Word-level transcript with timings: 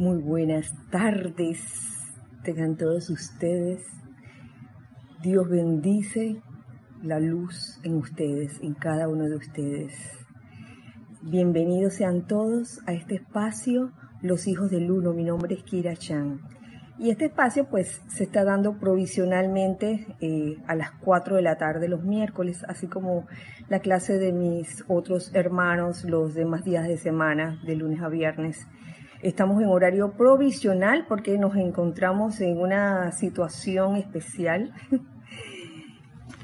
Muy 0.00 0.16
buenas 0.16 0.72
tardes, 0.88 1.60
tengan 2.42 2.78
todos 2.78 3.10
ustedes. 3.10 3.86
Dios 5.22 5.46
bendice 5.46 6.40
la 7.02 7.20
luz 7.20 7.78
en 7.84 7.96
ustedes, 7.96 8.58
en 8.62 8.72
cada 8.72 9.08
uno 9.08 9.24
de 9.28 9.36
ustedes. 9.36 9.92
Bienvenidos 11.20 11.92
sean 11.92 12.26
todos 12.26 12.80
a 12.86 12.94
este 12.94 13.16
espacio, 13.16 13.92
Los 14.22 14.48
Hijos 14.48 14.70
del 14.70 14.90
Uno. 14.90 15.12
Mi 15.12 15.24
nombre 15.24 15.56
es 15.56 15.64
Kira 15.64 15.94
Chan. 15.94 16.40
Y 16.98 17.10
este 17.10 17.26
espacio 17.26 17.66
pues 17.68 18.00
se 18.08 18.24
está 18.24 18.42
dando 18.42 18.78
provisionalmente 18.78 20.06
eh, 20.22 20.56
a 20.66 20.76
las 20.76 20.92
4 20.92 21.36
de 21.36 21.42
la 21.42 21.58
tarde 21.58 21.88
los 21.88 22.04
miércoles, 22.04 22.64
así 22.66 22.86
como 22.86 23.26
la 23.68 23.80
clase 23.80 24.18
de 24.18 24.32
mis 24.32 24.82
otros 24.88 25.30
hermanos 25.34 26.04
los 26.04 26.32
demás 26.32 26.64
días 26.64 26.88
de 26.88 26.96
semana, 26.96 27.60
de 27.66 27.76
lunes 27.76 28.00
a 28.00 28.08
viernes. 28.08 28.66
Estamos 29.22 29.60
en 29.60 29.68
horario 29.68 30.12
provisional 30.12 31.04
porque 31.06 31.36
nos 31.36 31.54
encontramos 31.54 32.40
en 32.40 32.58
una 32.58 33.12
situación 33.12 33.96
especial. 33.96 34.72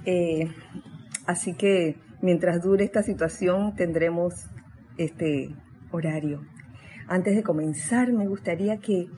Eh, 0.08 0.48
así 1.26 1.54
que 1.54 1.96
mientras 2.22 2.62
dure 2.62 2.84
esta 2.84 3.02
situación 3.02 3.74
tendremos 3.74 4.48
este 4.98 5.52
horario. 5.90 6.42
Antes 7.08 7.34
de 7.34 7.42
comenzar 7.42 8.12
me 8.12 8.28
gustaría 8.28 8.76
que 8.76 9.08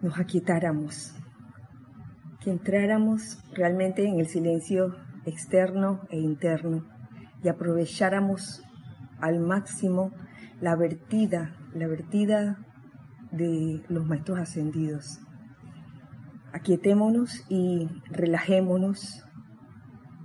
nos 0.00 0.16
aquietáramos, 0.16 1.12
que 2.40 2.50
entráramos 2.50 3.42
realmente 3.52 4.06
en 4.06 4.20
el 4.20 4.28
silencio 4.28 4.94
externo 5.26 6.02
e 6.08 6.20
interno 6.20 6.86
y 7.42 7.48
aprovecháramos 7.48 8.62
al 9.18 9.40
máximo 9.40 10.12
la 10.60 10.76
vertida 10.76 11.59
la 11.74 11.86
vertida 11.86 12.58
de 13.30 13.82
los 13.88 14.06
maestros 14.06 14.38
ascendidos. 14.38 15.20
Aquietémonos 16.52 17.44
y 17.48 17.88
relajémonos, 18.10 19.24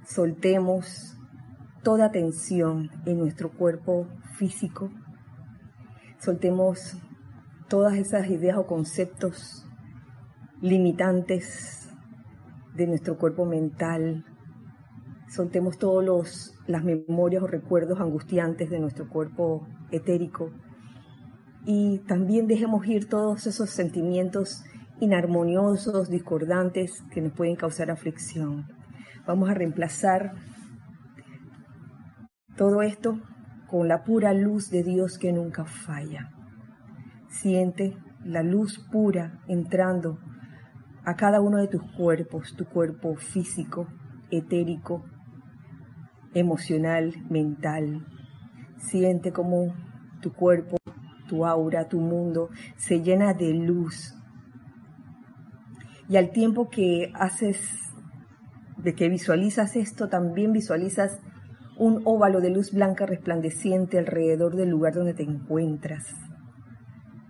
soltemos 0.05 1.17
toda 1.83 2.11
tensión 2.11 2.89
en 3.05 3.19
nuestro 3.19 3.51
cuerpo 3.51 4.07
físico, 4.37 4.89
soltemos 6.17 6.97
todas 7.69 7.95
esas 7.95 8.27
ideas 8.27 8.57
o 8.57 8.65
conceptos 8.65 9.67
limitantes 10.61 11.93
de 12.73 12.87
nuestro 12.87 13.19
cuerpo 13.19 13.45
mental, 13.45 14.25
soltemos 15.29 15.77
todas 15.77 16.55
las 16.65 16.83
memorias 16.83 17.43
o 17.43 17.47
recuerdos 17.47 17.99
angustiantes 17.99 18.71
de 18.71 18.79
nuestro 18.79 19.07
cuerpo 19.07 19.67
etérico 19.91 20.51
y 21.65 21.99
también 21.99 22.47
dejemos 22.47 22.85
ir 22.85 23.09
todos 23.09 23.47
esos 23.47 23.71
sentimientos 23.71 24.63
inarmoniosos, 24.99 26.09
discordantes 26.09 27.03
que 27.11 27.21
nos 27.21 27.33
pueden 27.33 27.55
causar 27.55 27.89
aflicción. 27.89 28.67
Vamos 29.25 29.49
a 29.49 29.55
reemplazar 29.55 30.33
todo 32.55 32.81
esto 32.83 33.19
con 33.67 33.87
la 33.87 34.03
pura 34.03 34.33
luz 34.33 34.69
de 34.69 34.83
Dios 34.83 35.17
que 35.17 35.33
nunca 35.33 35.65
falla. 35.65 36.31
Siente 37.27 37.97
la 38.23 38.43
luz 38.43 38.79
pura 38.91 39.41
entrando 39.47 40.19
a 41.03 41.15
cada 41.15 41.41
uno 41.41 41.57
de 41.57 41.67
tus 41.67 41.81
cuerpos, 41.93 42.55
tu 42.55 42.65
cuerpo 42.65 43.15
físico, 43.15 43.87
etérico, 44.31 45.03
emocional, 46.33 47.13
mental. 47.29 48.05
Siente 48.77 49.31
como 49.31 49.73
tu 50.21 50.31
cuerpo 50.31 50.77
tu 51.27 51.45
aura, 51.45 51.87
tu 51.87 51.99
mundo 51.99 52.49
se 52.75 53.01
llena 53.01 53.33
de 53.33 53.53
luz. 53.53 54.15
Y 56.07 56.17
al 56.17 56.31
tiempo 56.31 56.69
que 56.69 57.11
haces, 57.15 57.59
de 58.77 58.93
que 58.93 59.09
visualizas 59.09 59.75
esto, 59.75 60.07
también 60.07 60.51
visualizas 60.51 61.19
un 61.77 62.01
óvalo 62.05 62.41
de 62.41 62.51
luz 62.51 62.71
blanca 62.71 63.05
resplandeciente 63.05 63.99
alrededor 63.99 64.55
del 64.55 64.69
lugar 64.69 64.93
donde 64.93 65.13
te 65.13 65.23
encuentras. 65.23 66.05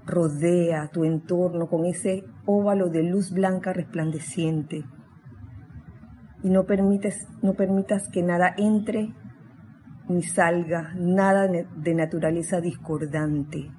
Rodea 0.06 0.90
tu 0.90 1.04
entorno 1.04 1.68
con 1.68 1.86
ese 1.86 2.26
óvalo 2.46 2.90
de 2.90 3.04
luz 3.04 3.32
blanca 3.32 3.74
resplandeciente. 3.74 4.84
Y 6.44 6.50
no, 6.50 6.66
permites, 6.66 7.28
no 7.42 7.54
permitas 7.54 8.08
que 8.10 8.22
nada 8.22 8.54
entre 8.58 9.16
ni 10.08 10.22
salga, 10.22 10.94
nada 10.96 11.48
de 11.48 11.96
naturaleza 11.96 12.62
discordante. 12.62 13.72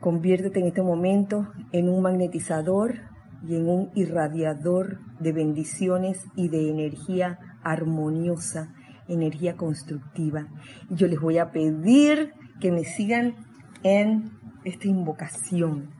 Conviértete 0.00 0.60
en 0.60 0.66
este 0.66 0.82
momento 0.82 1.48
en 1.72 1.88
un 1.88 2.02
magnetizador 2.02 3.00
y 3.46 3.56
en 3.56 3.68
un 3.68 3.90
irradiador 3.94 5.00
de 5.18 5.32
bendiciones 5.32 6.24
y 6.36 6.48
de 6.48 6.70
energía 6.70 7.38
armoniosa, 7.64 8.72
energía 9.08 9.56
constructiva. 9.56 10.46
Y 10.88 10.94
yo 10.94 11.08
les 11.08 11.20
voy 11.20 11.38
a 11.38 11.50
pedir 11.50 12.32
que 12.60 12.70
me 12.70 12.84
sigan 12.84 13.34
en 13.82 14.30
esta 14.64 14.86
invocación 14.86 15.90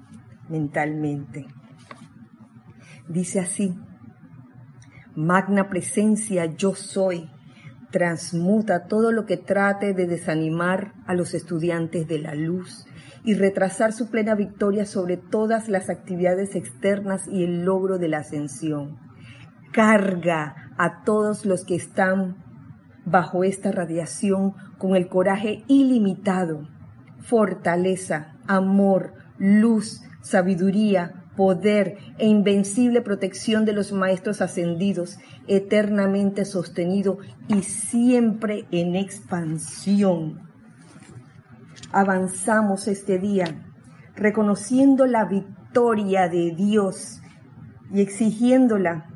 mentalmente. 0.48 1.46
Dice 3.08 3.40
así, 3.40 3.74
Magna 5.16 5.68
presencia 5.68 6.44
yo 6.44 6.76
soy, 6.76 7.28
transmuta 7.90 8.86
todo 8.86 9.10
lo 9.10 9.26
que 9.26 9.36
trate 9.36 9.92
de 9.92 10.06
desanimar 10.06 10.94
a 11.06 11.14
los 11.14 11.34
estudiantes 11.34 12.06
de 12.06 12.20
la 12.20 12.36
luz 12.36 12.87
y 13.28 13.34
retrasar 13.34 13.92
su 13.92 14.08
plena 14.08 14.34
victoria 14.34 14.86
sobre 14.86 15.18
todas 15.18 15.68
las 15.68 15.90
actividades 15.90 16.56
externas 16.56 17.28
y 17.28 17.44
el 17.44 17.62
logro 17.62 17.98
de 17.98 18.08
la 18.08 18.20
ascensión. 18.20 18.96
Carga 19.70 20.72
a 20.78 21.04
todos 21.04 21.44
los 21.44 21.66
que 21.66 21.74
están 21.74 22.42
bajo 23.04 23.44
esta 23.44 23.70
radiación 23.70 24.54
con 24.78 24.96
el 24.96 25.08
coraje 25.08 25.62
ilimitado, 25.68 26.70
fortaleza, 27.18 28.38
amor, 28.46 29.12
luz, 29.36 30.00
sabiduría, 30.22 31.26
poder 31.36 31.98
e 32.16 32.26
invencible 32.26 33.02
protección 33.02 33.66
de 33.66 33.74
los 33.74 33.92
maestros 33.92 34.40
ascendidos, 34.40 35.18
eternamente 35.46 36.46
sostenido 36.46 37.18
y 37.46 37.60
siempre 37.60 38.64
en 38.70 38.96
expansión 38.96 40.47
avanzamos 41.92 42.88
este 42.88 43.18
día 43.18 43.46
reconociendo 44.14 45.06
la 45.06 45.24
victoria 45.24 46.28
de 46.28 46.52
Dios 46.56 47.22
y 47.92 48.00
exigiéndola 48.00 49.06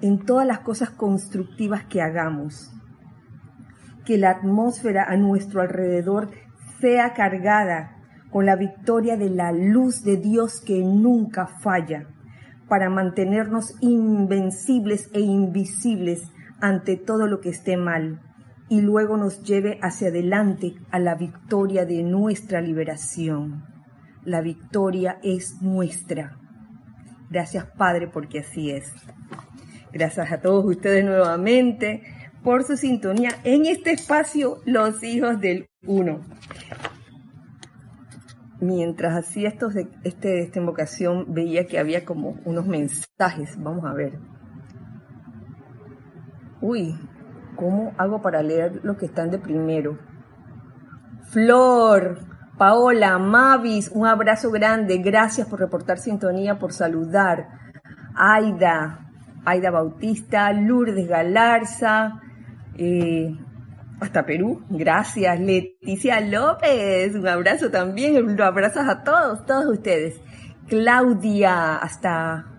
en 0.00 0.24
todas 0.24 0.46
las 0.46 0.60
cosas 0.60 0.90
constructivas 0.90 1.84
que 1.84 2.02
hagamos. 2.02 2.72
Que 4.04 4.18
la 4.18 4.30
atmósfera 4.30 5.04
a 5.04 5.16
nuestro 5.16 5.60
alrededor 5.60 6.30
sea 6.80 7.12
cargada 7.12 7.96
con 8.30 8.46
la 8.46 8.56
victoria 8.56 9.16
de 9.16 9.30
la 9.30 9.52
luz 9.52 10.02
de 10.02 10.16
Dios 10.16 10.60
que 10.60 10.82
nunca 10.82 11.46
falla, 11.46 12.08
para 12.68 12.90
mantenernos 12.90 13.74
invencibles 13.80 15.08
e 15.12 15.20
invisibles 15.20 16.22
ante 16.60 16.96
todo 16.96 17.26
lo 17.26 17.40
que 17.40 17.50
esté 17.50 17.76
mal 17.76 18.25
y 18.68 18.80
luego 18.80 19.16
nos 19.16 19.42
lleve 19.42 19.78
hacia 19.82 20.08
adelante 20.08 20.74
a 20.90 20.98
la 20.98 21.14
victoria 21.14 21.84
de 21.84 22.02
nuestra 22.02 22.60
liberación. 22.60 23.64
La 24.24 24.40
victoria 24.40 25.18
es 25.22 25.62
nuestra. 25.62 26.36
Gracias 27.30 27.66
Padre 27.76 28.08
porque 28.08 28.40
así 28.40 28.70
es. 28.70 28.92
Gracias 29.92 30.32
a 30.32 30.40
todos 30.40 30.64
ustedes 30.64 31.04
nuevamente 31.04 32.02
por 32.42 32.64
su 32.64 32.76
sintonía 32.76 33.30
en 33.44 33.66
este 33.66 33.92
espacio 33.92 34.58
Los 34.64 35.02
Hijos 35.02 35.40
del 35.40 35.68
Uno. 35.86 36.20
Mientras 38.60 39.14
hacía 39.14 39.48
esto 39.48 39.68
este, 40.02 40.42
esta 40.42 40.58
invocación 40.58 41.34
veía 41.34 41.66
que 41.66 41.78
había 41.78 42.04
como 42.04 42.40
unos 42.44 42.66
mensajes. 42.66 43.56
Vamos 43.58 43.84
a 43.84 43.92
ver. 43.92 44.18
Uy, 46.60 46.96
¿Cómo 47.56 47.94
hago 47.98 48.22
para 48.22 48.42
leer 48.42 48.80
lo 48.82 48.96
que 48.96 49.06
están 49.06 49.30
de 49.30 49.38
primero? 49.38 49.98
Flor, 51.30 52.20
Paola, 52.56 53.18
Mavis, 53.18 53.90
un 53.92 54.06
abrazo 54.06 54.50
grande. 54.50 54.98
Gracias 54.98 55.48
por 55.48 55.60
reportar 55.60 55.98
sintonía, 55.98 56.58
por 56.58 56.72
saludar. 56.72 57.48
Aida, 58.14 59.10
Aida 59.44 59.70
Bautista, 59.70 60.52
Lourdes 60.52 61.08
Galarza, 61.08 62.20
eh, 62.76 63.34
hasta 64.00 64.24
Perú. 64.24 64.64
Gracias. 64.70 65.40
Leticia 65.40 66.20
López, 66.20 67.14
un 67.14 67.26
abrazo 67.26 67.70
también. 67.70 68.24
Un 68.24 68.40
abrazo 68.40 68.80
a 68.80 69.02
todos, 69.02 69.44
todos 69.44 69.66
ustedes. 69.66 70.20
Claudia, 70.68 71.76
hasta 71.76 72.55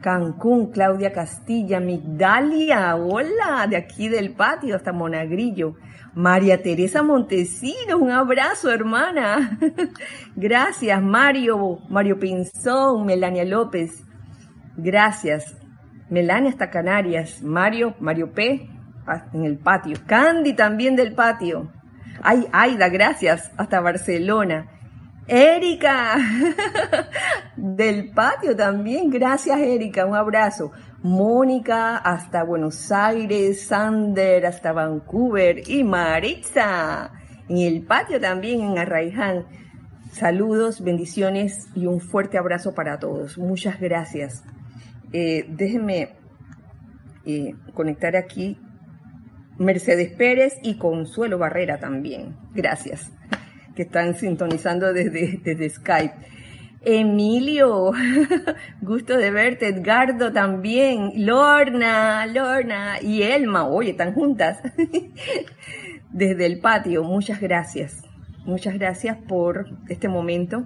Cancún, 0.00 0.70
Claudia 0.70 1.12
Castilla, 1.12 1.80
Migdalia, 1.80 2.94
hola, 2.96 3.66
de 3.68 3.76
aquí 3.76 4.08
del 4.08 4.32
patio 4.32 4.76
hasta 4.76 4.92
Monagrillo. 4.92 5.74
María 6.14 6.62
Teresa 6.62 7.02
Montesinos, 7.02 8.00
un 8.00 8.10
abrazo, 8.10 8.70
hermana. 8.70 9.58
Gracias, 10.36 11.02
Mario, 11.02 11.78
Mario 11.88 12.18
Pinzón, 12.18 13.06
Melania 13.06 13.44
López. 13.44 14.04
Gracias. 14.76 15.56
Melania 16.10 16.50
hasta 16.50 16.70
Canarias. 16.70 17.42
Mario, 17.42 17.94
Mario 18.00 18.32
P. 18.32 18.68
en 19.32 19.44
el 19.44 19.58
patio. 19.58 19.96
Candy 20.06 20.54
también 20.54 20.96
del 20.96 21.14
patio. 21.14 21.72
Ay, 22.22 22.46
Aida, 22.52 22.88
gracias. 22.88 23.52
Hasta 23.56 23.80
Barcelona. 23.80 24.77
Erika, 25.28 26.16
del 27.56 28.10
patio 28.10 28.56
también. 28.56 29.10
Gracias, 29.10 29.58
Erika. 29.58 30.06
Un 30.06 30.16
abrazo. 30.16 30.72
Mónica 31.02 31.98
hasta 31.98 32.42
Buenos 32.42 32.90
Aires, 32.90 33.66
Sander 33.66 34.46
hasta 34.46 34.72
Vancouver 34.72 35.68
y 35.68 35.84
Maritza 35.84 37.12
en 37.48 37.58
el 37.58 37.82
patio 37.82 38.20
también 38.20 38.60
en 38.60 38.78
Arraiján. 38.78 39.46
Saludos, 40.12 40.82
bendiciones 40.82 41.68
y 41.74 41.86
un 41.86 42.00
fuerte 42.00 42.38
abrazo 42.38 42.74
para 42.74 42.98
todos. 42.98 43.38
Muchas 43.38 43.80
gracias. 43.80 44.42
Eh, 45.12 45.46
déjenme 45.48 46.16
eh, 47.24 47.54
conectar 47.74 48.16
aquí 48.16 48.58
Mercedes 49.58 50.12
Pérez 50.12 50.54
y 50.62 50.76
Consuelo 50.76 51.38
Barrera 51.38 51.78
también. 51.78 52.36
Gracias, 52.54 53.10
que 53.78 53.84
están 53.84 54.14
sintonizando 54.16 54.92
desde, 54.92 55.70
Skype. 55.70 56.14
Emilio, 56.80 57.92
gusto 58.82 59.16
de 59.16 59.30
verte. 59.30 59.68
Edgardo 59.68 60.32
también. 60.32 61.12
Lorna, 61.14 62.26
Lorna 62.26 63.00
y 63.00 63.22
Elma. 63.22 63.68
Oye, 63.68 63.92
están 63.92 64.14
juntas. 64.14 64.58
Desde 66.10 66.46
el 66.46 66.58
patio, 66.58 67.04
muchas 67.04 67.40
gracias. 67.40 68.02
Muchas 68.44 68.74
gracias 68.74 69.16
por 69.28 69.66
este 69.88 70.08
momento. 70.08 70.64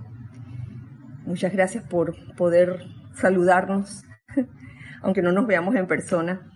Muchas 1.26 1.52
gracias 1.52 1.84
por 1.84 2.14
poder 2.34 2.78
saludarnos, 3.12 4.04
aunque 5.02 5.20
no 5.20 5.32
nos 5.32 5.46
veamos 5.46 5.74
en 5.74 5.86
persona. 5.86 6.50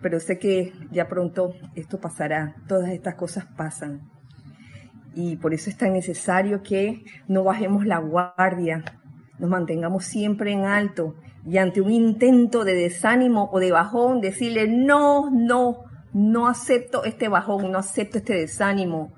Pero 0.00 0.20
sé 0.20 0.38
que 0.38 0.72
ya 0.90 1.06
pronto 1.06 1.52
esto 1.74 2.00
pasará. 2.00 2.54
Todas 2.66 2.88
estas 2.88 3.14
cosas 3.16 3.44
pasan 3.44 4.11
y 5.14 5.36
por 5.36 5.54
eso 5.54 5.70
es 5.70 5.76
tan 5.76 5.92
necesario 5.92 6.62
que 6.62 7.04
no 7.28 7.44
bajemos 7.44 7.86
la 7.86 7.98
guardia, 7.98 8.84
nos 9.38 9.50
mantengamos 9.50 10.04
siempre 10.04 10.52
en 10.52 10.64
alto 10.64 11.16
y 11.44 11.58
ante 11.58 11.80
un 11.80 11.90
intento 11.90 12.64
de 12.64 12.74
desánimo 12.74 13.50
o 13.52 13.58
de 13.58 13.72
bajón, 13.72 14.20
decirle, 14.20 14.68
no, 14.68 15.30
no, 15.30 15.84
no 16.12 16.46
acepto 16.46 17.04
este 17.04 17.28
bajón, 17.28 17.72
no 17.72 17.78
acepto 17.78 18.18
este 18.18 18.34
desánimo. 18.34 19.12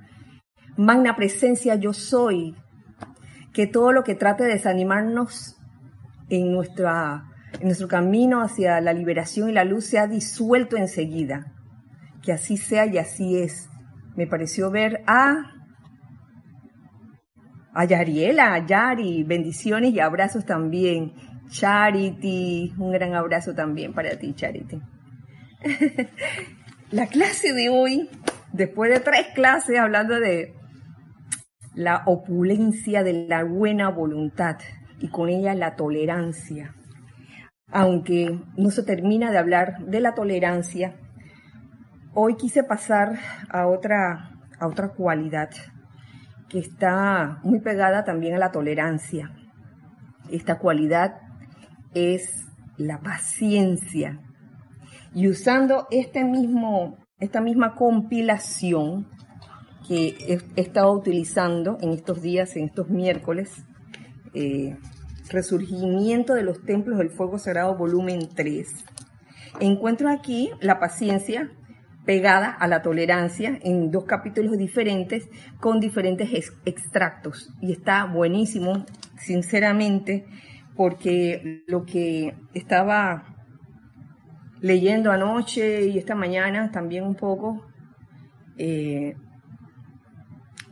Magna 0.76 1.16
presencia 1.16 1.74
yo 1.74 1.92
soy. 1.92 2.56
Que 3.52 3.66
todo 3.66 3.92
lo 3.92 4.02
que 4.02 4.14
trate 4.14 4.44
de 4.44 4.54
desanimarnos 4.54 5.56
en, 6.28 6.52
nuestra, 6.52 7.24
en 7.60 7.66
nuestro 7.66 7.86
camino 7.86 8.42
hacia 8.42 8.80
la 8.80 8.92
liberación 8.92 9.50
y 9.50 9.52
la 9.52 9.64
luz 9.64 9.84
sea 9.84 10.06
disuelto 10.06 10.76
enseguida. 10.76 11.52
Que 12.22 12.32
así 12.32 12.56
sea 12.56 12.86
y 12.86 12.98
así 12.98 13.36
es. 13.36 13.68
Me 14.16 14.26
pareció 14.26 14.70
ver 14.70 15.04
a 15.06 15.53
a 17.74 17.84
Yariela, 17.84 18.54
a 18.54 18.64
Yari, 18.64 19.24
bendiciones 19.24 19.92
y 19.92 20.00
abrazos 20.00 20.46
también. 20.46 21.12
Charity, 21.50 22.72
un 22.78 22.92
gran 22.92 23.14
abrazo 23.14 23.54
también 23.54 23.92
para 23.92 24.16
ti, 24.16 24.32
Charity. 24.32 24.80
la 26.90 27.06
clase 27.06 27.52
de 27.52 27.68
hoy, 27.68 28.08
después 28.52 28.90
de 28.90 29.00
tres 29.00 29.26
clases 29.34 29.78
hablando 29.78 30.18
de 30.20 30.54
la 31.74 32.02
opulencia 32.06 33.02
de 33.02 33.26
la 33.28 33.42
buena 33.44 33.90
voluntad 33.90 34.58
y 35.00 35.08
con 35.08 35.28
ella 35.28 35.54
la 35.54 35.74
tolerancia. 35.74 36.74
Aunque 37.70 38.38
no 38.56 38.70
se 38.70 38.84
termina 38.84 39.32
de 39.32 39.38
hablar 39.38 39.78
de 39.86 40.00
la 40.00 40.14
tolerancia, 40.14 40.96
hoy 42.14 42.36
quise 42.36 42.62
pasar 42.62 43.18
a 43.48 43.66
otra, 43.66 44.30
a 44.60 44.68
otra 44.68 44.90
cualidad 44.90 45.50
que 46.54 46.60
está 46.60 47.40
muy 47.42 47.58
pegada 47.58 48.04
también 48.04 48.36
a 48.36 48.38
la 48.38 48.52
tolerancia. 48.52 49.32
Esta 50.30 50.60
cualidad 50.60 51.16
es 51.94 52.46
la 52.76 53.00
paciencia. 53.00 54.20
Y 55.12 55.26
usando 55.26 55.88
este 55.90 56.22
mismo, 56.22 56.96
esta 57.18 57.40
misma 57.40 57.74
compilación 57.74 59.08
que 59.88 60.14
he 60.28 60.60
estado 60.60 60.92
utilizando 60.92 61.76
en 61.80 61.90
estos 61.90 62.22
días, 62.22 62.54
en 62.54 62.66
estos 62.66 62.88
miércoles, 62.88 63.50
eh, 64.32 64.78
Resurgimiento 65.30 66.34
de 66.34 66.44
los 66.44 66.64
Templos 66.64 66.98
del 66.98 67.10
Fuego 67.10 67.36
Sagrado, 67.40 67.76
volumen 67.76 68.28
3, 68.32 68.68
encuentro 69.58 70.08
aquí 70.08 70.52
la 70.60 70.78
paciencia 70.78 71.50
pegada 72.04 72.50
a 72.50 72.68
la 72.68 72.82
tolerancia 72.82 73.58
en 73.62 73.90
dos 73.90 74.04
capítulos 74.04 74.58
diferentes 74.58 75.28
con 75.60 75.80
diferentes 75.80 76.52
extractos. 76.64 77.52
Y 77.60 77.72
está 77.72 78.04
buenísimo, 78.04 78.84
sinceramente, 79.18 80.26
porque 80.76 81.62
lo 81.66 81.84
que 81.84 82.34
estaba 82.52 83.34
leyendo 84.60 85.10
anoche 85.12 85.86
y 85.86 85.98
esta 85.98 86.14
mañana 86.14 86.70
también 86.70 87.04
un 87.04 87.14
poco, 87.14 87.66
eh, 88.56 89.14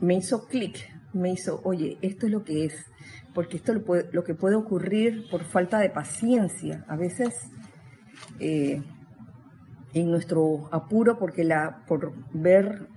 me 0.01 0.15
hizo 0.15 0.47
clic, 0.47 0.77
me 1.13 1.31
hizo, 1.31 1.61
oye, 1.63 1.97
esto 2.01 2.25
es 2.25 2.31
lo 2.31 2.43
que 2.43 2.65
es, 2.65 2.85
porque 3.33 3.57
esto 3.57 3.73
lo, 3.73 3.83
lo 4.11 4.23
que 4.23 4.35
puede 4.35 4.55
ocurrir 4.55 5.29
por 5.29 5.43
falta 5.43 5.79
de 5.79 5.89
paciencia. 5.89 6.83
A 6.87 6.95
veces 6.95 7.33
eh, 8.39 8.81
en 9.93 10.09
nuestro 10.09 10.69
apuro 10.71 11.17
porque 11.17 11.43
la, 11.43 11.83
por 11.87 12.13
ver 12.33 12.87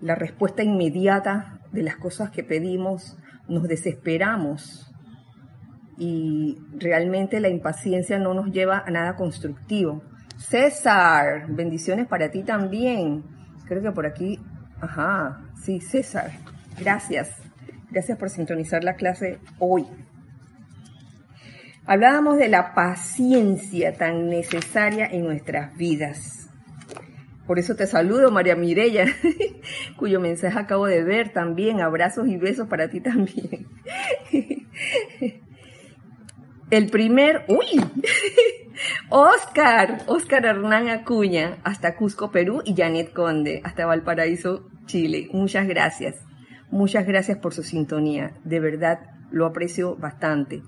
la 0.00 0.14
respuesta 0.14 0.62
inmediata 0.62 1.60
de 1.70 1.82
las 1.82 1.96
cosas 1.96 2.30
que 2.30 2.42
pedimos, 2.42 3.16
nos 3.48 3.64
desesperamos 3.64 4.92
y 5.96 6.58
realmente 6.78 7.40
la 7.40 7.48
impaciencia 7.48 8.18
no 8.18 8.34
nos 8.34 8.50
lleva 8.50 8.82
a 8.84 8.90
nada 8.90 9.14
constructivo. 9.16 10.02
César, 10.36 11.46
bendiciones 11.48 12.08
para 12.08 12.30
ti 12.30 12.42
también. 12.42 13.22
Creo 13.66 13.82
que 13.82 13.92
por 13.92 14.06
aquí, 14.06 14.40
ajá, 14.80 15.40
sí, 15.62 15.80
César, 15.80 16.32
gracias. 16.78 17.30
Gracias 17.90 18.18
por 18.18 18.30
sintonizar 18.30 18.82
la 18.82 18.94
clase 18.94 19.38
hoy. 19.58 19.86
Hablábamos 21.84 22.36
de 22.36 22.48
la 22.48 22.74
paciencia 22.74 23.96
tan 23.96 24.28
necesaria 24.28 25.06
en 25.06 25.24
nuestras 25.24 25.76
vidas. 25.76 26.48
Por 27.46 27.58
eso 27.58 27.74
te 27.74 27.88
saludo, 27.88 28.30
María 28.30 28.54
Mirella, 28.54 29.06
cuyo 29.96 30.20
mensaje 30.20 30.58
acabo 30.58 30.86
de 30.86 31.02
ver 31.02 31.32
también. 31.32 31.80
Abrazos 31.80 32.28
y 32.28 32.36
besos 32.36 32.68
para 32.68 32.88
ti 32.88 33.00
también. 33.00 33.66
El 36.70 36.88
primer, 36.88 37.44
uy, 37.48 37.84
Oscar, 39.10 40.04
Oscar 40.06 40.46
Hernán 40.46 40.88
Acuña, 40.88 41.58
hasta 41.64 41.96
Cusco, 41.96 42.30
Perú, 42.30 42.62
y 42.64 42.74
Janet 42.74 43.12
Conde, 43.12 43.60
hasta 43.64 43.84
Valparaíso, 43.84 44.70
Chile. 44.86 45.28
Muchas 45.32 45.66
gracias. 45.66 46.14
Muchas 46.70 47.06
gracias 47.06 47.36
por 47.36 47.52
su 47.52 47.62
sintonía. 47.62 48.32
De 48.44 48.60
verdad, 48.60 49.00
lo 49.30 49.44
aprecio 49.44 49.96
bastante. 49.96 50.62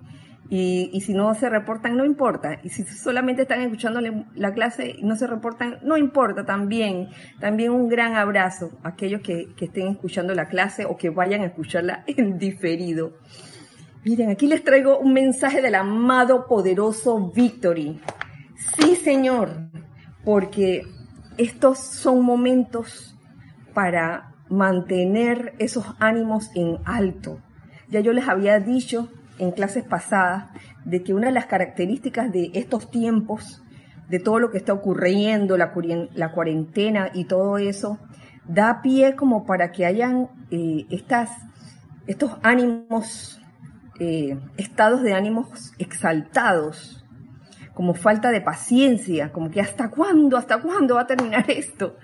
Y, 0.51 1.01
si 1.01 1.15
no 1.15 1.35
se 1.35 1.49
reportan, 1.49 1.97
no 1.97 2.05
importa. 2.05 2.61
Y 2.63 2.69
si 2.69 2.85
solamente 2.85 3.43
están 3.43 3.63
escuchando 3.63 4.01
la 4.35 4.53
clase 4.53 4.95
y 4.99 5.03
no 5.03 5.17
se 5.17 5.27
reportan, 5.27 5.79
no 5.83 5.97
importa 5.97 6.45
también. 6.45 7.09
También 7.41 7.73
un 7.73 7.89
gran 7.89 8.15
abrazo 8.15 8.71
a 8.83 8.91
aquellos 8.91 9.23
que, 9.23 9.55
que 9.57 9.65
estén 9.65 9.89
escuchando 9.89 10.35
la 10.35 10.49
clase 10.49 10.85
o 10.85 10.97
que 10.97 11.11
vayan 11.11 11.41
a 11.41 11.47
escucharla 11.47 12.05
en 12.07 12.39
diferido. 12.39 13.15
Miren, 14.05 14.31
aquí 14.31 14.47
les 14.47 14.63
traigo 14.63 14.99
un 14.99 15.15
mensaje 15.15 15.63
del 15.63 15.75
amado 15.75 16.47
poderoso 16.47 17.33
Victory. 17.33 18.01
Sí, 18.77 18.97
Señor, 18.97 19.71
porque 20.25 20.83
estos 21.39 21.79
son 21.79 22.23
momentos 22.23 23.17
para 23.73 24.35
mantener 24.49 25.55
esos 25.59 25.87
ánimos 25.99 26.51
en 26.55 26.79
alto. 26.85 27.41
Ya 27.89 28.01
yo 28.01 28.13
les 28.13 28.29
había 28.29 28.61
dicho 28.61 29.09
en 29.39 29.51
clases 29.51 29.85
pasadas 29.85 30.47
de 30.85 31.03
que 31.03 31.15
una 31.15 31.29
de 31.29 31.33
las 31.33 31.47
características 31.47 32.31
de 32.33 32.51
estos 32.55 32.91
tiempos, 32.91 33.63
de 34.09 34.19
todo 34.21 34.39
lo 34.39 34.51
que 34.51 34.59
está 34.59 34.73
ocurriendo, 34.73 35.57
la, 35.57 35.73
cuarentena 35.73 37.11
y 37.15 37.25
todo 37.25 37.59
eso, 37.59 37.99
da 38.47 38.83
pie 38.83 39.17
como 39.17 39.45
para 39.45 39.73
que 39.73 39.87
hayan 39.87 40.29
eh, 40.51 40.87
estas, 40.91 41.31
estos 42.07 42.37
ánimos, 42.43 43.41
eh, 43.99 44.39
estados 44.57 45.03
de 45.03 45.15
ánimos 45.15 45.73
exaltados, 45.79 47.05
como 47.73 47.95
falta 47.95 48.31
de 48.31 48.41
paciencia, 48.41 49.33
como 49.33 49.51
que 49.51 49.61
hasta 49.61 49.91
cuándo, 49.91 50.37
hasta 50.37 50.61
cuándo 50.61 50.95
va 50.95 51.03
a 51.03 51.07
terminar 51.07 51.45
esto. 51.51 51.97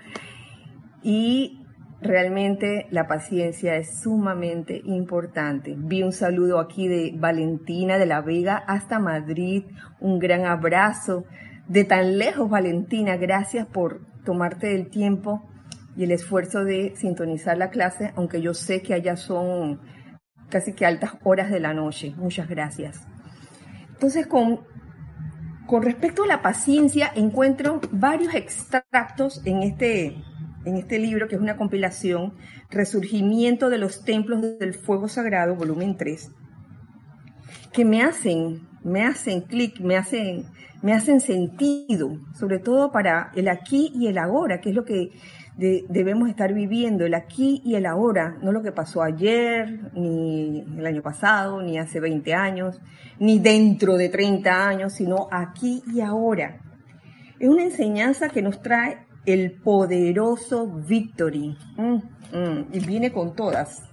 Y 1.01 1.60
realmente 2.01 2.87
la 2.89 3.07
paciencia 3.07 3.75
es 3.75 4.01
sumamente 4.01 4.81
importante. 4.85 5.75
Vi 5.77 6.03
un 6.03 6.11
saludo 6.11 6.59
aquí 6.59 6.87
de 6.87 7.13
Valentina 7.15 7.97
de 7.97 8.05
la 8.05 8.21
Vega 8.21 8.57
hasta 8.57 8.99
Madrid. 8.99 9.65
Un 9.99 10.19
gran 10.19 10.45
abrazo. 10.45 11.25
De 11.67 11.83
tan 11.83 12.17
lejos, 12.17 12.49
Valentina, 12.49 13.15
gracias 13.17 13.67
por 13.67 14.01
tomarte 14.25 14.75
el 14.75 14.89
tiempo 14.89 15.47
y 15.95 16.03
el 16.03 16.11
esfuerzo 16.11 16.63
de 16.63 16.93
sintonizar 16.95 17.57
la 17.57 17.69
clase, 17.69 18.11
aunque 18.15 18.41
yo 18.41 18.53
sé 18.53 18.81
que 18.81 18.93
allá 18.93 19.15
son 19.15 19.79
casi 20.49 20.73
que 20.73 20.85
altas 20.85 21.11
horas 21.23 21.49
de 21.49 21.59
la 21.59 21.73
noche. 21.73 22.13
Muchas 22.17 22.47
gracias. 22.47 23.07
Entonces, 23.93 24.27
con, 24.27 24.61
respecto 25.81 26.23
a 26.23 26.27
la 26.27 26.41
paciencia, 26.41 27.11
encuentro 27.15 27.79
varios 27.91 28.33
extractos 28.33 29.41
en 29.45 29.63
este, 29.63 30.23
en 30.65 30.77
este 30.77 30.99
libro, 30.99 31.27
que 31.27 31.35
es 31.35 31.41
una 31.41 31.57
compilación, 31.57 32.33
Resurgimiento 32.69 33.69
de 33.69 33.77
los 33.77 34.03
Templos 34.03 34.41
del 34.59 34.73
Fuego 34.73 35.07
Sagrado, 35.07 35.55
volumen 35.55 35.97
3, 35.97 36.31
que 37.73 37.85
me 37.85 38.03
hacen, 38.03 38.67
me 38.83 39.03
hacen 39.03 39.41
clic, 39.41 39.79
me 39.79 39.97
hacen, 39.97 40.45
me 40.81 40.93
hacen 40.93 41.19
sentido, 41.19 42.17
sobre 42.33 42.59
todo 42.59 42.91
para 42.91 43.31
el 43.35 43.47
aquí 43.47 43.91
y 43.95 44.07
el 44.07 44.17
ahora, 44.17 44.61
que 44.61 44.69
es 44.69 44.75
lo 44.75 44.85
que 44.85 45.11
debemos 45.57 46.29
estar 46.29 46.53
viviendo, 46.53 47.05
el 47.05 47.13
aquí 47.13 47.61
y 47.63 47.75
el 47.75 47.85
ahora, 47.85 48.37
no 48.41 48.51
lo 48.51 48.63
que 48.63 48.71
pasó 48.71 49.03
ayer, 49.03 49.91
ni 49.93 50.61
el 50.77 50.85
año 50.85 51.01
pasado, 51.01 51.61
ni 51.61 51.77
hace 51.77 51.99
20 51.99 52.33
años, 52.33 52.81
ni 53.19 53.37
dentro 53.37 53.97
de 53.97 54.09
30 54.09 54.67
años, 54.67 54.93
sino 54.93 55.27
aquí 55.31 55.83
y 55.93 56.01
ahora. 56.01 56.61
Es 57.37 57.49
una 57.49 57.63
enseñanza 57.63 58.29
que 58.29 58.41
nos 58.41 58.61
trae 58.61 59.05
el 59.25 59.53
poderoso 59.61 60.67
Victory. 60.67 61.57
Mm, 61.77 61.95
mm, 61.95 62.67
y 62.73 62.79
viene 62.79 63.11
con 63.11 63.35
todas. 63.35 63.89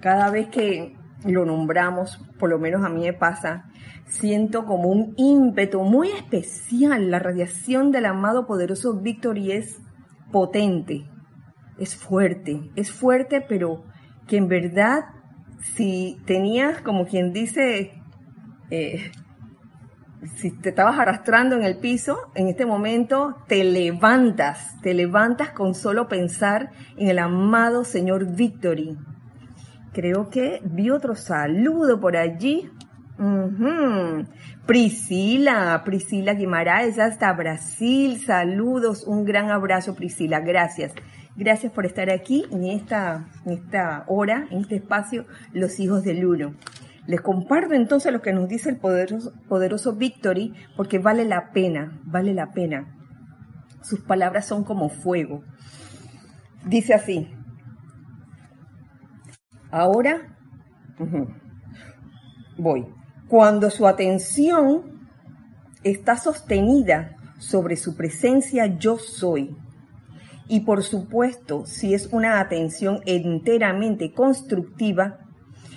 Cada 0.00 0.30
vez 0.30 0.48
que 0.48 0.96
lo 1.24 1.44
nombramos, 1.44 2.20
por 2.38 2.50
lo 2.50 2.58
menos 2.58 2.84
a 2.84 2.88
mí 2.88 3.02
me 3.02 3.12
pasa, 3.12 3.70
siento 4.06 4.66
como 4.66 4.88
un 4.88 5.14
ímpetu 5.16 5.82
muy 5.82 6.08
especial. 6.08 7.10
La 7.10 7.18
radiación 7.18 7.90
del 7.90 8.06
amado 8.06 8.46
poderoso 8.46 9.00
Victory 9.00 9.52
es 9.52 9.80
potente, 10.30 11.08
es 11.78 11.96
fuerte, 11.96 12.70
es 12.76 12.90
fuerte, 12.90 13.40
pero 13.40 13.84
que 14.26 14.36
en 14.36 14.48
verdad, 14.48 15.04
si 15.74 16.18
tenías, 16.26 16.80
como 16.80 17.06
quien 17.06 17.32
dice, 17.32 17.92
eh, 18.70 19.12
si 20.36 20.50
te 20.50 20.70
estabas 20.70 20.98
arrastrando 20.98 21.56
en 21.56 21.62
el 21.62 21.78
piso, 21.78 22.18
en 22.34 22.48
este 22.48 22.66
momento 22.66 23.36
te 23.46 23.64
levantas, 23.64 24.80
te 24.82 24.94
levantas 24.94 25.50
con 25.50 25.74
solo 25.74 26.08
pensar 26.08 26.70
en 26.96 27.08
el 27.08 27.18
amado 27.18 27.84
Señor 27.84 28.34
Victory. 28.34 28.96
Creo 29.92 30.28
que 30.28 30.60
vi 30.64 30.90
otro 30.90 31.14
saludo 31.14 32.00
por 32.00 32.16
allí. 32.16 32.70
Priscila, 34.66 35.82
Priscila 35.84 36.34
Guimaraes 36.34 36.98
hasta 36.98 37.32
Brasil. 37.32 38.20
Saludos, 38.24 39.04
un 39.04 39.24
gran 39.24 39.50
abrazo 39.50 39.94
Priscila, 39.94 40.40
gracias. 40.40 40.92
Gracias 41.36 41.72
por 41.72 41.86
estar 41.86 42.10
aquí 42.10 42.44
en 42.50 42.64
esta, 42.64 43.26
en 43.44 43.52
esta 43.52 44.04
hora, 44.06 44.46
en 44.50 44.62
este 44.62 44.76
espacio, 44.76 45.26
Los 45.52 45.80
Hijos 45.80 46.04
del 46.04 46.24
Uno. 46.24 46.54
Les 47.06 47.20
comparto 47.20 47.74
entonces 47.74 48.12
lo 48.12 48.22
que 48.22 48.32
nos 48.32 48.48
dice 48.48 48.70
el 48.70 48.78
poderoso, 48.78 49.32
poderoso 49.48 49.94
Victory, 49.94 50.54
porque 50.76 50.98
vale 50.98 51.24
la 51.24 51.52
pena, 51.52 52.00
vale 52.04 52.32
la 52.32 52.52
pena. 52.52 52.96
Sus 53.82 54.00
palabras 54.00 54.46
son 54.46 54.64
como 54.64 54.88
fuego. 54.88 55.42
Dice 56.64 56.94
así, 56.94 57.30
ahora 59.70 60.36
voy. 62.56 62.86
Cuando 63.28 63.68
su 63.70 63.86
atención 63.86 65.08
está 65.82 66.16
sostenida 66.16 67.16
sobre 67.38 67.76
su 67.76 67.94
presencia 67.94 68.66
yo 68.78 68.96
soy, 68.96 69.54
y 70.46 70.60
por 70.60 70.82
supuesto, 70.82 71.64
si 71.66 71.94
es 71.94 72.08
una 72.12 72.40
atención 72.40 73.00
enteramente 73.06 74.12
constructiva, 74.12 75.18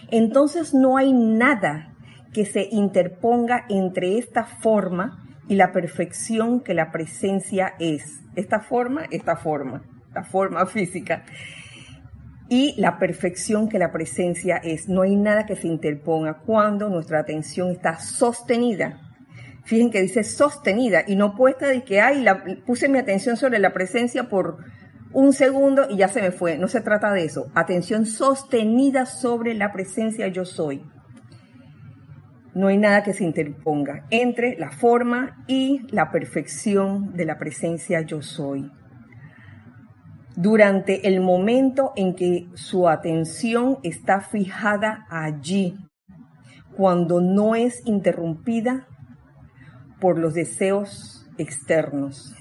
entonces 0.10 0.74
no 0.74 0.98
hay 0.98 1.14
nada 1.14 1.94
que 2.34 2.46
se 2.46 2.68
interponga 2.72 3.66
entre 3.70 4.18
esta 4.18 4.46
forma 4.46 5.24
y 5.48 5.56
la 5.56 5.72
perfección 5.72 6.62
que 6.62 6.74
la 6.74 6.92
presencia 6.92 7.74
es. 7.80 8.22
Esta 8.36 8.60
forma, 8.60 9.06
esta 9.12 9.38
forma, 9.38 9.84
la 10.14 10.24
forma 10.24 10.66
física. 10.66 11.24
Y 12.50 12.80
la 12.80 12.98
perfección 12.98 13.68
que 13.68 13.80
la 13.80 13.92
presencia 13.92 14.58
es. 14.58 14.88
No 14.88 15.02
hay 15.02 15.16
nada 15.16 15.46
que 15.46 15.56
se 15.56 15.68
interponga 15.68 16.42
cuando 16.46 16.90
nuestra 16.90 17.20
atención 17.20 17.72
está 17.72 17.98
sostenida. 18.00 19.02
Fíjense 19.66 19.92
que 19.92 20.02
dice 20.02 20.24
sostenida 20.24 21.04
y 21.06 21.18
no 21.18 21.36
puesta 21.36 21.68
de 21.68 21.84
que, 21.84 22.00
ay, 22.00 22.22
la, 22.22 22.44
puse 22.66 22.88
mi 22.88 23.00
atención 23.00 23.36
sobre 23.36 23.60
la 23.60 23.74
presencia 23.74 24.30
por 24.30 24.60
un 25.18 25.34
segundo 25.34 25.88
y 25.90 25.98
ya 25.98 26.10
se 26.10 26.22
me 26.22 26.30
fue. 26.30 26.60
No 26.60 26.68
se 26.68 26.80
trata 26.80 27.12
de 27.12 27.26
eso. 27.26 27.48
Atención 27.56 28.06
sostenida 28.06 29.08
sobre 29.08 29.56
la 29.56 29.72
presencia 29.72 30.28
yo 30.28 30.46
soy. 30.46 30.86
No 32.54 32.68
hay 32.68 32.78
nada 32.78 33.02
que 33.02 33.14
se 33.14 33.24
interponga 33.24 34.06
entre 34.12 34.56
la 34.60 34.70
forma 34.70 35.44
y 35.48 35.88
la 35.90 36.12
perfección 36.12 37.14
de 37.14 37.26
la 37.26 37.40
presencia 37.40 38.02
yo 38.02 38.22
soy. 38.22 38.72
Durante 40.36 41.08
el 41.08 41.20
momento 41.20 41.94
en 41.96 42.14
que 42.14 42.48
su 42.54 42.88
atención 42.88 43.80
está 43.82 44.22
fijada 44.22 45.08
allí, 45.10 45.80
cuando 46.76 47.22
no 47.22 47.56
es 47.56 47.82
interrumpida 47.88 48.88
por 50.00 50.20
los 50.20 50.36
deseos 50.36 51.28
externos 51.40 52.37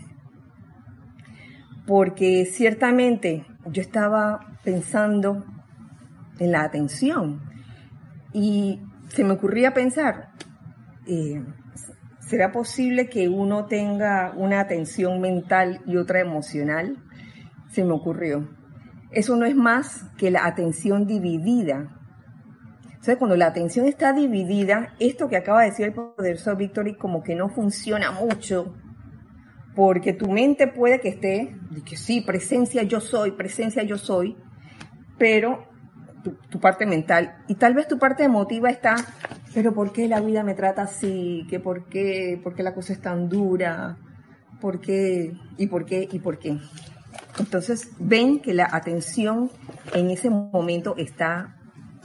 porque 1.86 2.46
ciertamente 2.46 3.46
yo 3.66 3.80
estaba 3.80 4.58
pensando 4.64 5.44
en 6.38 6.52
la 6.52 6.62
atención 6.62 7.40
y 8.32 8.80
se 9.08 9.24
me 9.24 9.34
ocurría 9.34 9.72
pensar, 9.72 10.30
eh, 11.06 11.42
¿será 12.20 12.52
posible 12.52 13.08
que 13.08 13.28
uno 13.28 13.66
tenga 13.66 14.32
una 14.36 14.60
atención 14.60 15.20
mental 15.20 15.80
y 15.86 15.96
otra 15.96 16.20
emocional? 16.20 16.98
Se 17.70 17.84
me 17.84 17.92
ocurrió. 17.92 18.48
Eso 19.12 19.36
no 19.36 19.46
es 19.46 19.54
más 19.54 20.04
que 20.18 20.30
la 20.30 20.44
atención 20.44 21.06
dividida. 21.06 21.92
Cuando 23.18 23.36
la 23.36 23.46
atención 23.46 23.86
está 23.86 24.12
dividida, 24.12 24.94
esto 24.98 25.28
que 25.28 25.36
acaba 25.36 25.62
de 25.62 25.70
decir 25.70 25.86
el 25.86 25.92
poderoso 25.92 26.56
Victory 26.56 26.96
como 26.96 27.22
que 27.22 27.36
no 27.36 27.48
funciona 27.48 28.10
mucho 28.10 28.74
porque 29.76 30.14
tu 30.14 30.32
mente 30.32 30.66
puede 30.66 31.00
que 31.00 31.10
esté, 31.10 31.54
de 31.70 31.82
que 31.82 31.98
sí, 31.98 32.22
presencia 32.22 32.82
yo 32.82 32.98
soy, 32.98 33.32
presencia 33.32 33.82
yo 33.82 33.98
soy, 33.98 34.34
pero 35.18 35.68
tu, 36.50 36.58
parte 36.58 36.86
mental 36.86 37.44
y 37.46 37.54
tal 37.56 37.74
vez 37.74 37.86
tu 37.86 37.98
parte 37.98 38.24
emotiva 38.24 38.70
está, 38.70 38.96
pero 39.54 39.74
¿por 39.74 39.92
qué 39.92 40.08
la 40.08 40.20
vida 40.20 40.42
me 40.42 40.54
trata 40.54 40.82
así? 40.82 41.46
¿Qué 41.50 41.60
por 41.60 41.84
qué? 41.84 42.40
¿Por 42.42 42.54
qué 42.54 42.62
la 42.62 42.74
cosa 42.74 42.94
es 42.94 43.02
tan 43.02 43.28
dura? 43.28 43.98
¿Por 44.62 44.80
qué? 44.80 45.34
¿Y 45.58 45.66
por 45.66 45.84
qué? 45.84 46.08
¿Y 46.10 46.18
por 46.20 46.38
qué? 46.38 46.56
Entonces 47.38 47.90
ven 47.98 48.40
que 48.40 48.54
la 48.54 48.68
atención 48.72 49.50
en 49.92 50.10
ese 50.10 50.30
momento 50.30 50.94
está 50.96 51.54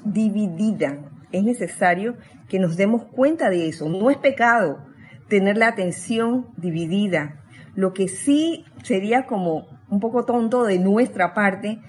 dividida. 0.04 1.00
Es 1.32 1.44
necesario 1.44 2.18
que 2.50 2.60
nos 2.60 2.76
demos 2.76 3.06
cuenta 3.06 3.50
de 3.50 3.70
eso. 3.70 3.88
No 3.88 4.12
es 4.12 4.18
pecado 4.18 4.86
tener 5.30 5.58
la 5.58 5.70
atención 5.70 6.48
dividida. 6.58 7.41
Lo 7.76 7.94
que 7.94 8.08
sí 8.08 8.66
sería 8.84 9.26
como 9.26 9.68
un 9.90 10.00
poco 10.00 10.26
tonto 10.26 10.64
de 10.64 10.80
nuestra 10.80 11.34
parte 11.34 11.80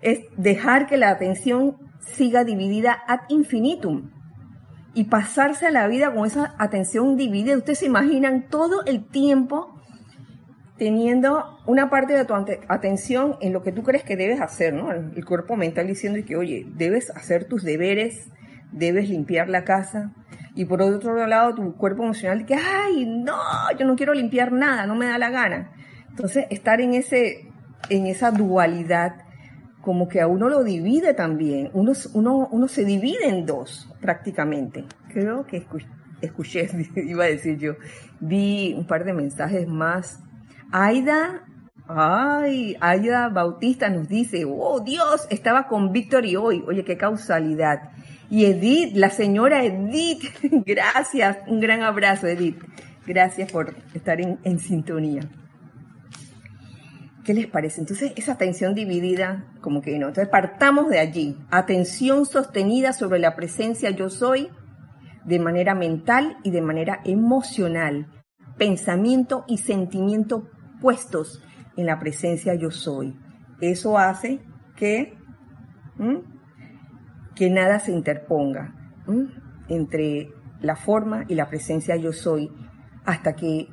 es 0.00 0.20
dejar 0.36 0.86
que 0.86 0.96
la 0.96 1.10
atención 1.10 1.76
siga 2.00 2.44
dividida 2.44 2.96
ad 3.06 3.20
infinitum 3.28 4.10
y 4.94 5.04
pasarse 5.04 5.66
a 5.66 5.70
la 5.70 5.86
vida 5.86 6.12
con 6.12 6.26
esa 6.26 6.54
atención 6.58 7.16
dividida. 7.16 7.56
Ustedes 7.56 7.80
se 7.80 7.86
imaginan 7.86 8.48
todo 8.48 8.84
el 8.84 9.06
tiempo 9.06 9.74
teniendo 10.76 11.58
una 11.66 11.90
parte 11.90 12.14
de 12.14 12.24
tu 12.24 12.34
atención 12.34 13.36
en 13.40 13.52
lo 13.52 13.62
que 13.62 13.72
tú 13.72 13.82
crees 13.82 14.04
que 14.04 14.16
debes 14.16 14.40
hacer, 14.40 14.72
¿no? 14.72 14.92
El 14.92 15.24
cuerpo 15.24 15.56
mental 15.56 15.88
diciendo 15.88 16.20
que, 16.24 16.36
oye, 16.36 16.66
debes 16.76 17.10
hacer 17.10 17.44
tus 17.44 17.64
deberes, 17.64 18.28
debes 18.70 19.08
limpiar 19.08 19.48
la 19.48 19.64
casa, 19.64 20.12
y 20.58 20.64
por 20.64 20.82
otro 20.82 21.24
lado 21.28 21.54
tu 21.54 21.76
cuerpo 21.76 22.02
emocional 22.02 22.44
que, 22.44 22.56
ay, 22.56 23.06
no, 23.06 23.38
yo 23.78 23.86
no 23.86 23.94
quiero 23.94 24.12
limpiar 24.12 24.50
nada, 24.50 24.88
no 24.88 24.96
me 24.96 25.06
da 25.06 25.16
la 25.16 25.30
gana. 25.30 25.70
Entonces, 26.10 26.46
estar 26.50 26.80
en, 26.80 26.94
ese, 26.94 27.48
en 27.90 28.08
esa 28.08 28.32
dualidad 28.32 29.12
como 29.82 30.08
que 30.08 30.20
a 30.20 30.26
uno 30.26 30.48
lo 30.48 30.64
divide 30.64 31.14
también, 31.14 31.70
uno, 31.74 31.92
uno, 32.12 32.48
uno 32.50 32.66
se 32.66 32.84
divide 32.84 33.28
en 33.28 33.46
dos 33.46 33.88
prácticamente. 34.00 34.84
Creo 35.12 35.46
que 35.46 35.64
escuché, 36.22 36.68
iba 36.96 37.22
a 37.22 37.28
decir 37.28 37.56
yo, 37.58 37.74
vi 38.18 38.74
un 38.76 38.84
par 38.84 39.04
de 39.04 39.12
mensajes 39.12 39.68
más. 39.68 40.18
Aida 40.72 41.44
Ay, 41.90 42.76
Aida 42.80 43.30
Bautista 43.30 43.88
nos 43.88 44.08
dice, 44.08 44.44
oh 44.44 44.80
Dios, 44.80 45.26
estaba 45.30 45.68
con 45.68 45.90
Victory 45.90 46.36
hoy. 46.36 46.62
Oye, 46.66 46.84
qué 46.84 46.98
causalidad. 46.98 47.92
Y 48.30 48.44
Edith, 48.44 48.94
la 48.94 49.10
señora 49.10 49.64
Edith, 49.64 50.24
gracias, 50.66 51.38
un 51.46 51.60
gran 51.60 51.82
abrazo 51.82 52.26
Edith. 52.26 52.62
Gracias 53.06 53.50
por 53.50 53.74
estar 53.94 54.20
en, 54.20 54.58
sintonía. 54.58 55.22
¿Qué 57.24 57.32
les 57.32 57.46
parece? 57.46 57.80
Entonces, 57.80 58.12
esa 58.16 58.32
atención 58.32 58.74
dividida, 58.74 59.46
como 59.62 59.80
que 59.80 59.98
no. 59.98 60.08
Entonces, 60.08 60.28
partamos 60.28 60.90
de 60.90 60.98
allí. 60.98 61.36
Atención 61.50 62.26
sostenida 62.26 62.92
sobre 62.92 63.18
la 63.18 63.34
presencia 63.34 63.90
yo 63.90 64.10
soy 64.10 64.50
de 65.24 65.38
manera 65.38 65.74
mental 65.74 66.36
y 66.42 66.50
de 66.50 66.60
manera 66.60 67.00
emocional. 67.04 68.08
Pensamiento 68.58 69.44
y 69.48 69.58
sentimiento 69.58 70.50
puestos 70.80 71.42
en 71.78 71.86
la 71.86 71.98
presencia 71.98 72.54
yo 72.54 72.70
soy. 72.70 73.16
Eso 73.60 73.96
hace 73.96 74.40
que, 74.76 75.16
que 77.38 77.50
nada 77.50 77.78
se 77.78 77.92
interponga 77.92 78.74
entre 79.68 80.32
la 80.60 80.74
forma 80.74 81.24
y 81.28 81.36
la 81.36 81.48
presencia 81.48 81.94
yo 81.94 82.12
soy 82.12 82.50
hasta 83.04 83.36
que 83.36 83.68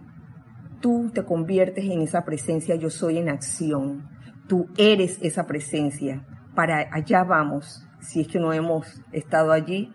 tú 0.81 1.09
te 1.11 1.25
conviertes 1.25 1.83
en 1.85 2.03
esa 2.03 2.23
presencia 2.23 2.75
yo 2.75 2.91
soy 2.91 3.17
en 3.17 3.27
acción. 3.27 4.07
Tú 4.47 4.67
eres 4.77 5.17
esa 5.23 5.47
presencia. 5.47 6.23
Para 6.53 6.87
allá 6.91 7.23
vamos, 7.23 7.83
si 8.01 8.21
es 8.21 8.27
que 8.27 8.39
no 8.39 8.53
hemos 8.53 9.01
estado 9.11 9.51
allí 9.51 9.91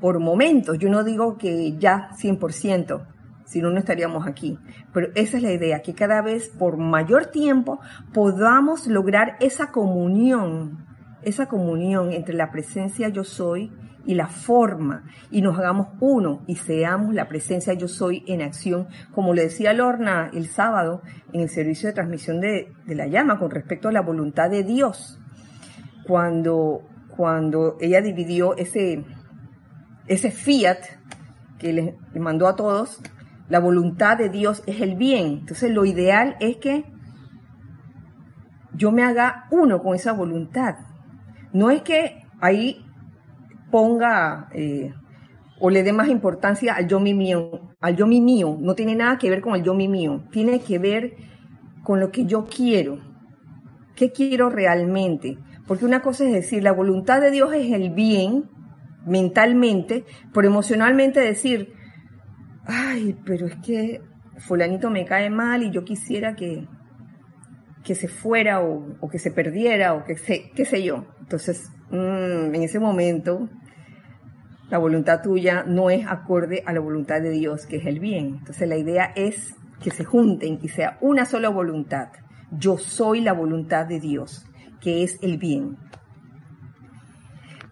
por 0.00 0.18
momentos. 0.18 0.78
Yo 0.78 0.88
no 0.88 1.04
digo 1.04 1.36
que 1.36 1.76
ya 1.76 2.08
100%, 2.18 3.06
si 3.44 3.60
no, 3.60 3.68
no 3.68 3.78
estaríamos 3.78 4.26
aquí. 4.26 4.58
Pero 4.94 5.08
esa 5.14 5.36
es 5.36 5.42
la 5.42 5.52
idea, 5.52 5.82
que 5.82 5.92
cada 5.92 6.22
vez 6.22 6.48
por 6.48 6.78
mayor 6.78 7.26
tiempo 7.26 7.80
podamos 8.14 8.86
lograr 8.86 9.36
esa 9.40 9.72
comunión, 9.72 10.87
esa 11.22 11.46
comunión 11.46 12.12
entre 12.12 12.34
la 12.34 12.50
presencia 12.50 13.08
yo 13.08 13.24
soy 13.24 13.72
y 14.04 14.14
la 14.14 14.28
forma, 14.28 15.04
y 15.30 15.42
nos 15.42 15.58
hagamos 15.58 15.88
uno 16.00 16.42
y 16.46 16.56
seamos 16.56 17.14
la 17.14 17.28
presencia 17.28 17.74
yo 17.74 17.88
soy 17.88 18.24
en 18.26 18.40
acción, 18.40 18.88
como 19.14 19.34
le 19.34 19.42
decía 19.42 19.74
Lorna 19.74 20.30
el 20.32 20.46
sábado 20.46 21.02
en 21.32 21.42
el 21.42 21.50
servicio 21.50 21.88
de 21.88 21.92
transmisión 21.92 22.40
de, 22.40 22.72
la 22.86 23.06
llama 23.06 23.38
con 23.38 23.50
respecto 23.50 23.88
a 23.88 23.92
la 23.92 24.00
voluntad 24.00 24.48
de 24.48 24.64
Dios, 24.64 25.20
cuando, 26.06 26.88
cuando 27.14 27.76
ella 27.80 28.00
dividió 28.00 28.56
ese, 28.56 29.04
ese 30.06 30.30
fiat 30.30 30.78
que 31.58 31.72
le 31.74 31.96
mandó 32.14 32.48
a 32.48 32.56
todos, 32.56 33.02
la 33.48 33.60
voluntad 33.60 34.18
de 34.18 34.28
Dios 34.28 34.62
es 34.66 34.80
el 34.80 34.94
bien. 34.94 35.38
Entonces 35.40 35.72
lo 35.72 35.84
ideal 35.84 36.36
es 36.40 36.58
que 36.58 36.84
yo 38.74 38.92
me 38.92 39.02
haga 39.02 39.46
uno 39.50 39.82
con 39.82 39.94
esa 39.94 40.12
voluntad. 40.12 40.76
No 41.52 41.70
es 41.70 41.82
que 41.82 42.24
ahí 42.40 42.84
ponga 43.70 44.48
eh, 44.52 44.92
o 45.60 45.70
le 45.70 45.82
dé 45.82 45.92
más 45.92 46.08
importancia 46.08 46.74
al 46.74 46.88
yo 46.88 47.00
mi 47.00 47.14
mío, 47.14 47.74
al 47.80 47.96
yo 47.96 48.06
mi 48.06 48.20
mío. 48.20 48.56
No 48.60 48.74
tiene 48.74 48.94
nada 48.94 49.18
que 49.18 49.30
ver 49.30 49.40
con 49.40 49.54
el 49.54 49.62
yo 49.62 49.74
mi 49.74 49.88
mío. 49.88 50.24
Tiene 50.30 50.60
que 50.60 50.78
ver 50.78 51.16
con 51.82 52.00
lo 52.00 52.10
que 52.10 52.26
yo 52.26 52.44
quiero. 52.46 52.98
¿Qué 53.96 54.12
quiero 54.12 54.50
realmente? 54.50 55.38
Porque 55.66 55.84
una 55.84 56.00
cosa 56.00 56.24
es 56.24 56.32
decir, 56.32 56.62
la 56.62 56.72
voluntad 56.72 57.20
de 57.20 57.30
Dios 57.30 57.52
es 57.52 57.72
el 57.72 57.90
bien 57.90 58.44
mentalmente, 59.06 60.04
pero 60.32 60.46
emocionalmente 60.46 61.20
decir, 61.20 61.72
ay, 62.64 63.16
pero 63.24 63.46
es 63.46 63.56
que 63.56 64.00
fulanito 64.38 64.90
me 64.90 65.04
cae 65.04 65.30
mal 65.30 65.62
y 65.62 65.70
yo 65.70 65.84
quisiera 65.84 66.36
que, 66.36 66.66
que 67.84 67.94
se 67.94 68.08
fuera 68.08 68.60
o, 68.60 69.08
que 69.10 69.18
se 69.18 69.30
perdiera 69.30 69.94
o 69.94 70.04
que 70.04 70.16
se, 70.16 70.50
qué 70.50 70.64
sé 70.64 70.82
yo. 70.82 71.06
Entonces, 71.20 71.70
mm, 71.90 72.54
en 72.54 72.62
ese 72.62 72.78
momento, 72.78 73.48
la 74.70 74.78
voluntad 74.78 75.22
tuya 75.22 75.64
no 75.66 75.90
es 75.90 76.06
acorde 76.06 76.62
a 76.66 76.72
la 76.72 76.80
voluntad 76.80 77.20
de 77.20 77.30
Dios, 77.30 77.66
que 77.66 77.76
es 77.76 77.86
el 77.86 78.00
bien. 78.00 78.36
Entonces, 78.38 78.68
la 78.68 78.76
idea 78.76 79.12
es 79.16 79.54
que 79.82 79.90
se 79.90 80.04
junten 80.04 80.58
y 80.62 80.68
sea 80.68 80.98
una 81.00 81.24
sola 81.24 81.48
voluntad. 81.48 82.08
Yo 82.50 82.78
soy 82.78 83.20
la 83.20 83.32
voluntad 83.32 83.86
de 83.86 84.00
Dios, 84.00 84.46
que 84.80 85.02
es 85.04 85.18
el 85.22 85.38
bien. 85.38 85.76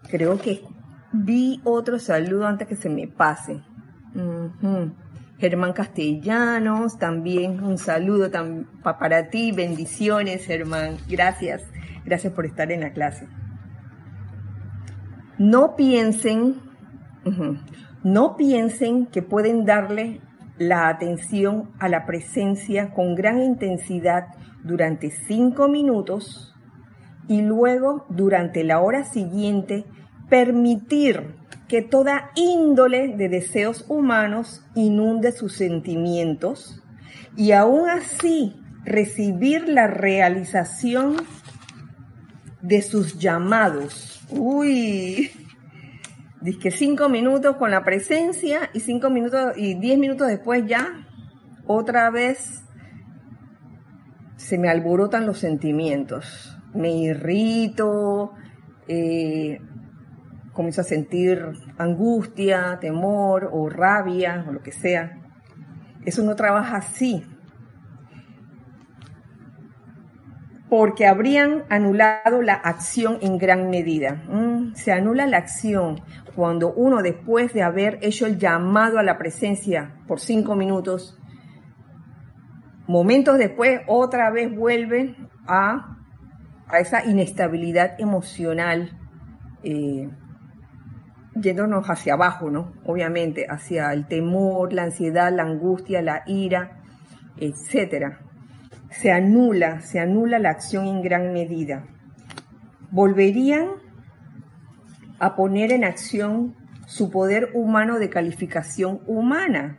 Creo 0.09 0.39
que 0.39 0.61
vi 1.11 1.61
otro 1.63 1.99
saludo 1.99 2.47
antes 2.47 2.67
que 2.67 2.75
se 2.75 2.89
me 2.89 3.07
pase. 3.07 3.61
Germán 5.39 5.73
Castellanos, 5.73 6.97
también 6.97 7.63
un 7.63 7.77
saludo 7.77 8.29
para 8.81 9.29
ti, 9.29 9.51
bendiciones 9.51 10.45
Germán, 10.45 10.97
gracias, 11.07 11.63
gracias 12.05 12.33
por 12.33 12.45
estar 12.45 12.71
en 12.71 12.81
la 12.81 12.91
clase. 12.91 13.27
No 15.37 15.75
piensen, 15.75 16.55
no 18.03 18.35
piensen 18.35 19.05
que 19.05 19.21
pueden 19.21 19.65
darle 19.65 20.21
la 20.57 20.89
atención 20.89 21.69
a 21.79 21.87
la 21.87 22.07
presencia 22.07 22.91
con 22.93 23.13
gran 23.13 23.43
intensidad 23.43 24.29
durante 24.63 25.11
cinco 25.11 25.67
minutos 25.67 26.55
y 27.27 27.43
luego 27.43 28.05
durante 28.09 28.63
la 28.63 28.79
hora 28.79 29.03
siguiente 29.03 29.85
permitir 30.29 31.35
que 31.67 31.81
toda 31.81 32.31
índole 32.35 33.09
de 33.09 33.29
deseos 33.29 33.85
humanos 33.89 34.63
inunde 34.75 35.31
sus 35.31 35.53
sentimientos 35.53 36.81
y 37.35 37.51
aún 37.51 37.89
así 37.89 38.55
recibir 38.85 39.67
la 39.67 39.87
realización 39.87 41.17
de 42.61 42.81
sus 42.81 43.19
llamados. 43.19 44.21
Uy, 44.29 45.29
dice 46.41 46.59
que 46.59 46.71
cinco 46.71 47.09
minutos 47.09 47.57
con 47.57 47.69
la 47.71 47.83
presencia 47.83 48.69
y 48.73 48.79
cinco 48.79 49.09
minutos 49.09 49.53
y 49.57 49.75
diez 49.75 49.99
minutos 49.99 50.27
después 50.27 50.65
ya 50.65 51.05
otra 51.65 52.09
vez 52.09 52.63
se 54.37 54.57
me 54.57 54.69
alborotan 54.69 55.25
los 55.25 55.39
sentimientos. 55.39 56.57
Me 56.73 56.91
irrito, 56.91 58.33
eh, 58.87 59.59
comienzo 60.57 60.81
a 60.81 60.85
sentir 60.85 61.53
angustia, 61.77 62.79
temor 62.81 63.47
o 63.53 63.69
rabia 63.69 64.43
o 64.49 64.51
lo 64.51 64.63
que 64.63 64.71
sea. 64.71 65.19
Eso 66.03 66.23
no 66.23 66.35
trabaja 66.35 66.77
así. 66.77 67.23
Porque 70.67 71.05
habrían 71.05 71.63
anulado 71.69 72.41
la 72.41 72.55
acción 72.55 73.19
en 73.21 73.37
gran 73.37 73.69
medida. 73.69 74.23
Mm, 74.27 74.73
se 74.73 74.91
anula 74.91 75.27
la 75.27 75.37
acción 75.37 76.01
cuando 76.35 76.73
uno 76.73 77.03
después 77.03 77.53
de 77.53 77.61
haber 77.61 77.99
hecho 78.01 78.25
el 78.25 78.39
llamado 78.39 78.97
a 78.97 79.03
la 79.03 79.19
presencia 79.19 79.93
por 80.07 80.19
cinco 80.19 80.55
minutos, 80.55 81.19
momentos 82.87 83.37
después 83.37 83.81
otra 83.85 84.31
vez 84.31 84.53
vuelve 84.53 85.15
a, 85.45 85.97
a 86.67 86.79
esa 86.79 87.05
inestabilidad 87.05 87.99
emocional 87.99 88.97
eh, 89.63 90.09
yéndonos 91.41 91.87
hacia 91.87 92.13
abajo, 92.13 92.49
¿no? 92.49 92.73
Obviamente, 92.85 93.45
hacia 93.49 93.91
el 93.93 94.07
temor, 94.07 94.73
la 94.73 94.83
ansiedad, 94.83 95.31
la 95.33 95.43
angustia, 95.43 96.01
la 96.01 96.23
ira, 96.25 96.81
etcétera. 97.37 98.19
Se 98.89 99.11
anula, 99.11 99.81
se 99.81 99.99
anula 99.99 100.39
la 100.39 100.49
acción 100.49 100.85
en 100.87 101.01
gran 101.01 101.33
medida. 101.33 101.85
Volverían 102.91 103.67
a 105.19 105.35
poner 105.35 105.71
en 105.71 105.83
acción 105.83 106.55
su 106.85 107.11
poder 107.11 107.51
humano 107.53 107.99
de 107.99 108.09
calificación 108.09 109.01
humana, 109.07 109.77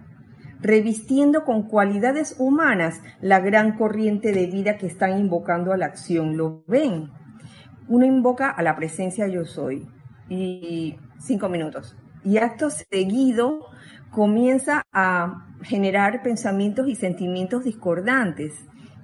revistiendo 0.60 1.44
con 1.44 1.62
cualidades 1.62 2.36
humanas 2.38 3.00
la 3.20 3.40
gran 3.40 3.76
corriente 3.76 4.32
de 4.32 4.46
vida 4.46 4.76
que 4.76 4.86
están 4.86 5.18
invocando 5.18 5.72
a 5.72 5.76
la 5.76 5.86
acción. 5.86 6.36
¿Lo 6.36 6.64
ven? 6.66 7.10
Uno 7.88 8.04
invoca 8.04 8.50
a 8.50 8.62
la 8.62 8.76
presencia 8.76 9.26
yo 9.28 9.44
soy 9.46 9.88
y 10.28 10.96
cinco 11.18 11.48
minutos. 11.48 11.96
Y 12.24 12.38
acto 12.38 12.70
seguido 12.70 13.66
comienza 14.10 14.82
a 14.92 15.46
generar 15.62 16.22
pensamientos 16.22 16.88
y 16.88 16.94
sentimientos 16.94 17.64
discordantes. 17.64 18.54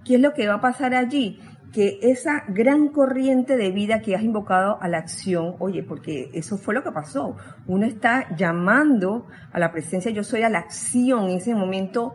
¿Qué 0.04 0.16
es 0.16 0.20
lo 0.20 0.34
que 0.34 0.48
va 0.48 0.54
a 0.54 0.60
pasar 0.60 0.94
allí? 0.94 1.40
Que 1.72 1.98
esa 2.02 2.44
gran 2.48 2.88
corriente 2.88 3.56
de 3.56 3.70
vida 3.70 4.00
que 4.00 4.14
has 4.14 4.22
invocado 4.22 4.80
a 4.80 4.88
la 4.88 4.98
acción, 4.98 5.56
oye, 5.58 5.82
porque 5.82 6.30
eso 6.32 6.56
fue 6.56 6.74
lo 6.74 6.82
que 6.82 6.92
pasó. 6.92 7.36
Uno 7.66 7.86
está 7.86 8.34
llamando 8.36 9.26
a 9.52 9.58
la 9.58 9.72
presencia, 9.72 10.10
yo 10.10 10.22
soy 10.22 10.42
a 10.42 10.48
la 10.48 10.60
acción, 10.60 11.30
en 11.30 11.38
ese 11.38 11.54
momento 11.54 12.14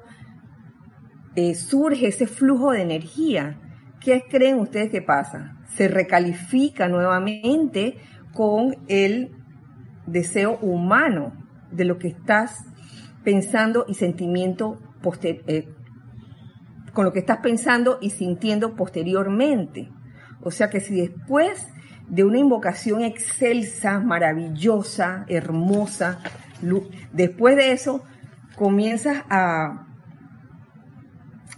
eh, 1.36 1.56
surge 1.56 2.08
ese 2.08 2.28
flujo 2.28 2.72
de 2.72 2.82
energía. 2.82 3.60
¿Qué 4.00 4.24
creen 4.30 4.60
ustedes 4.60 4.90
que 4.90 5.02
pasa? 5.02 5.58
Se 5.76 5.88
recalifica 5.88 6.88
nuevamente 6.88 7.98
con 8.34 8.78
el 8.88 9.39
deseo 10.12 10.58
humano 10.60 11.34
de 11.72 11.86
lo 11.86 11.98
que 11.98 12.10
estás 12.10 12.66
pensando 13.24 13.86
y 13.88 13.94
sentimiento 13.94 14.80
eh, 15.24 15.68
con 16.94 17.06
lo 17.06 17.14
que 17.14 17.20
estás 17.20 17.38
pensando 17.38 17.98
y 18.02 18.10
sintiendo 18.10 18.76
posteriormente. 18.76 19.90
O 20.42 20.52
sea 20.52 20.70
que 20.70 20.80
si 20.80 21.00
después 21.00 21.68
de 22.08 22.24
una 22.24 22.40
invocación 22.40 23.02
excelsa, 23.02 24.00
maravillosa, 24.00 25.26
hermosa, 25.28 26.20
después 27.14 27.56
de 27.56 27.72
eso 27.72 28.04
comienzas 28.56 29.24
a, 29.30 29.88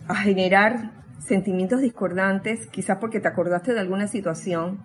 a 0.07 0.15
generar 0.15 0.91
sentimientos 1.19 1.81
discordantes, 1.81 2.67
quizás 2.67 2.97
porque 2.97 3.19
te 3.19 3.27
acordaste 3.29 3.73
de 3.73 3.79
alguna 3.79 4.07
situación, 4.07 4.83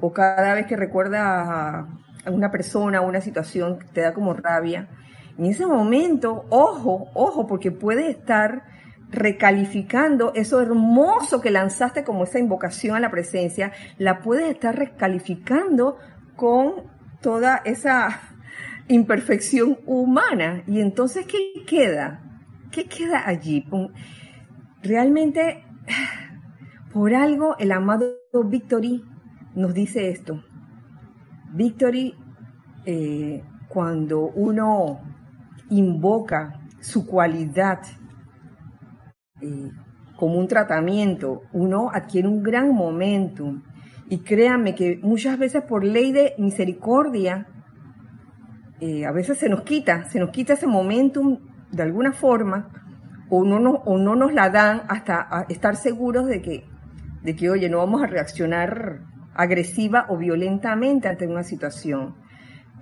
o 0.00 0.12
cada 0.12 0.54
vez 0.54 0.66
que 0.66 0.76
recuerdas 0.76 1.86
una 2.26 2.50
persona 2.50 3.00
una 3.00 3.20
situación 3.20 3.78
te 3.92 4.00
da 4.00 4.14
como 4.14 4.34
rabia, 4.34 4.88
en 5.36 5.46
ese 5.46 5.66
momento, 5.66 6.46
ojo, 6.50 7.08
ojo, 7.14 7.46
porque 7.46 7.72
puede 7.72 8.08
estar 8.08 8.64
recalificando 9.10 10.32
eso 10.34 10.60
hermoso 10.60 11.40
que 11.40 11.50
lanzaste 11.50 12.04
como 12.04 12.24
esa 12.24 12.38
invocación 12.38 12.96
a 12.96 13.00
la 13.00 13.10
presencia, 13.10 13.72
la 13.98 14.20
puedes 14.20 14.50
estar 14.50 14.76
recalificando 14.76 15.98
con 16.36 16.84
toda 17.20 17.62
esa 17.64 18.20
imperfección 18.88 19.78
humana. 19.86 20.62
Y 20.66 20.80
entonces, 20.80 21.26
¿qué 21.26 21.64
queda? 21.66 22.20
¿Qué 22.70 22.84
queda 22.84 23.26
allí? 23.26 23.66
Realmente, 24.82 25.64
por 26.92 27.14
algo, 27.14 27.56
el 27.58 27.72
amado 27.72 28.14
Victory 28.44 29.04
nos 29.54 29.74
dice 29.74 30.10
esto. 30.10 30.44
Victory, 31.54 32.12
eh, 32.84 33.44
cuando 33.68 34.28
uno 34.30 35.00
invoca 35.70 36.60
su 36.80 37.06
cualidad 37.06 37.80
eh, 39.40 39.70
como 40.16 40.38
un 40.38 40.48
tratamiento, 40.48 41.42
uno 41.52 41.90
adquiere 41.92 42.26
un 42.26 42.42
gran 42.42 42.74
momentum. 42.74 43.62
Y 44.08 44.18
créanme 44.18 44.74
que 44.74 44.98
muchas 45.02 45.38
veces 45.38 45.62
por 45.62 45.84
ley 45.84 46.10
de 46.10 46.34
misericordia, 46.38 47.46
eh, 48.80 49.06
a 49.06 49.12
veces 49.12 49.38
se 49.38 49.48
nos 49.48 49.62
quita, 49.62 50.04
se 50.06 50.18
nos 50.18 50.30
quita 50.30 50.54
ese 50.54 50.66
momentum 50.66 51.38
de 51.70 51.82
alguna 51.84 52.12
forma, 52.12 52.68
o 53.30 53.44
no, 53.44 53.60
nos, 53.60 53.78
o 53.84 53.96
no 53.96 54.16
nos 54.16 54.32
la 54.32 54.50
dan 54.50 54.82
hasta 54.88 55.46
estar 55.48 55.76
seguros 55.76 56.26
de 56.26 56.42
que, 56.42 56.64
de 57.22 57.36
que, 57.36 57.48
oye, 57.48 57.68
no 57.68 57.78
vamos 57.78 58.02
a 58.02 58.06
reaccionar 58.06 59.13
agresiva 59.34 60.06
o 60.08 60.16
violentamente 60.16 61.08
ante 61.08 61.26
una 61.26 61.42
situación. 61.42 62.14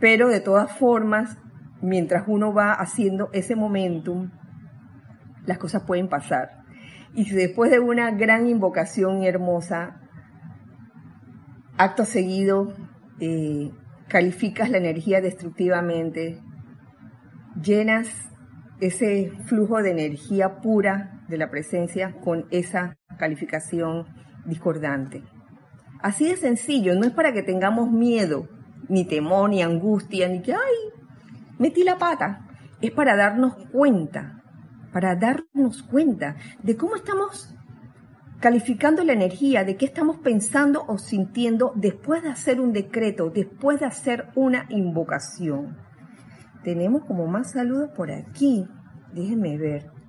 Pero 0.01 0.29
de 0.29 0.41
todas 0.41 0.77
formas, 0.79 1.39
mientras 1.81 2.25
uno 2.27 2.53
va 2.53 2.73
haciendo 2.73 3.31
ese 3.33 3.57
momentum, 3.57 4.31
las 5.47 5.59
cosas 5.59 5.83
pueden 5.85 6.09
pasar. 6.09 6.63
Y 7.15 7.25
si 7.25 7.35
después 7.35 7.71
de 7.71 7.81
una 7.81 8.11
gran 8.11 8.47
invocación 8.47 9.23
hermosa, 9.23 10.01
acto 11.77 12.05
seguido, 12.05 12.75
eh, 13.21 13.71
calificas 14.09 14.71
la 14.71 14.79
energía 14.79 15.21
destructivamente, 15.21 16.41
llenas 17.61 18.09
ese 18.81 19.31
flujo 19.47 19.83
de 19.83 19.91
energía 19.91 20.61
pura 20.61 21.23
de 21.29 21.39
la 21.39 21.51
presencia 21.51 22.15
con 22.21 22.47
esa 22.51 22.97
calificación 23.19 24.07
discordante. 24.45 25.23
Así 26.03 26.29
de 26.29 26.37
sencillo, 26.37 26.95
no 26.97 27.07
es 27.07 27.13
para 27.13 27.33
que 27.33 27.43
tengamos 27.43 27.91
miedo, 27.91 28.49
ni 28.89 29.05
temor, 29.05 29.51
ni 29.51 29.63
angustia, 29.63 30.29
ni 30.29 30.43
que, 30.43 30.53
ay, 30.53 30.77
metí 31.59 31.85
la 31.85 31.99
pata. 31.99 32.49
Es 32.81 32.91
para 32.91 33.15
darnos 33.17 33.55
cuenta, 33.71 34.43
para 34.93 35.15
darnos 35.15 35.85
cuenta 35.85 36.37
de 36.63 36.77
cómo 36.77 36.97
estamos 36.97 37.55
calificando 38.41 39.05
la 39.05 39.13
energía, 39.13 39.63
de 39.63 39.77
qué 39.77 39.85
estamos 39.85 40.19
pensando 40.19 40.85
o 40.89 40.99
sintiendo 40.99 41.73
después 41.77 42.25
de 42.25 42.31
hacer 42.31 42.61
un 42.61 42.73
decreto, 42.73 43.31
después 43.31 43.79
de 43.79 43.87
hacer 43.87 44.27
una 44.35 44.67
invocación. 44.69 45.77
Tenemos 46.65 47.05
como 47.05 47.29
más 47.29 47.53
saludos 47.53 47.91
por 47.97 48.11
aquí. 48.11 48.67
Déjenme 49.15 49.57
ver. 49.57 50.02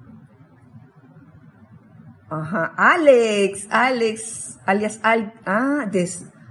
Ajá, 2.34 2.74
Alex, 2.78 3.68
Alex, 3.70 4.60
alias 4.66 5.00
Al, 5.04 5.34
ah, 5.46 5.86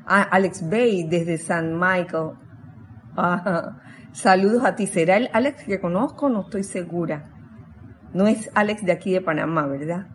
ah, 0.06 0.28
Alex 0.30 0.70
Bay 0.70 1.02
desde 1.02 1.38
San 1.38 1.74
Michael. 1.74 2.34
Ajá. 3.16 3.82
Saludos 4.12 4.64
a 4.64 4.76
ti. 4.76 4.86
¿Será 4.86 5.16
el 5.16 5.28
Alex 5.32 5.64
que 5.64 5.80
conozco? 5.80 6.28
No 6.28 6.42
estoy 6.42 6.62
segura. 6.62 7.30
No 8.14 8.28
es 8.28 8.48
Alex 8.54 8.84
de 8.84 8.92
aquí 8.92 9.12
de 9.12 9.22
Panamá, 9.22 9.66
¿verdad? 9.66 10.06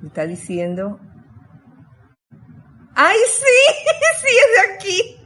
Me 0.00 0.08
está 0.08 0.26
diciendo. 0.26 0.98
¡Ay, 2.94 3.18
sí! 3.28 3.84
sí, 4.22 4.28
es 4.28 4.56
de 4.56 4.74
aquí. 4.74 5.16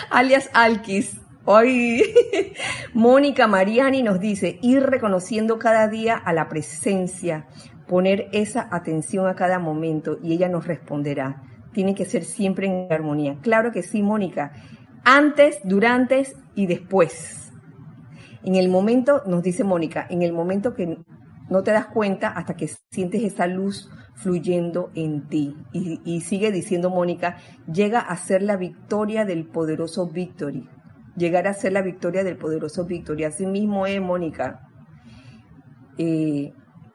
Alias 0.10 0.48
Alquis. 0.52 1.20
Hoy 1.46 2.02
Mónica 2.94 3.46
Mariani 3.46 4.02
nos 4.02 4.18
dice, 4.18 4.58
ir 4.62 4.82
reconociendo 4.82 5.58
cada 5.58 5.88
día 5.88 6.16
a 6.16 6.32
la 6.32 6.48
presencia, 6.48 7.46
poner 7.86 8.28
esa 8.32 8.68
atención 8.70 9.26
a 9.26 9.34
cada 9.34 9.58
momento 9.58 10.18
y 10.22 10.32
ella 10.32 10.48
nos 10.48 10.66
responderá. 10.66 11.42
Tiene 11.72 11.94
que 11.94 12.04
ser 12.04 12.24
siempre 12.24 12.66
en 12.66 12.92
armonía. 12.92 13.38
Claro 13.42 13.72
que 13.72 13.82
sí, 13.82 14.02
Mónica 14.02 14.52
antes, 15.04 15.60
durante 15.64 16.26
y 16.54 16.66
después. 16.66 17.52
En 18.42 18.56
el 18.56 18.68
momento, 18.68 19.22
nos 19.26 19.42
dice 19.42 19.64
Mónica, 19.64 20.06
en 20.08 20.22
el 20.22 20.32
momento 20.32 20.74
que 20.74 20.98
no 21.50 21.62
te 21.62 21.72
das 21.72 21.86
cuenta 21.86 22.28
hasta 22.28 22.56
que 22.56 22.70
sientes 22.90 23.22
esa 23.22 23.46
luz 23.46 23.90
fluyendo 24.14 24.90
en 24.94 25.28
ti. 25.28 25.56
Y, 25.72 26.20
sigue 26.22 26.50
diciendo 26.52 26.90
Mónica, 26.90 27.36
llega 27.70 28.00
a 28.00 28.16
ser 28.16 28.42
la 28.42 28.56
victoria 28.56 29.24
del 29.24 29.46
poderoso 29.46 30.08
Victory. 30.08 30.68
Llegar 31.16 31.46
a 31.46 31.54
ser 31.54 31.72
la 31.72 31.82
victoria 31.82 32.24
del 32.24 32.36
poderoso 32.36 32.86
Victory. 32.86 33.24
Así 33.24 33.46
mismo 33.46 33.86
es, 33.86 34.00
Mónica. 34.00 34.68
Eh, 35.98 36.52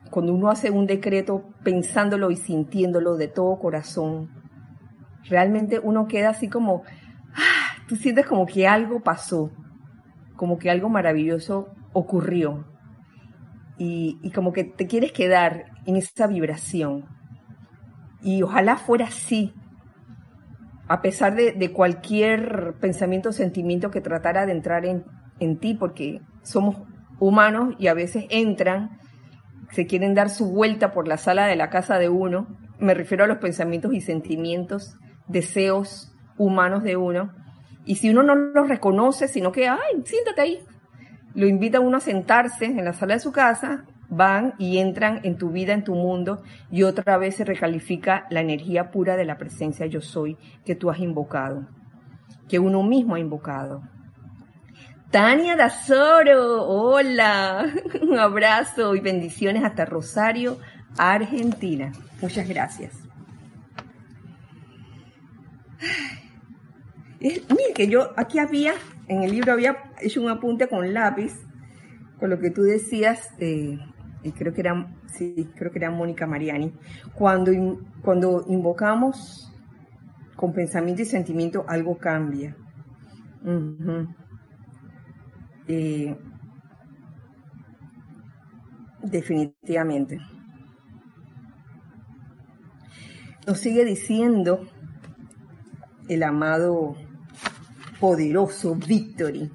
cuando 0.09 0.33
uno 0.33 0.49
hace 0.49 0.71
un 0.71 0.87
decreto 0.87 1.43
pensándolo 1.63 2.31
y 2.31 2.35
sintiéndolo 2.35 3.15
de 3.15 3.27
todo 3.27 3.59
corazón, 3.59 4.29
realmente 5.29 5.79
uno 5.79 6.07
queda 6.07 6.29
así 6.29 6.49
como, 6.49 6.83
tú 7.87 7.95
sientes 7.95 8.25
como 8.25 8.45
que 8.45 8.67
algo 8.67 9.01
pasó, 9.01 9.51
como 10.35 10.57
que 10.57 10.69
algo 10.69 10.89
maravilloso 10.89 11.69
ocurrió. 11.93 12.65
Y, 13.77 14.31
como 14.35 14.51
que 14.51 14.65
te 14.65 14.87
quieres 14.87 15.13
quedar 15.13 15.71
en 15.85 15.95
esa 15.95 16.27
vibración. 16.27 17.05
Y 18.21 18.43
ojalá 18.43 18.75
fuera 18.75 19.05
así, 19.05 19.53
a 20.89 21.01
pesar 21.01 21.35
de, 21.35 21.71
cualquier 21.71 22.75
pensamiento 22.81 23.29
o 23.29 23.31
sentimiento 23.31 23.89
que 23.89 24.01
tratara 24.01 24.45
de 24.45 24.51
entrar 24.51 24.85
en, 24.85 25.05
en 25.39 25.59
ti, 25.59 25.75
porque 25.75 26.19
somos 26.41 26.75
humanos 27.19 27.75
y 27.79 27.87
a 27.87 27.93
veces 27.93 28.25
entran, 28.29 28.99
se 29.71 29.86
quieren 29.86 30.13
dar 30.13 30.29
su 30.29 30.51
vuelta 30.51 30.91
por 30.91 31.08
la 31.08 31.17
sala 31.17 31.47
de 31.47 31.55
la 31.55 31.69
casa 31.69 31.97
de 31.99 32.10
uno. 32.10 32.47
Me 32.79 32.93
refiero 32.93 33.23
a 33.23 33.27
los 33.27 33.38
pensamientos 33.38 33.93
y 33.93 34.01
sentimientos, 34.01 34.97
deseos 35.27 36.13
humanos 36.38 36.84
de 36.84 36.97
uno 36.97 37.34
y 37.89 37.95
si 37.95 38.10
uno 38.10 38.21
no 38.21 38.36
lo 38.36 38.65
reconoce, 38.65 39.27
sino 39.27 39.51
que, 39.51 39.67
ay, 39.67 40.03
siéntate 40.05 40.41
ahí, 40.41 40.60
lo 41.34 41.47
invita 41.47 41.79
a 41.79 41.82
uno 41.82 41.97
a 41.97 42.01
sentarse 42.01 42.65
en 42.65 42.86
la 42.86 42.93
sala 42.93 43.15
de 43.15 43.19
su 43.19 43.32
casa, 43.32 43.86
van 44.10 44.53
y 44.60 44.77
entran 44.77 45.21
en 45.23 45.38
tu 45.38 45.49
vida, 45.49 45.73
en 45.73 45.84
tu 45.84 45.95
mundo, 45.95 46.43
y 46.69 46.84
otra 46.84 47.17
vez 47.17 47.38
se 47.38 47.45
recalifica 47.45 48.27
la 48.29 48.41
energía 48.41 48.91
pura 48.91 49.17
de 49.17 49.25
la 49.25 49.39
presencia 49.39 49.88
yo 49.88 50.01
soy 50.01 50.38
que 50.65 50.75
tú 50.75 50.91
has 50.91 50.99
invocado, 50.99 51.67
que 52.47 52.60
uno 52.60 52.84
mismo 52.84 53.15
ha 53.15 53.19
invocado. 53.19 53.82
Tania 55.11 55.55
Dazoro, 55.55 56.67
hola, 56.67 57.65
un 58.01 58.19
abrazo 58.19 58.93
y 58.93 58.99
bendiciones 58.99 59.63
hasta 59.63 59.83
Rosario, 59.83 60.59
Argentina. 60.99 61.91
Muchas 62.21 62.47
gracias. 62.47 62.93
Mira 67.19 67.73
que 67.73 67.87
yo 67.87 68.11
aquí 68.17 68.37
había, 68.37 68.73
en 69.07 69.23
el 69.23 69.31
libro 69.31 69.53
había 69.53 69.91
hecho 69.99 70.21
un 70.21 70.29
apunte 70.29 70.67
con 70.67 70.93
lápiz, 70.93 71.33
con 72.19 72.29
lo 72.29 72.39
que 72.39 72.51
tú 72.51 72.61
decías, 72.61 73.29
eh, 73.39 73.79
y 74.21 74.31
creo 74.33 74.53
que 74.53 74.61
era, 74.61 74.95
sí, 75.07 75.49
creo 75.55 75.71
que 75.71 75.79
era 75.79 75.89
Mónica 75.89 76.27
Mariani, 76.27 76.71
cuando, 77.15 77.51
cuando 78.03 78.45
invocamos 78.47 79.51
con 80.35 80.53
pensamiento 80.53 81.01
y 81.01 81.05
sentimiento, 81.05 81.65
algo 81.67 81.97
cambia. 81.97 82.55
Eh, 85.71 86.17
definitivamente. 89.03 90.17
Nos 93.45 93.60
sigue 93.60 93.86
diciendo 93.86 94.67
el 96.08 96.23
amado 96.23 96.95
poderoso 97.99 98.73
Victory. 98.75 99.51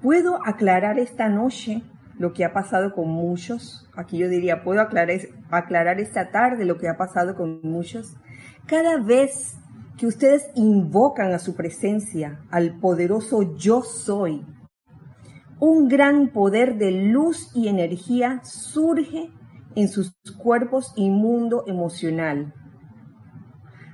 ¿Puedo 0.00 0.40
aclarar 0.46 0.98
esta 0.98 1.28
noche 1.28 1.82
lo 2.18 2.32
que 2.32 2.46
ha 2.46 2.54
pasado 2.54 2.94
con 2.94 3.10
muchos? 3.10 3.86
Aquí 3.94 4.16
yo 4.16 4.30
diría, 4.30 4.64
puedo 4.64 4.80
aclarar, 4.80 5.20
aclarar 5.50 6.00
esta 6.00 6.30
tarde 6.30 6.64
lo 6.64 6.78
que 6.78 6.88
ha 6.88 6.96
pasado 6.96 7.36
con 7.36 7.60
muchos. 7.62 8.16
Cada 8.66 8.98
vez 8.98 9.58
que 9.98 10.06
ustedes 10.06 10.48
invocan 10.54 11.32
a 11.34 11.38
su 11.38 11.54
presencia, 11.54 12.40
al 12.50 12.78
poderoso 12.78 13.54
yo 13.56 13.82
soy, 13.82 14.46
un 15.60 15.88
gran 15.88 16.28
poder 16.28 16.78
de 16.78 16.92
luz 16.92 17.50
y 17.54 17.68
energía 17.68 18.40
surge 18.44 19.30
en 19.74 19.88
sus 19.88 20.14
cuerpos 20.36 20.92
y 20.96 21.10
mundo 21.10 21.64
emocional. 21.66 22.54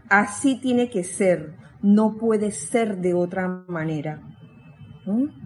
Así 0.09 0.61
tiene 0.61 0.91
que 0.91 1.05
ser, 1.05 1.57
no 1.83 2.17
puede 2.17 2.51
ser 2.51 2.99
de 2.99 3.15
otra 3.15 3.65
manera. 3.69 4.23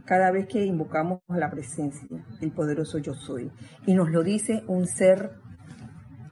Cada 0.04 0.30
vez 0.30 0.46
que 0.46 0.64
invocamos 0.64 1.20
a 1.28 1.36
la 1.36 1.50
presencia, 1.50 2.06
el 2.40 2.52
poderoso 2.52 2.98
yo 2.98 3.14
soy. 3.14 3.50
Y 3.86 3.94
nos 3.94 4.10
lo 4.10 4.22
dice 4.22 4.62
un 4.68 4.86
ser 4.86 5.32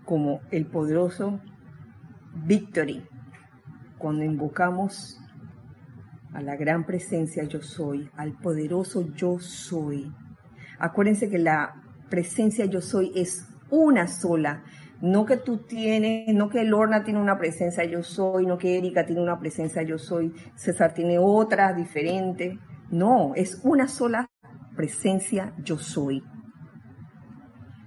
como 0.04 0.40
el 0.50 0.66
poderoso 0.66 1.40
Victory. 2.44 3.04
Cuando 3.98 4.24
invocamos 4.24 5.20
a 6.36 6.42
la 6.42 6.54
gran 6.54 6.84
presencia 6.84 7.44
yo 7.44 7.62
soy, 7.62 8.10
al 8.14 8.34
poderoso 8.34 9.06
yo 9.14 9.38
soy. 9.38 10.12
Acuérdense 10.78 11.30
que 11.30 11.38
la 11.38 11.82
presencia 12.10 12.66
yo 12.66 12.82
soy 12.82 13.10
es 13.14 13.48
una 13.70 14.06
sola. 14.06 14.62
No 15.00 15.24
que 15.24 15.38
tú 15.38 15.64
tienes, 15.64 16.34
no 16.34 16.50
que 16.50 16.64
Lorna 16.64 17.04
tiene 17.04 17.20
una 17.20 17.38
presencia 17.38 17.84
yo 17.84 18.02
soy, 18.02 18.44
no 18.44 18.58
que 18.58 18.76
Erika 18.76 19.06
tiene 19.06 19.22
una 19.22 19.40
presencia 19.40 19.82
yo 19.82 19.96
soy, 19.96 20.34
César 20.56 20.92
tiene 20.92 21.18
otra 21.18 21.72
diferente. 21.72 22.58
No, 22.90 23.32
es 23.34 23.58
una 23.64 23.88
sola 23.88 24.30
presencia 24.76 25.54
yo 25.64 25.78
soy. 25.78 26.22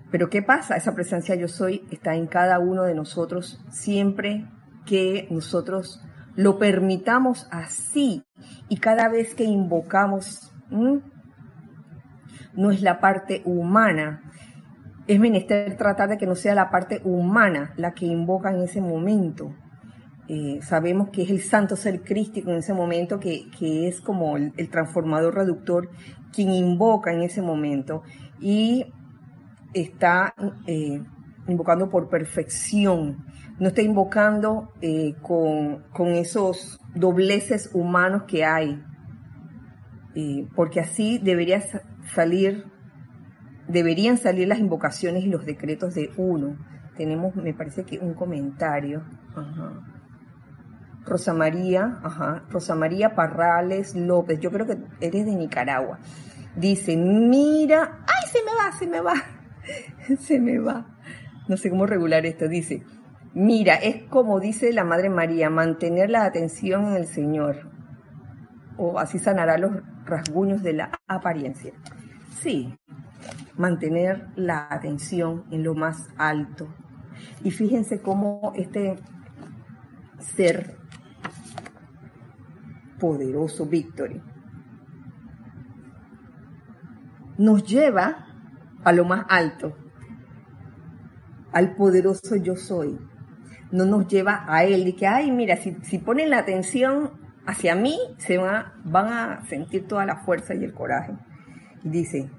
Pero 0.10 0.32
¿qué 0.32 0.42
pasa? 0.42 0.76
Esa 0.76 0.96
presencia 0.96 1.36
yo 1.36 1.48
soy 1.48 1.86
está 1.92 2.16
en 2.16 2.26
cada 2.26 2.58
uno 2.58 2.82
de 2.82 2.96
nosotros 2.96 3.64
siempre 3.70 4.48
que 4.88 5.28
nosotros 5.30 6.02
lo 6.40 6.58
permitamos 6.58 7.50
así 7.52 8.24
y 8.70 8.78
cada 8.78 9.10
vez 9.10 9.36
que 9.36 9.44
invocamos, 9.44 10.54
no 10.70 12.72
es 12.72 12.82
la 12.82 13.02
parte 13.02 13.42
humana, 13.44 14.24
es 15.06 15.20
menester 15.20 15.76
tratar 15.76 16.08
de 16.08 16.18
que 16.18 16.26
no 16.26 16.36
sea 16.36 16.56
la 16.56 16.70
parte 16.70 17.02
humana 17.04 17.74
la 17.76 17.94
que 17.94 18.06
invoca 18.06 18.52
en 18.52 18.62
ese 18.62 18.80
momento. 18.80 19.54
Eh, 20.30 20.60
sabemos 20.62 21.10
que 21.10 21.24
es 21.24 21.30
el 21.30 21.42
santo 21.42 21.76
ser 21.76 22.04
crístico 22.04 22.52
en 22.52 22.60
ese 22.60 22.74
momento, 22.74 23.20
que, 23.20 23.50
es 23.60 24.00
como 24.00 24.38
el, 24.38 24.70
transformador 24.70 25.36
reductor, 25.36 25.90
quien 26.32 26.52
invoca 26.52 27.12
en 27.12 27.24
ese 27.24 27.42
momento 27.42 28.04
y 28.40 28.86
está 29.74 30.34
eh, 30.68 31.04
invocando 31.50 31.90
por 31.90 32.08
perfección 32.08 33.26
no 33.60 33.68
está 33.68 33.82
invocando 33.82 34.72
eh, 34.82 35.16
con, 35.22 35.84
esos 36.16 36.80
dobleces 36.96 37.72
humanos 37.74 38.24
que 38.28 38.46
hay, 38.46 38.84
porque 40.56 40.80
así 40.80 41.18
debería 41.18 41.62
salir, 42.14 42.66
deberían 43.68 44.18
salir 44.18 44.48
las 44.48 44.60
invocaciones 44.60 45.24
y 45.24 45.28
los 45.28 45.46
decretos 45.46 45.96
de 45.96 46.10
uno. 46.18 46.58
Tenemos, 46.98 47.36
me 47.36 47.54
parece 47.54 47.86
que 47.86 48.00
un 48.00 48.14
comentario. 48.14 49.04
Rosa 51.06 51.34
María, 51.34 52.00
ajá, 52.04 52.44
Rosa 52.50 52.76
María 52.76 53.16
Parrales 53.16 53.96
López, 53.96 54.40
yo 54.40 54.52
creo 54.52 54.68
que 54.68 54.78
eres 55.00 55.26
de 55.26 55.36
Nicaragua. 55.36 56.00
Dice, 56.56 56.98
mira, 56.98 58.04
ay, 58.06 58.30
se 58.30 58.40
me 58.44 58.52
va, 58.54 58.72
se 58.78 58.88
me 58.88 59.02
va, 59.02 59.14
se 60.20 60.40
me 60.40 60.60
va. 60.60 60.98
No 61.48 61.58
sé 61.58 61.70
cómo 61.70 61.86
regular 61.86 62.26
esto. 62.26 62.48
Dice, 62.48 62.84
Mira, 63.34 63.76
es 63.76 64.04
como 64.10 64.40
dice 64.40 64.74
la 64.74 64.84
Madre 64.84 65.10
María, 65.10 65.50
mantener 65.50 66.10
la 66.10 66.26
atención 66.26 66.88
en 66.88 66.96
el 66.96 67.06
Señor, 67.06 67.70
o 68.78 68.98
así 68.98 69.20
sanará 69.20 69.58
los 69.58 69.72
rasguños 70.06 70.64
de 70.64 70.74
la 70.74 70.92
apariencia. 71.08 71.74
Sí, 72.42 72.76
mantener 73.56 74.28
la 74.36 74.68
atención 74.72 75.46
en 75.52 75.64
lo 75.64 75.76
más 75.76 76.08
alto. 76.18 76.68
Y 77.44 77.52
fíjense 77.52 78.02
cómo 78.02 78.52
este 78.56 78.96
ser 80.18 80.76
poderoso, 83.00 83.66
Victory, 83.66 84.22
nos 87.38 87.64
lleva 87.64 88.26
a 88.84 88.92
lo 88.92 89.06
más 89.06 89.26
alto, 89.30 89.76
al 91.52 91.76
poderoso 91.76 92.36
yo 92.36 92.56
soy, 92.56 93.00
no 93.72 93.86
nos 93.86 94.08
lleva 94.08 94.46
a 94.48 94.64
él 94.64 94.88
y 94.88 94.94
que, 94.94 95.08
ay, 95.08 95.32
mira, 95.32 95.58
si, 95.58 95.76
si 95.84 96.00
ponen 96.00 96.30
la 96.30 96.40
atención 96.40 97.12
hacia 97.46 97.76
mí, 97.76 97.98
se 98.18 98.38
van 98.38 99.08
a, 99.08 99.46
sentir 99.48 99.88
toda 99.88 100.06
la 100.06 100.18
fuerza 100.18 100.54
y 100.54 100.64
el 100.64 100.74
coraje. 100.74 101.14
dice, 101.84 102.30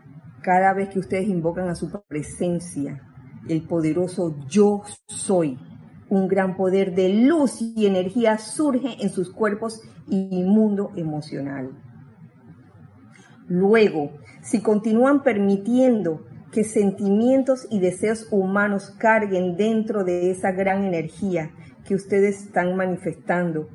cada 0.43 0.73
vez 0.73 0.89
que 0.89 0.99
ustedes 0.99 1.29
invocan 1.29 1.69
a 1.69 1.75
su 1.75 1.91
presencia, 2.09 3.01
el 3.49 3.63
poderoso 3.63 4.37
yo 4.49 4.83
soy, 5.07 5.59
un 6.09 6.29
gran 6.29 6.57
poder 6.57 6.95
de 6.95 7.09
luz 7.09 7.61
y 7.61 7.87
energía 7.87 8.39
surge 8.39 9.03
en 9.03 9.11
sus 9.11 9.33
cuerpos 9.33 9.81
y 10.09 10.43
mundo 10.45 10.91
emocional. 10.97 11.71
Luego, 13.47 14.13
si 14.43 14.61
continúan 14.61 15.23
permitiendo 15.23 16.27
que 16.53 16.65
sentimientos 16.65 17.67
y 17.71 17.79
deseos 17.79 18.27
humanos 18.31 18.95
carguen 18.99 19.57
dentro 19.57 20.05
de 20.05 20.31
esa 20.31 20.51
gran 20.53 20.85
energía 20.85 21.51
que 21.87 21.95
ustedes 21.95 22.43
están 22.43 22.77
manifestando. 22.77 23.69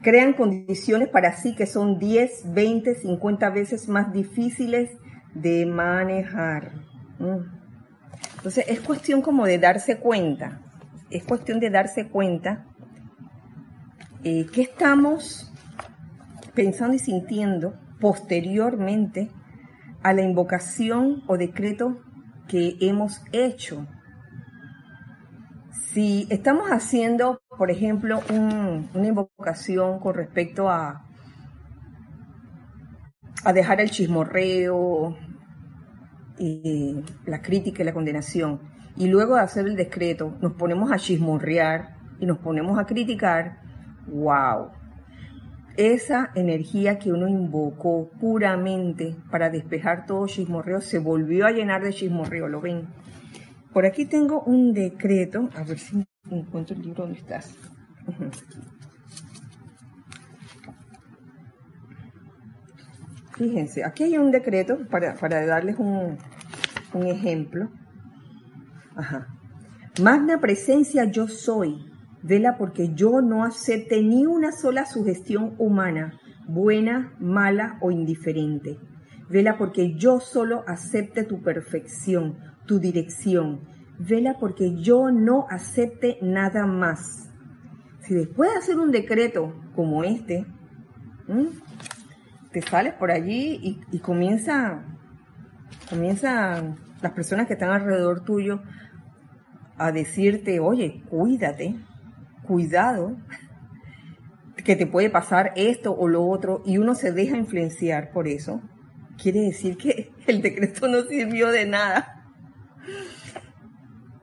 Crean 0.00 0.32
condiciones 0.34 1.08
para 1.08 1.32
sí 1.32 1.56
que 1.56 1.66
son 1.66 1.98
10, 1.98 2.54
20, 2.54 2.94
50 2.94 3.50
veces 3.50 3.88
más 3.88 4.12
difíciles 4.12 4.90
de 5.34 5.66
manejar. 5.66 6.72
Entonces 8.36 8.64
es 8.68 8.80
cuestión 8.80 9.22
como 9.22 9.44
de 9.44 9.58
darse 9.58 9.98
cuenta, 9.98 10.60
es 11.10 11.24
cuestión 11.24 11.58
de 11.58 11.70
darse 11.70 12.08
cuenta 12.08 12.64
eh, 14.22 14.46
que 14.46 14.62
estamos 14.62 15.52
pensando 16.54 16.94
y 16.94 16.98
sintiendo 16.98 17.74
posteriormente 18.00 19.30
a 20.02 20.12
la 20.12 20.22
invocación 20.22 21.22
o 21.26 21.36
decreto 21.36 22.00
que 22.48 22.76
hemos 22.80 23.22
hecho. 23.32 23.86
Si 25.92 26.26
estamos 26.30 26.68
haciendo, 26.68 27.40
por 27.56 27.70
ejemplo, 27.70 28.20
una 28.30 29.06
invocación 29.06 29.98
con 30.00 30.14
respecto 30.14 30.68
a, 30.68 31.04
a 33.44 33.52
dejar 33.52 33.80
el 33.80 33.90
chismorreo, 33.90 35.16
y 36.38 37.02
la 37.26 37.42
crítica 37.42 37.82
y 37.82 37.86
la 37.86 37.92
condenación, 37.92 38.60
y 38.96 39.08
luego 39.08 39.34
de 39.34 39.42
hacer 39.42 39.66
el 39.66 39.76
decreto 39.76 40.36
nos 40.40 40.54
ponemos 40.54 40.90
a 40.90 40.98
chismorrear 40.98 41.96
y 42.20 42.26
nos 42.26 42.38
ponemos 42.38 42.78
a 42.78 42.86
criticar, 42.86 43.60
wow, 44.06 44.70
esa 45.78 46.32
energía 46.34 46.98
que 46.98 47.12
uno 47.12 47.28
invocó 47.28 48.10
puramente 48.20 49.14
para 49.30 49.48
despejar 49.48 50.06
todo 50.06 50.26
chismorreo 50.26 50.80
se 50.80 50.98
volvió 50.98 51.46
a 51.46 51.52
llenar 51.52 51.84
de 51.84 51.92
chismorreo, 51.92 52.48
¿lo 52.48 52.60
ven? 52.60 52.88
Por 53.72 53.86
aquí 53.86 54.04
tengo 54.04 54.42
un 54.42 54.72
decreto, 54.72 55.48
a 55.54 55.62
ver 55.62 55.78
si 55.78 56.04
encuentro 56.28 56.74
el 56.74 56.82
libro 56.82 57.04
donde 57.04 57.20
estás. 57.20 57.54
Fíjense, 63.36 63.84
aquí 63.84 64.02
hay 64.02 64.18
un 64.18 64.32
decreto 64.32 64.80
para, 64.90 65.14
darles 65.46 65.78
un, 65.78 66.18
un 66.92 67.06
ejemplo. 67.06 67.70
Ajá. 68.96 69.28
Magna 70.02 70.40
presencia 70.40 71.04
yo 71.04 71.28
soy 71.28 71.88
Vela 72.28 72.58
porque 72.58 72.92
yo 72.92 73.22
no 73.22 73.42
acepte 73.42 74.02
ni 74.02 74.26
una 74.26 74.52
sola 74.52 74.84
sugestión 74.84 75.54
humana, 75.56 76.20
buena, 76.46 77.14
mala 77.18 77.78
o 77.80 77.90
indiferente. 77.90 78.78
Vela 79.30 79.56
porque 79.56 79.94
yo 79.94 80.20
solo 80.20 80.62
acepte 80.66 81.24
tu 81.24 81.40
perfección, 81.40 82.36
tu 82.66 82.80
dirección. 82.80 83.60
Vela 83.98 84.36
porque 84.38 84.76
yo 84.76 85.10
no 85.10 85.46
acepte 85.48 86.18
nada 86.20 86.66
más. 86.66 87.30
Si 88.02 88.12
después 88.12 88.50
de 88.50 88.58
hacer 88.58 88.78
un 88.78 88.90
decreto 88.90 89.54
como 89.74 90.04
este, 90.04 90.44
te 92.52 92.60
sales 92.60 92.92
por 92.92 93.10
allí 93.10 93.58
y, 93.62 93.80
y 93.90 94.00
comienza, 94.00 94.84
las 95.90 97.12
personas 97.12 97.46
que 97.46 97.54
están 97.54 97.70
alrededor 97.70 98.22
tuyo 98.22 98.60
a 99.78 99.92
decirte, 99.92 100.60
oye, 100.60 101.02
cuídate, 101.08 101.76
cuidado, 102.48 103.16
que 104.64 104.74
te 104.74 104.86
puede 104.86 105.10
pasar 105.10 105.52
esto 105.54 105.94
o 105.94 106.08
lo 106.08 106.26
otro, 106.26 106.62
y 106.64 106.78
uno 106.78 106.94
se 106.94 107.12
deja 107.12 107.36
influenciar 107.36 108.10
por 108.10 108.26
eso, 108.26 108.62
quiere 109.22 109.40
decir 109.40 109.76
que 109.76 110.10
el 110.26 110.40
decreto 110.40 110.88
no 110.88 111.02
sirvió 111.02 111.50
de 111.50 111.66
nada. 111.66 112.24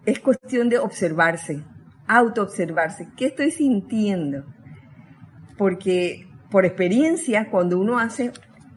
Es 0.06 0.20
cuestión 0.20 0.70
de 0.70 0.80
observarse, 0.80 1.64
autoobservarse. 2.08 3.08
¿Qué 3.16 3.26
estoy 3.28 3.52
sintiendo? 3.52 4.44
Porque 5.58 6.28
por 6.50 6.66
experiencia, 6.66 7.50
cuando 7.50 7.80
uno 7.80 8.00
hace 8.00 8.32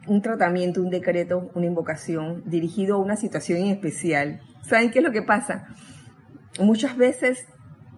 un 0.07 0.21
tratamiento, 0.21 0.81
un 0.81 0.89
decreto, 0.89 1.51
una 1.53 1.65
invocación 1.65 2.43
dirigido 2.45 2.95
a 2.95 2.99
una 2.99 3.15
situación 3.15 3.59
en 3.59 3.67
especial, 3.67 4.41
¿saben 4.63 4.91
qué 4.91 4.99
es 4.99 5.05
lo 5.05 5.11
que 5.11 5.21
pasa? 5.21 5.67
Muchas 6.59 6.97
veces 6.97 7.45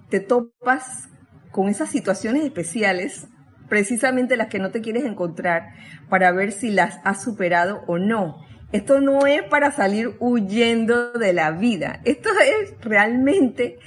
te 0.09 0.19
topas 0.19 1.10
con 1.51 1.69
esas 1.69 1.89
situaciones 1.89 2.43
especiales, 2.43 3.27
precisamente 3.69 4.37
las 4.37 4.47
que 4.47 4.59
no 4.59 4.71
te 4.71 4.81
quieres 4.81 5.05
encontrar, 5.05 5.73
para 6.09 6.31
ver 6.31 6.51
si 6.51 6.71
las 6.71 6.99
has 7.03 7.21
superado 7.21 7.83
o 7.87 7.97
no. 7.97 8.37
Esto 8.71 9.01
no 9.01 9.27
es 9.27 9.43
para 9.43 9.71
salir 9.71 10.15
huyendo 10.19 11.11
de 11.11 11.33
la 11.33 11.51
vida, 11.51 11.99
esto 12.05 12.29
es 12.39 12.73
realmente 12.81 13.79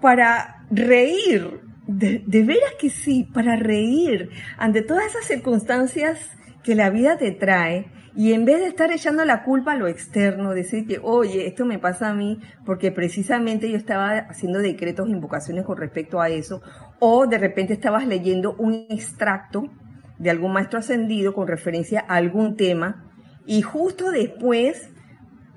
para 0.00 0.66
reír, 0.70 1.60
de, 1.86 2.22
veras 2.26 2.72
que 2.78 2.90
sí, 2.90 3.28
para 3.32 3.56
reír 3.56 4.30
ante 4.56 4.82
todas 4.82 5.06
esas 5.06 5.24
circunstancias 5.24 6.18
que 6.62 6.74
la 6.74 6.90
vida 6.90 7.16
te 7.16 7.30
trae. 7.32 7.92
Y 8.14 8.32
en 8.32 8.46
vez 8.46 8.60
de 8.60 8.68
estar 8.68 8.90
echando 8.90 9.26
la 9.26 9.44
culpa 9.44 9.72
a 9.72 9.76
lo 9.76 9.88
externo, 9.88 10.54
decir 10.54 10.86
que, 10.86 10.98
oye, 11.02 11.46
esto 11.46 11.66
me 11.66 11.78
pasa 11.78 12.08
a 12.08 12.14
mí 12.14 12.40
porque 12.64 12.90
precisamente 12.90 13.70
yo 13.70 13.76
estaba 13.76 14.16
haciendo 14.30 14.60
decretos, 14.60 15.10
invocaciones 15.10 15.66
con 15.66 15.76
respecto 15.76 16.18
a 16.20 16.30
eso, 16.30 16.62
o 16.98 17.26
de 17.26 17.38
repente 17.38 17.72
estabas 17.72 18.06
leyendo 18.06 18.54
un 18.58 18.86
extracto 18.88 19.70
de 20.18 20.30
algún 20.30 20.52
maestro 20.52 20.78
ascendido 20.78 21.34
con 21.34 21.46
referencia 21.46 22.04
a 22.08 22.16
algún 22.16 22.56
tema 22.56 23.04
y 23.46 23.62
justo 23.62 24.10
después, 24.10 24.90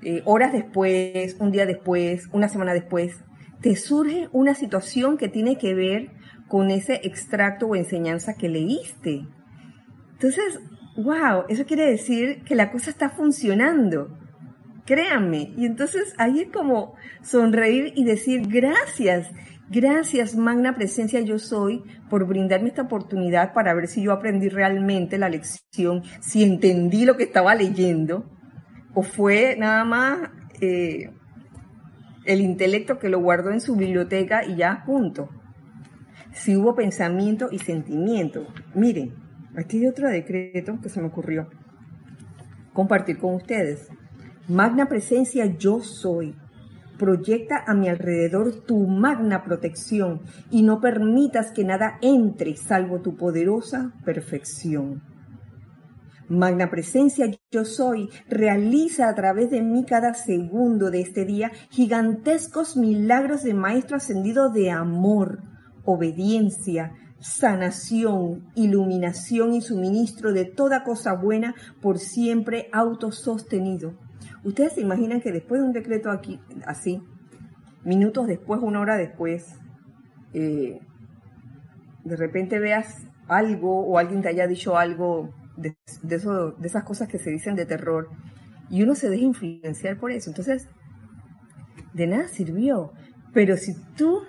eh, 0.02 0.22
horas 0.24 0.52
después, 0.52 1.36
un 1.40 1.50
día 1.50 1.66
después, 1.66 2.28
una 2.32 2.48
semana 2.48 2.72
después, 2.72 3.20
te 3.60 3.76
surge 3.76 4.28
una 4.32 4.54
situación 4.54 5.18
que 5.18 5.28
tiene 5.28 5.58
que 5.58 5.74
ver 5.74 6.10
con 6.48 6.70
ese 6.70 7.00
extracto 7.04 7.66
o 7.66 7.76
enseñanza 7.76 8.34
que 8.34 8.48
leíste. 8.48 9.26
Entonces, 10.12 10.60
wow, 10.96 11.44
eso 11.48 11.64
quiere 11.64 11.86
decir 11.86 12.42
que 12.44 12.54
la 12.54 12.70
cosa 12.70 12.90
está 12.90 13.10
funcionando. 13.10 14.16
Créanme. 14.86 15.52
Y 15.56 15.66
entonces 15.66 16.14
ahí 16.18 16.40
es 16.40 16.48
como 16.50 16.94
sonreír 17.22 17.92
y 17.94 18.04
decir 18.04 18.46
gracias. 18.48 19.30
Gracias, 19.72 20.34
magna 20.34 20.74
presencia 20.74 21.20
yo 21.20 21.38
soy, 21.38 21.84
por 22.08 22.26
brindarme 22.26 22.70
esta 22.70 22.82
oportunidad 22.82 23.52
para 23.52 23.72
ver 23.72 23.86
si 23.86 24.02
yo 24.02 24.10
aprendí 24.10 24.48
realmente 24.48 25.16
la 25.16 25.28
lección, 25.28 26.02
si 26.20 26.42
entendí 26.42 27.04
lo 27.04 27.16
que 27.16 27.22
estaba 27.22 27.54
leyendo, 27.54 28.28
o 28.94 29.04
fue 29.04 29.54
nada 29.56 29.84
más 29.84 30.30
eh, 30.60 31.12
el 32.24 32.40
intelecto 32.40 32.98
que 32.98 33.08
lo 33.08 33.20
guardó 33.20 33.52
en 33.52 33.60
su 33.60 33.76
biblioteca 33.76 34.44
y 34.44 34.56
ya, 34.56 34.82
punto. 34.84 35.28
Si 36.32 36.56
hubo 36.56 36.74
pensamiento 36.74 37.48
y 37.52 37.60
sentimiento. 37.60 38.48
Miren, 38.74 39.14
aquí 39.56 39.78
hay 39.78 39.86
otro 39.86 40.08
decreto 40.08 40.80
que 40.82 40.88
se 40.88 41.00
me 41.00 41.06
ocurrió 41.06 41.48
compartir 42.72 43.18
con 43.18 43.36
ustedes. 43.36 43.88
Magna 44.48 44.88
presencia 44.88 45.46
yo 45.46 45.78
soy 45.78 46.34
proyecta 47.00 47.64
a 47.66 47.72
mi 47.72 47.88
alrededor 47.88 48.60
tu 48.66 48.86
magna 48.86 49.42
protección 49.42 50.20
y 50.50 50.62
no 50.62 50.82
permitas 50.82 51.50
que 51.50 51.64
nada 51.64 51.98
entre 52.02 52.54
salvo 52.56 53.00
tu 53.00 53.16
poderosa 53.16 53.94
perfección. 54.04 55.02
Magna 56.28 56.68
presencia 56.70 57.30
yo 57.50 57.64
soy, 57.64 58.10
realiza 58.28 59.08
a 59.08 59.14
través 59.14 59.50
de 59.50 59.62
mí 59.62 59.86
cada 59.86 60.12
segundo 60.12 60.90
de 60.90 61.00
este 61.00 61.24
día 61.24 61.50
gigantescos 61.70 62.76
milagros 62.76 63.44
de 63.44 63.54
Maestro 63.54 63.96
ascendido 63.96 64.50
de 64.50 64.70
amor, 64.70 65.42
obediencia, 65.86 66.92
sanación, 67.18 68.50
iluminación 68.54 69.54
y 69.54 69.62
suministro 69.62 70.34
de 70.34 70.44
toda 70.44 70.84
cosa 70.84 71.14
buena 71.14 71.54
por 71.80 71.98
siempre 71.98 72.68
autosostenido 72.72 73.94
Ustedes 74.44 74.74
se 74.74 74.80
imaginan 74.80 75.20
que 75.20 75.32
después 75.32 75.60
de 75.60 75.66
un 75.66 75.72
decreto 75.72 76.10
aquí, 76.10 76.40
así, 76.66 77.02
minutos 77.84 78.26
después, 78.26 78.60
una 78.62 78.80
hora 78.80 78.96
después, 78.96 79.58
eh, 80.32 80.80
de 82.04 82.16
repente 82.16 82.58
veas 82.58 83.06
algo 83.28 83.84
o 83.86 83.98
alguien 83.98 84.22
te 84.22 84.28
haya 84.28 84.46
dicho 84.46 84.76
algo 84.76 85.30
de, 85.56 85.76
esas 86.62 86.84
cosas 86.84 87.08
que 87.08 87.18
se 87.18 87.30
dicen 87.30 87.54
de 87.54 87.66
terror 87.66 88.08
y 88.70 88.82
uno 88.82 88.94
se 88.94 89.10
deja 89.10 89.24
influenciar 89.24 89.98
por 89.98 90.10
eso. 90.10 90.30
Entonces, 90.30 90.68
de 91.92 92.06
nada 92.06 92.28
sirvió. 92.28 92.92
Pero 93.32 93.56
si 93.56 93.74
tú, 93.96 94.22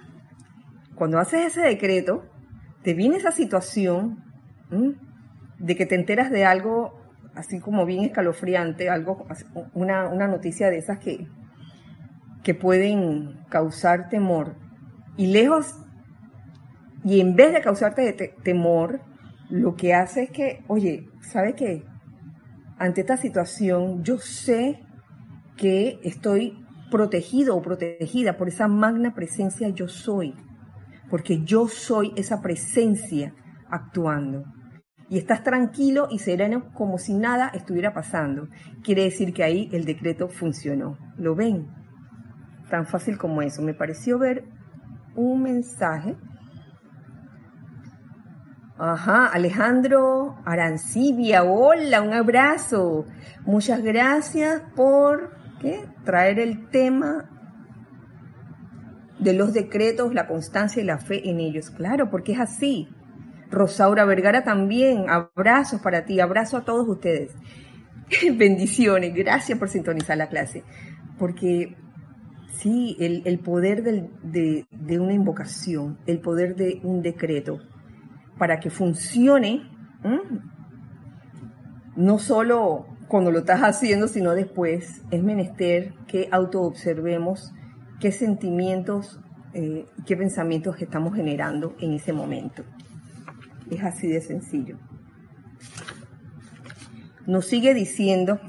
cuando 0.96 1.20
haces 1.20 1.48
ese 1.48 1.62
decreto, 1.62 2.26
te 2.84 2.94
viene 2.94 3.18
esa 3.18 3.32
situación 3.32 4.24
de 5.58 5.76
que 5.76 5.86
te 5.86 5.96
enteras 5.96 6.32
de 6.32 6.46
algo 6.46 7.01
así 7.36 7.60
como 7.60 7.86
bien 7.86 8.04
escalofriante, 8.06 8.90
algo, 8.90 9.26
una, 9.74 10.08
una 10.10 10.28
noticia 10.28 10.70
de 10.70 10.78
esas 10.78 11.00
que, 11.00 11.28
que 12.44 12.54
pueden 12.54 13.40
causar 13.50 14.10
temor. 14.10 14.56
Y 15.18 15.28
lejos, 15.28 15.76
y 17.04 17.20
en 17.20 17.36
vez 17.36 17.54
de 17.54 17.62
causarte 17.62 18.36
temor, 18.44 19.02
lo 19.50 19.76
que 19.76 19.94
hace 19.94 20.24
es 20.24 20.32
que, 20.32 20.64
oye, 20.68 21.10
¿sabe 21.22 21.54
qué? 21.56 21.86
Ante 22.78 23.02
esta 23.02 23.18
situación, 23.18 24.04
yo 24.04 24.18
sé 24.18 24.80
que 25.58 26.00
estoy 26.04 26.66
protegido 26.90 27.56
o 27.56 27.62
protegida 27.62 28.38
por 28.38 28.48
esa 28.48 28.68
magna 28.68 29.14
presencia 29.14 29.70
yo 29.70 29.88
soy, 29.88 30.36
porque 31.10 31.42
yo 31.44 31.68
soy 31.68 32.14
esa 32.16 32.42
presencia 32.42 33.34
actuando 33.70 34.46
y 35.12 35.18
estás 35.18 35.44
tranquilo 35.44 36.08
y 36.10 36.20
sereno 36.20 36.72
como 36.74 36.98
si 36.98 37.14
nada 37.14 37.52
estuviera 37.54 37.94
pasando. 37.94 38.48
Quiere 38.82 39.04
decir 39.04 39.34
que 39.34 39.44
ahí 39.44 39.70
el 39.74 39.84
decreto 39.84 40.30
funcionó. 40.30 40.98
¿Lo 41.18 41.36
ven? 41.36 41.68
Tan 42.70 42.88
fácil 42.88 43.18
como 43.18 43.42
eso. 43.42 43.62
Me 43.62 43.74
pareció 43.74 44.18
ver 44.18 44.46
un 45.18 45.44
mensaje. 45.44 46.16
Ajá, 48.78 49.26
Alejandro 49.26 50.38
Arancibia, 50.46 51.44
hola, 51.44 52.02
un 52.02 52.14
abrazo. 52.14 53.04
Muchas 53.46 53.84
gracias 53.84 54.62
por 54.78 55.36
traer 56.06 56.40
el 56.40 56.70
tema 56.70 57.30
de 59.20 59.34
los 59.34 59.52
decretos, 59.52 60.14
la 60.14 60.26
constancia 60.26 60.82
y 60.82 60.86
la 60.86 61.00
fe 61.00 61.30
en 61.30 61.42
ellos. 61.42 61.70
Claro, 61.70 62.10
porque 62.10 62.32
es 62.32 62.40
así. 62.40 62.88
Rosaura 63.52 64.06
Vergara 64.06 64.44
también, 64.44 65.06
abrazos 65.10 65.82
para 65.82 66.06
ti, 66.06 66.20
abrazo 66.20 66.58
a 66.58 66.66
todos 66.66 66.88
ustedes. 66.88 67.36
Bendiciones, 68.38 69.14
gracias 69.14 69.60
por 69.60 69.70
sintonizar 69.70 70.18
la 70.18 70.30
clase, 70.30 70.64
porque 71.20 71.76
sí, 72.54 72.96
el, 73.00 73.40
poder 73.40 73.84
de, 73.84 75.00
una 75.00 75.14
invocación, 75.14 75.98
el 76.08 76.20
poder 76.20 76.56
de 76.56 76.80
un 76.84 77.02
decreto, 77.02 77.60
para 78.38 78.60
que 78.60 78.70
funcione, 78.70 79.70
no 81.96 82.18
solo 82.18 82.88
cuando 83.08 83.32
lo 83.32 83.40
estás 83.40 83.62
haciendo, 83.62 84.08
sino 84.08 84.32
después, 84.32 85.02
es 85.12 85.24
menester 85.24 85.94
que 86.08 86.30
autoobservemos 86.32 87.54
qué 88.00 88.14
sentimientos, 88.14 89.20
eh, 89.54 89.86
qué 90.06 90.16
pensamientos 90.16 90.82
estamos 90.82 91.14
generando 91.14 91.76
en 91.82 91.94
ese 91.94 92.14
momento. 92.14 92.64
Es 93.72 93.82
así 93.86 94.10
de 94.10 94.20
sencillo. 94.20 94.78
Nos 97.26 97.48
sigue 97.48 97.74
diciendo 97.74 98.42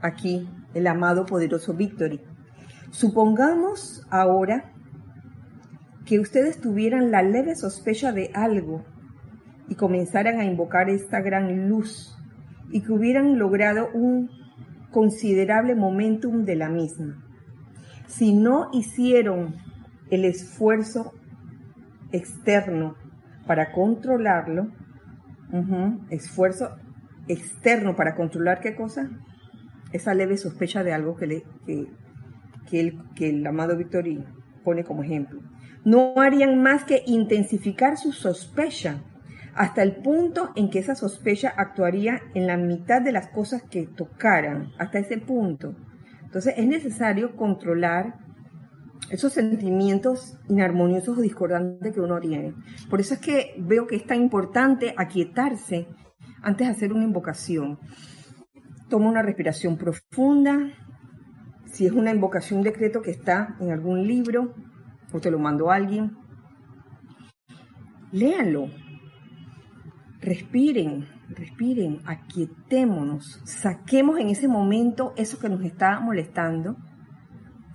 aquí 0.00 0.48
el 0.72 0.86
amado 0.86 1.26
poderoso 1.26 1.74
Victory. 1.74 2.18
Supongamos 2.90 4.06
ahora 4.08 4.72
que 6.06 6.18
ustedes 6.20 6.58
tuvieran 6.58 7.10
la 7.10 7.22
leve 7.22 7.54
sospecha 7.54 8.12
de 8.12 8.30
algo 8.32 8.82
y 9.68 9.74
comenzaran 9.74 10.40
a 10.40 10.46
invocar 10.46 10.88
esta 10.88 11.20
gran 11.20 11.68
luz 11.68 12.16
y 12.70 12.80
que 12.80 12.92
hubieran 12.92 13.38
logrado 13.38 13.90
un 13.92 14.30
considerable 14.90 15.74
momentum 15.74 16.46
de 16.46 16.56
la 16.56 16.70
misma. 16.70 17.22
Si 18.06 18.32
no 18.32 18.70
hicieron 18.72 19.56
el 20.10 20.24
esfuerzo 20.24 21.12
externo 22.10 23.01
para 23.46 23.72
controlarlo, 23.72 24.68
esfuerzo 26.10 26.76
externo 27.28 27.94
para 27.96 28.14
controlar 28.14 28.60
qué 28.60 28.74
cosa, 28.74 29.10
esa 29.92 30.14
leve 30.14 30.36
sospecha 30.36 30.82
de 30.82 30.92
algo 30.92 31.16
que, 31.16 31.44
el, 32.70 33.02
que 33.14 33.28
el 33.28 33.46
amado 33.46 33.76
Víctor 33.76 34.06
pone 34.64 34.84
como 34.84 35.02
ejemplo. 35.02 35.40
No 35.84 36.14
harían 36.16 36.62
más 36.62 36.84
que 36.84 37.02
intensificar 37.06 37.96
su 37.96 38.12
sospecha 38.12 39.02
hasta 39.54 39.82
el 39.82 39.96
punto 39.96 40.52
en 40.56 40.70
que 40.70 40.78
esa 40.78 40.94
sospecha 40.94 41.52
actuaría 41.56 42.22
en 42.34 42.46
la 42.46 42.56
mitad 42.56 43.02
de 43.02 43.12
las 43.12 43.28
cosas 43.28 43.62
que 43.62 43.86
tocaran, 43.86 44.72
hasta 44.78 44.98
ese 44.98 45.18
punto. 45.18 45.74
Entonces 46.24 46.54
es 46.56 46.66
necesario 46.66 47.36
controlar 47.36 48.14
esos 49.10 49.32
sentimientos 49.32 50.38
inarmoniosos 50.48 51.18
o 51.18 51.20
discordantes 51.20 51.92
que 51.92 52.00
uno 52.00 52.20
tiene. 52.20 52.54
Por 52.88 53.00
eso 53.00 53.14
es 53.14 53.20
que 53.20 53.54
veo 53.58 53.86
que 53.86 53.96
es 53.96 54.06
tan 54.06 54.22
importante 54.22 54.94
aquietarse 54.96 55.88
antes 56.42 56.66
de 56.66 56.72
hacer 56.72 56.92
una 56.92 57.04
invocación. 57.04 57.78
Toma 58.88 59.08
una 59.08 59.22
respiración 59.22 59.76
profunda. 59.76 60.72
Si 61.66 61.86
es 61.86 61.92
una 61.92 62.10
invocación, 62.10 62.58
un 62.58 62.64
decreto 62.64 63.00
que 63.00 63.10
está 63.10 63.56
en 63.60 63.70
algún 63.70 64.06
libro 64.06 64.54
o 65.12 65.20
te 65.20 65.30
lo 65.30 65.38
mandó 65.38 65.70
alguien, 65.70 66.16
léanlo. 68.12 68.68
Respiren, 70.20 71.08
respiren, 71.30 72.00
aquietémonos, 72.04 73.40
saquemos 73.44 74.20
en 74.20 74.28
ese 74.28 74.46
momento 74.46 75.12
eso 75.16 75.38
que 75.38 75.48
nos 75.48 75.64
está 75.64 75.98
molestando, 75.98 76.76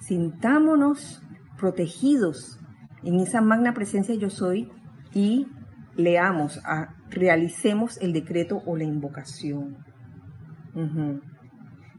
sintámonos 0.07 1.21
protegidos 1.59 2.59
en 3.03 3.19
esa 3.19 3.41
magna 3.41 3.73
presencia 3.73 4.15
yo 4.15 4.29
soy 4.29 4.69
y 5.13 5.47
leamos, 5.95 6.61
realicemos 7.09 7.97
el 7.97 8.13
decreto 8.13 8.61
o 8.65 8.77
la 8.77 8.85
invocación. 8.85 9.77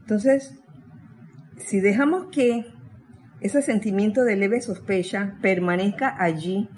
Entonces, 0.01 0.59
si 1.59 1.81
dejamos 1.81 2.29
que 2.31 2.67
ese 3.41 3.61
sentimiento 3.63 4.25
de 4.25 4.37
leve 4.37 4.61
sospecha 4.61 5.37
permanezca 5.43 6.17
allí 6.19 6.69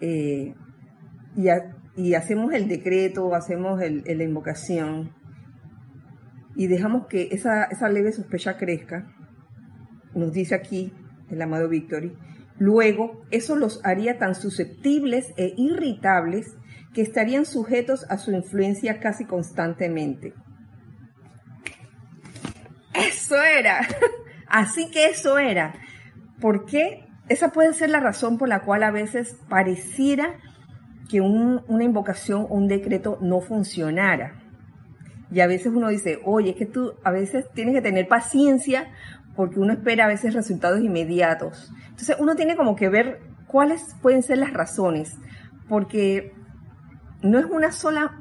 eh, 0.00 0.54
y, 1.96 2.14
hacemos 2.14 2.52
el 2.52 2.68
decreto, 2.68 3.26
o 3.26 3.34
hacemos 3.34 3.78
la 3.80 4.24
invocación 4.24 5.12
y 6.56 6.66
dejamos 6.66 7.06
que 7.06 7.28
esa, 7.32 7.64
esa 7.64 7.88
leve 7.88 8.12
sospecha 8.12 8.56
crezca, 8.56 9.06
nos 10.14 10.32
dice 10.32 10.54
aquí 10.54 10.92
el 11.30 11.40
amado 11.42 11.68
Victory, 11.68 12.16
luego 12.58 13.24
eso 13.30 13.56
los 13.56 13.84
haría 13.84 14.18
tan 14.18 14.34
susceptibles 14.34 15.32
e 15.36 15.54
irritables 15.56 16.56
que 16.92 17.02
estarían 17.02 17.44
sujetos 17.44 18.06
a 18.08 18.18
su 18.18 18.32
influencia 18.32 19.00
casi 19.00 19.24
constantemente. 19.24 20.32
Eso 22.94 23.42
era. 23.42 23.80
Así 24.48 24.90
que 24.90 25.06
eso 25.06 25.38
era. 25.38 25.74
¿Por 26.40 26.64
qué? 26.64 27.04
Esa 27.28 27.50
puede 27.50 27.72
ser 27.72 27.90
la 27.90 28.00
razón 28.00 28.38
por 28.38 28.48
la 28.48 28.60
cual 28.60 28.82
a 28.82 28.90
veces 28.90 29.36
pareciera 29.48 30.38
que 31.08 31.20
una 31.20 31.84
invocación 31.84 32.42
o 32.42 32.54
un 32.54 32.68
decreto 32.68 33.18
no 33.20 33.40
funcionara. 33.40 34.40
Y 35.30 35.40
a 35.40 35.46
veces 35.46 35.72
uno 35.74 35.88
dice, 35.88 36.20
oye, 36.24 36.50
es 36.50 36.56
que 36.56 36.66
tú 36.66 36.94
a 37.02 37.10
veces 37.10 37.46
tienes 37.54 37.74
que 37.74 37.82
tener 37.82 38.06
paciencia 38.06 38.92
porque 39.36 39.58
uno 39.58 39.72
espera 39.72 40.04
a 40.04 40.08
veces 40.08 40.34
resultados 40.34 40.80
inmediatos. 40.80 41.72
Entonces 41.90 42.16
uno 42.18 42.34
tiene 42.36 42.56
como 42.56 42.76
que 42.76 42.88
ver 42.88 43.20
cuáles 43.46 43.94
pueden 44.02 44.22
ser 44.22 44.38
las 44.38 44.52
razones, 44.52 45.16
porque 45.68 46.32
no 47.22 47.38
es 47.38 47.46
una 47.46 47.72
sola 47.72 48.18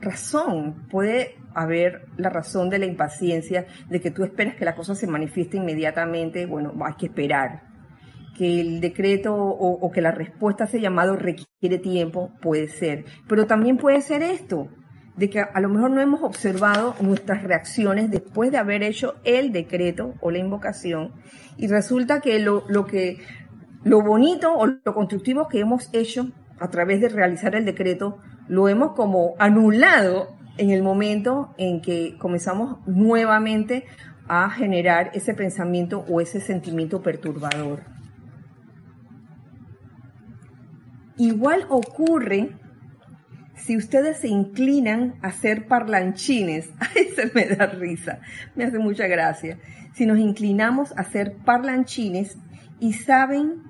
razón, 0.00 0.86
puede 0.90 1.36
haber 1.54 2.06
la 2.16 2.30
razón 2.30 2.68
de 2.68 2.78
la 2.78 2.86
impaciencia, 2.86 3.66
de 3.88 4.00
que 4.00 4.10
tú 4.10 4.24
esperas 4.24 4.56
que 4.56 4.64
la 4.64 4.74
cosa 4.74 4.94
se 4.94 5.06
manifieste 5.06 5.56
inmediatamente, 5.56 6.46
bueno, 6.46 6.72
hay 6.84 6.94
que 6.94 7.06
esperar. 7.06 7.62
Que 8.36 8.60
el 8.60 8.80
decreto 8.80 9.34
o, 9.34 9.78
o 9.80 9.90
que 9.92 10.00
la 10.00 10.10
respuesta 10.10 10.64
a 10.64 10.66
ese 10.66 10.80
llamado 10.80 11.14
requiere 11.14 11.78
tiempo, 11.78 12.32
puede 12.42 12.68
ser. 12.68 13.04
Pero 13.28 13.46
también 13.46 13.76
puede 13.76 14.00
ser 14.00 14.22
esto, 14.22 14.68
de 15.16 15.30
que 15.30 15.40
a 15.40 15.60
lo 15.60 15.68
mejor 15.68 15.90
no 15.90 16.00
hemos 16.00 16.22
observado 16.22 16.94
nuestras 17.00 17.42
reacciones 17.42 18.10
después 18.10 18.50
de 18.50 18.58
haber 18.58 18.82
hecho 18.82 19.14
el 19.24 19.52
decreto 19.52 20.14
o 20.20 20.30
la 20.30 20.38
invocación 20.38 21.12
y 21.56 21.68
resulta 21.68 22.20
que 22.20 22.38
lo, 22.40 22.64
lo 22.68 22.84
que 22.84 23.18
lo 23.84 24.02
bonito 24.02 24.52
o 24.52 24.66
lo 24.66 24.94
constructivo 24.94 25.48
que 25.48 25.60
hemos 25.60 25.88
hecho 25.92 26.30
a 26.58 26.68
través 26.68 27.00
de 27.00 27.08
realizar 27.08 27.54
el 27.54 27.64
decreto 27.64 28.18
lo 28.48 28.68
hemos 28.68 28.92
como 28.92 29.34
anulado 29.38 30.36
en 30.56 30.70
el 30.70 30.82
momento 30.82 31.54
en 31.58 31.80
que 31.80 32.16
comenzamos 32.18 32.78
nuevamente 32.86 33.84
a 34.28 34.50
generar 34.50 35.10
ese 35.14 35.34
pensamiento 35.34 36.04
o 36.08 36.20
ese 36.20 36.40
sentimiento 36.40 37.02
perturbador. 37.02 37.82
Igual 41.16 41.66
ocurre 41.68 42.56
si 43.64 43.78
ustedes 43.78 44.18
se 44.18 44.28
inclinan 44.28 45.14
a 45.22 45.32
ser 45.32 45.66
parlanchines, 45.66 46.68
ay, 46.78 47.08
se 47.14 47.30
me 47.34 47.46
da 47.46 47.66
risa, 47.66 48.20
me 48.54 48.64
hace 48.64 48.78
mucha 48.78 49.06
gracia. 49.06 49.58
Si 49.94 50.04
nos 50.04 50.18
inclinamos 50.18 50.92
a 50.98 51.04
ser 51.04 51.36
parlanchines 51.46 52.36
y 52.78 52.92
saben 52.92 53.62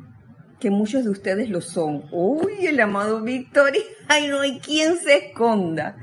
que 0.59 0.71
muchos 0.71 1.05
de 1.05 1.11
ustedes 1.11 1.49
lo 1.49 1.61
son. 1.61 2.05
Uy, 2.11 2.67
el 2.67 2.81
amado 2.81 3.23
Víctor, 3.23 3.71
ay, 4.09 4.27
no 4.27 4.41
hay 4.41 4.59
quien 4.59 4.97
se 4.97 5.29
esconda. 5.29 5.97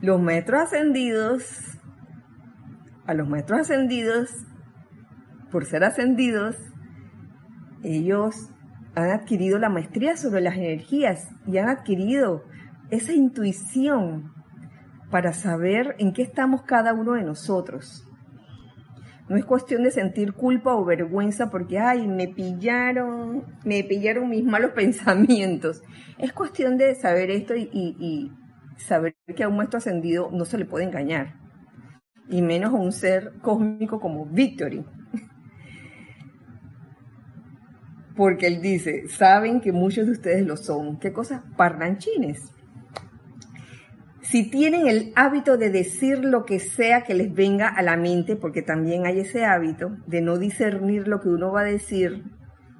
Los 0.00 0.20
maestros 0.20 0.62
ascendidos, 0.62 1.42
a 3.06 3.14
los 3.14 3.28
maestros 3.28 3.62
ascendidos, 3.62 4.30
por 5.50 5.64
ser 5.64 5.82
ascendidos, 5.82 6.56
ellos 7.82 8.36
han 8.94 9.10
adquirido 9.10 9.58
la 9.58 9.68
maestría 9.68 10.16
sobre 10.16 10.42
las 10.42 10.56
energías 10.56 11.28
y 11.46 11.58
han 11.58 11.68
adquirido 11.68 12.44
esa 12.90 13.12
intuición 13.12 14.32
para 15.10 15.32
saber 15.32 15.94
en 15.98 16.12
qué 16.12 16.22
estamos 16.22 16.62
cada 16.62 16.92
uno 16.92 17.12
de 17.12 17.22
nosotros. 17.22 18.02
No 19.28 19.36
es 19.36 19.44
cuestión 19.44 19.82
de 19.82 19.90
sentir 19.90 20.34
culpa 20.34 20.74
o 20.74 20.84
vergüenza 20.84 21.50
porque, 21.50 21.78
ay, 21.78 22.06
me 22.06 22.28
pillaron, 22.28 23.44
me 23.64 23.82
pillaron 23.82 24.28
mis 24.28 24.44
malos 24.44 24.70
pensamientos. 24.74 25.82
Es 26.18 26.32
cuestión 26.32 26.76
de 26.76 26.94
saber 26.94 27.30
esto 27.30 27.54
y, 27.56 28.32
saber 28.78 29.16
que 29.34 29.42
a 29.42 29.48
un 29.48 29.56
maestro 29.56 29.78
ascendido 29.78 30.30
no 30.30 30.44
se 30.44 30.58
le 30.58 30.64
puede 30.64 30.84
engañar. 30.84 31.34
Y 32.28 32.42
menos 32.42 32.72
a 32.72 32.76
un 32.76 32.92
ser 32.92 33.32
cósmico 33.40 34.00
como 34.00 34.26
Victory. 34.26 34.84
Porque 38.16 38.46
él 38.46 38.60
dice, 38.60 39.08
saben 39.08 39.60
que 39.60 39.72
muchos 39.72 40.06
de 40.06 40.12
ustedes 40.12 40.46
lo 40.46 40.56
son. 40.56 40.98
¿Qué 40.98 41.12
cosa? 41.12 41.44
Parlanchines 41.56 42.55
si 44.30 44.50
tienen 44.50 44.88
el 44.88 45.12
hábito 45.14 45.56
de 45.56 45.70
decir 45.70 46.24
lo 46.24 46.44
que 46.44 46.58
sea 46.58 47.02
que 47.02 47.14
les 47.14 47.32
venga 47.32 47.68
a 47.68 47.80
la 47.82 47.96
mente, 47.96 48.34
porque 48.34 48.60
también 48.60 49.06
hay 49.06 49.20
ese 49.20 49.44
hábito 49.44 49.96
de 50.06 50.20
no 50.20 50.36
discernir 50.36 51.06
lo 51.06 51.20
que 51.20 51.28
uno 51.28 51.52
va 51.52 51.60
a 51.60 51.64
decir 51.64 52.24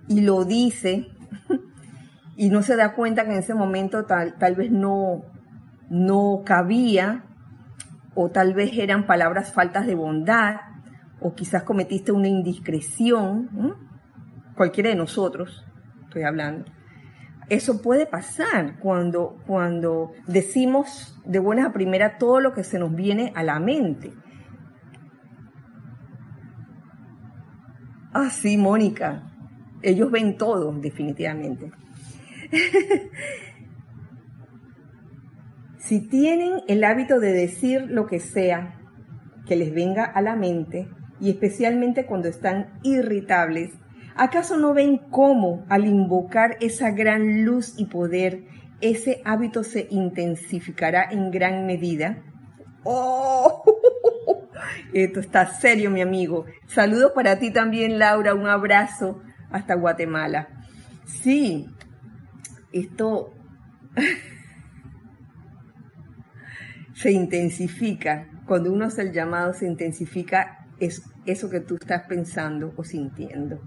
y 0.08 0.22
lo 0.22 0.44
dice 0.44 1.06
y 2.36 2.48
no 2.48 2.62
se 2.62 2.74
da 2.74 2.94
cuenta 2.94 3.24
que 3.24 3.32
en 3.32 3.38
ese 3.38 3.54
momento 3.54 4.06
tal, 4.06 4.36
tal 4.38 4.56
vez 4.56 4.72
no, 4.72 5.22
no 5.88 6.42
cabía 6.44 7.24
o 8.16 8.28
tal 8.30 8.52
vez 8.52 8.76
eran 8.76 9.06
palabras 9.06 9.52
faltas 9.52 9.86
de 9.86 9.94
bondad 9.94 10.56
o 11.20 11.34
quizás 11.34 11.62
cometiste 11.62 12.10
una 12.10 12.28
indiscreción, 12.28 13.76
cualquiera 14.56 14.90
de 14.90 14.96
nosotros, 14.96 15.64
estoy 16.06 16.24
hablando 16.24 16.75
eso 17.48 17.80
puede 17.80 18.06
pasar 18.06 18.78
cuando, 18.80 19.38
cuando 19.46 20.12
decimos 20.26 21.20
de 21.24 21.38
buenas 21.38 21.66
a 21.66 21.72
primera 21.72 22.18
todo 22.18 22.40
lo 22.40 22.52
que 22.52 22.64
se 22.64 22.78
nos 22.78 22.94
viene 22.94 23.32
a 23.36 23.42
la 23.44 23.60
mente. 23.60 24.12
Ah, 28.12 28.30
sí, 28.30 28.56
Mónica. 28.56 29.30
Ellos 29.82 30.10
ven 30.10 30.36
todo, 30.36 30.72
definitivamente. 30.72 31.70
si 35.78 36.00
tienen 36.08 36.62
el 36.66 36.82
hábito 36.82 37.20
de 37.20 37.32
decir 37.32 37.82
lo 37.88 38.06
que 38.06 38.18
sea 38.18 38.80
que 39.46 39.54
les 39.54 39.72
venga 39.72 40.04
a 40.04 40.20
la 40.22 40.34
mente, 40.34 40.88
y 41.20 41.30
especialmente 41.30 42.06
cuando 42.06 42.28
están 42.28 42.78
irritables, 42.82 43.72
¿Acaso 44.16 44.56
no 44.56 44.72
ven 44.72 44.98
cómo 45.10 45.66
al 45.68 45.86
invocar 45.86 46.56
esa 46.60 46.90
gran 46.90 47.44
luz 47.44 47.74
y 47.76 47.84
poder, 47.84 48.44
ese 48.80 49.20
hábito 49.24 49.62
se 49.62 49.86
intensificará 49.90 51.06
en 51.10 51.30
gran 51.30 51.66
medida? 51.66 52.22
¡Oh! 52.82 53.62
Esto 54.94 55.20
está 55.20 55.46
serio, 55.46 55.90
mi 55.90 56.00
amigo. 56.00 56.46
Saludos 56.66 57.12
para 57.14 57.38
ti 57.38 57.52
también, 57.52 57.98
Laura. 57.98 58.34
Un 58.34 58.46
abrazo 58.46 59.20
hasta 59.50 59.74
Guatemala. 59.74 60.48
Sí, 61.04 61.66
esto 62.72 63.34
se 66.94 67.12
intensifica. 67.12 68.28
Cuando 68.46 68.72
uno 68.72 68.86
hace 68.86 69.02
el 69.02 69.12
llamado, 69.12 69.52
se 69.52 69.66
intensifica 69.66 70.62
es 70.78 71.02
eso 71.24 71.48
que 71.48 71.60
tú 71.60 71.76
estás 71.76 72.06
pensando 72.06 72.74
o 72.76 72.84
sintiendo. 72.84 73.60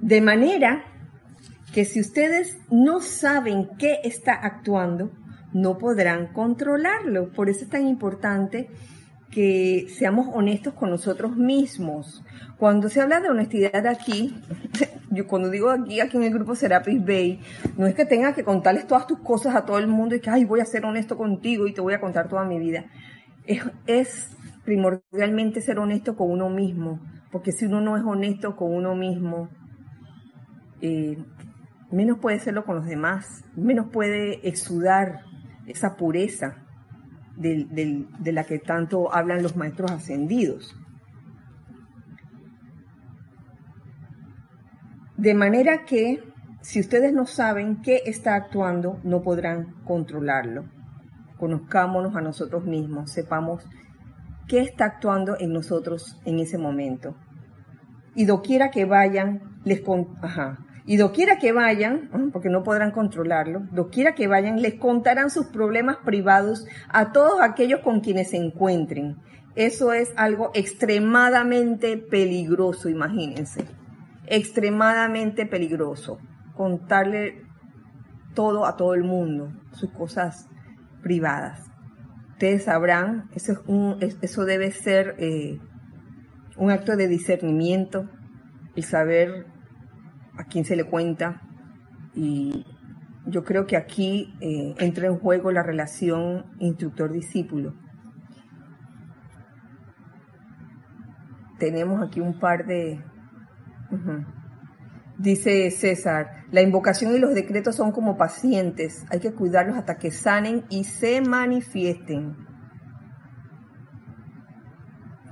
De 0.00 0.20
manera 0.20 0.84
que 1.72 1.84
si 1.84 2.00
ustedes 2.00 2.58
no 2.70 3.00
saben 3.00 3.68
qué 3.78 4.00
está 4.02 4.32
actuando, 4.34 5.10
no 5.52 5.78
podrán 5.78 6.28
controlarlo. 6.32 7.30
Por 7.30 7.48
eso 7.48 7.64
es 7.64 7.70
tan 7.70 7.86
importante 7.86 8.68
que 9.30 9.86
seamos 9.96 10.28
honestos 10.32 10.74
con 10.74 10.90
nosotros 10.90 11.36
mismos. 11.36 12.24
Cuando 12.56 12.88
se 12.88 13.00
habla 13.00 13.20
de 13.20 13.28
honestidad 13.28 13.86
aquí, 13.86 14.34
yo 15.10 15.26
cuando 15.26 15.50
digo 15.50 15.70
aquí, 15.70 16.00
aquí 16.00 16.16
en 16.16 16.24
el 16.24 16.32
grupo 16.32 16.54
Serapis 16.54 17.04
Bay, 17.04 17.40
no 17.76 17.86
es 17.86 17.94
que 17.94 18.04
tengas 18.04 18.34
que 18.34 18.44
contarles 18.44 18.86
todas 18.86 19.06
tus 19.06 19.20
cosas 19.20 19.54
a 19.54 19.64
todo 19.64 19.78
el 19.78 19.86
mundo 19.86 20.14
y 20.14 20.20
que, 20.20 20.30
ay, 20.30 20.44
voy 20.44 20.60
a 20.60 20.64
ser 20.64 20.84
honesto 20.84 21.16
contigo 21.16 21.66
y 21.66 21.72
te 21.72 21.80
voy 21.80 21.94
a 21.94 22.00
contar 22.00 22.28
toda 22.28 22.44
mi 22.44 22.58
vida. 22.58 22.86
Es, 23.46 23.62
es 23.86 24.30
primordialmente 24.64 25.60
ser 25.60 25.78
honesto 25.78 26.16
con 26.16 26.30
uno 26.30 26.48
mismo, 26.48 27.00
porque 27.30 27.52
si 27.52 27.66
uno 27.66 27.80
no 27.80 27.96
es 27.96 28.02
honesto 28.04 28.56
con 28.56 28.74
uno 28.74 28.94
mismo, 28.94 29.48
eh, 30.82 31.18
menos 31.90 32.18
puede 32.18 32.38
serlo 32.38 32.64
con 32.64 32.76
los 32.76 32.86
demás, 32.86 33.44
menos 33.56 33.86
puede 33.92 34.46
exudar 34.48 35.24
esa 35.66 35.96
pureza 35.96 36.56
de 37.36 38.32
la 38.32 38.44
que 38.44 38.58
tanto 38.58 39.14
hablan 39.14 39.42
los 39.42 39.56
maestros 39.56 39.90
ascendidos. 39.90 40.76
De 45.16 45.34
manera 45.34 45.84
que 45.84 46.22
si 46.62 46.80
ustedes 46.80 47.12
no 47.12 47.26
saben 47.26 47.80
qué 47.82 48.02
está 48.04 48.34
actuando, 48.34 49.00
no 49.02 49.22
podrán 49.22 49.74
controlarlo. 49.84 50.64
Conozcámonos 51.38 52.14
a 52.16 52.20
nosotros 52.20 52.64
mismos, 52.64 53.10
sepamos 53.10 53.64
qué 54.46 54.60
está 54.60 54.84
actuando 54.84 55.36
en 55.38 55.52
nosotros 55.52 56.18
en 56.24 56.38
ese 56.38 56.58
momento. 56.58 57.16
Y 58.14 58.26
doquiera 58.26 58.70
que 58.70 58.84
vayan, 58.84 59.60
les 59.64 59.80
con... 59.80 60.16
Ajá. 60.22 60.58
Y 60.90 60.96
doquiera 60.96 61.38
que 61.38 61.52
vayan, 61.52 62.10
porque 62.32 62.48
no 62.48 62.64
podrán 62.64 62.90
controlarlo, 62.90 63.60
doquiera 63.70 64.16
que 64.16 64.26
vayan, 64.26 64.60
les 64.60 64.74
contarán 64.74 65.30
sus 65.30 65.46
problemas 65.46 65.98
privados 65.98 66.66
a 66.88 67.12
todos 67.12 67.40
aquellos 67.40 67.78
con 67.78 68.00
quienes 68.00 68.30
se 68.30 68.38
encuentren. 68.38 69.16
Eso 69.54 69.92
es 69.92 70.12
algo 70.16 70.50
extremadamente 70.52 71.96
peligroso, 71.96 72.88
imagínense. 72.88 73.66
Extremadamente 74.26 75.46
peligroso. 75.46 76.18
Contarle 76.56 77.44
todo 78.34 78.66
a 78.66 78.76
todo 78.76 78.94
el 78.94 79.04
mundo, 79.04 79.52
sus 79.70 79.92
cosas 79.92 80.48
privadas. 81.04 81.70
Ustedes 82.32 82.64
sabrán, 82.64 83.30
eso, 83.32 83.52
es 83.52 83.58
un, 83.68 83.96
eso 84.00 84.44
debe 84.44 84.72
ser 84.72 85.14
eh, 85.20 85.60
un 86.56 86.72
acto 86.72 86.96
de 86.96 87.06
discernimiento, 87.06 88.10
el 88.74 88.82
saber 88.82 89.46
a 90.40 90.44
quién 90.44 90.64
se 90.64 90.74
le 90.74 90.84
cuenta 90.84 91.42
y 92.14 92.64
yo 93.26 93.44
creo 93.44 93.66
que 93.66 93.76
aquí 93.76 94.34
eh, 94.40 94.74
entra 94.78 95.06
en 95.06 95.18
juego 95.18 95.52
la 95.52 95.62
relación 95.62 96.46
instructor-discípulo. 96.58 97.74
Tenemos 101.58 102.02
aquí 102.02 102.20
un 102.20 102.38
par 102.38 102.66
de... 102.66 103.04
Dice 105.18 105.70
César, 105.70 106.46
la 106.50 106.62
invocación 106.62 107.14
y 107.14 107.18
los 107.18 107.34
decretos 107.34 107.76
son 107.76 107.92
como 107.92 108.16
pacientes, 108.16 109.04
hay 109.10 109.20
que 109.20 109.34
cuidarlos 109.34 109.76
hasta 109.76 109.98
que 109.98 110.10
sanen 110.10 110.64
y 110.70 110.84
se 110.84 111.20
manifiesten. 111.20 112.36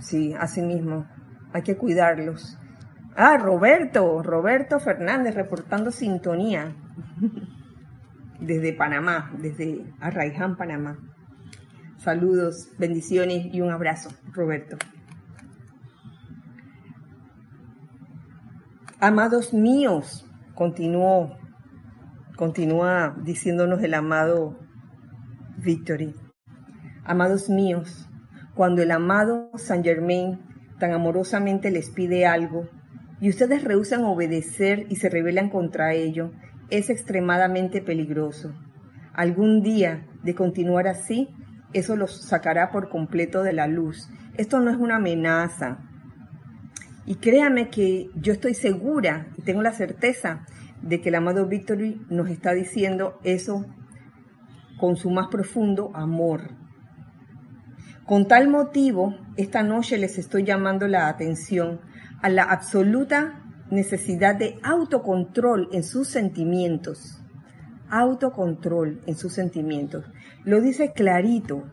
Sí, 0.00 0.34
así 0.38 0.60
mismo, 0.60 1.06
hay 1.54 1.62
que 1.62 1.78
cuidarlos. 1.78 2.58
Ah, 3.20 3.36
Roberto, 3.36 4.22
Roberto 4.22 4.78
Fernández 4.78 5.34
reportando 5.34 5.90
sintonía 5.90 6.76
desde 8.38 8.72
Panamá, 8.72 9.32
desde 9.36 9.92
Arraiján, 9.98 10.56
Panamá. 10.56 11.00
Saludos, 11.96 12.70
bendiciones 12.78 13.52
y 13.52 13.60
un 13.60 13.72
abrazo, 13.72 14.10
Roberto. 14.32 14.76
Amados 19.00 19.52
míos, 19.52 20.24
continuó, 20.54 21.36
continúa 22.36 23.16
diciéndonos 23.24 23.82
el 23.82 23.94
amado 23.94 24.60
Victory. 25.56 26.14
Amados 27.02 27.50
míos, 27.50 28.08
cuando 28.54 28.80
el 28.80 28.92
amado 28.92 29.50
Saint 29.56 29.84
Germain 29.84 30.38
tan 30.78 30.92
amorosamente 30.92 31.72
les 31.72 31.90
pide 31.90 32.24
algo, 32.24 32.68
y 33.20 33.28
ustedes 33.28 33.64
rehusan 33.64 34.04
obedecer 34.04 34.86
y 34.88 34.96
se 34.96 35.08
rebelan 35.08 35.50
contra 35.50 35.94
ello, 35.94 36.32
es 36.70 36.90
extremadamente 36.90 37.80
peligroso. 37.80 38.54
Algún 39.12 39.62
día, 39.62 40.06
de 40.22 40.34
continuar 40.34 40.86
así, 40.86 41.28
eso 41.72 41.96
los 41.96 42.22
sacará 42.22 42.70
por 42.70 42.88
completo 42.88 43.42
de 43.42 43.52
la 43.52 43.66
luz. 43.66 44.08
Esto 44.36 44.60
no 44.60 44.70
es 44.70 44.76
una 44.76 44.96
amenaza. 44.96 45.78
Y 47.06 47.16
créame 47.16 47.68
que 47.68 48.10
yo 48.14 48.32
estoy 48.32 48.54
segura 48.54 49.28
y 49.36 49.42
tengo 49.42 49.62
la 49.62 49.72
certeza 49.72 50.46
de 50.82 51.00
que 51.00 51.08
el 51.08 51.16
amado 51.16 51.46
Victory 51.46 52.00
nos 52.08 52.30
está 52.30 52.52
diciendo 52.52 53.18
eso 53.24 53.66
con 54.78 54.96
su 54.96 55.10
más 55.10 55.28
profundo 55.28 55.90
amor. 55.94 56.50
Con 58.04 58.28
tal 58.28 58.48
motivo, 58.48 59.14
esta 59.36 59.62
noche 59.62 59.98
les 59.98 60.18
estoy 60.18 60.44
llamando 60.44 60.86
la 60.86 61.08
atención 61.08 61.80
a 62.22 62.28
la 62.28 62.44
absoluta 62.44 63.42
necesidad 63.70 64.36
de 64.36 64.58
autocontrol 64.62 65.68
en 65.72 65.82
sus 65.82 66.08
sentimientos. 66.08 67.22
Autocontrol 67.90 69.00
en 69.06 69.16
sus 69.16 69.32
sentimientos. 69.32 70.04
Lo 70.44 70.60
dice 70.60 70.92
clarito. 70.92 71.64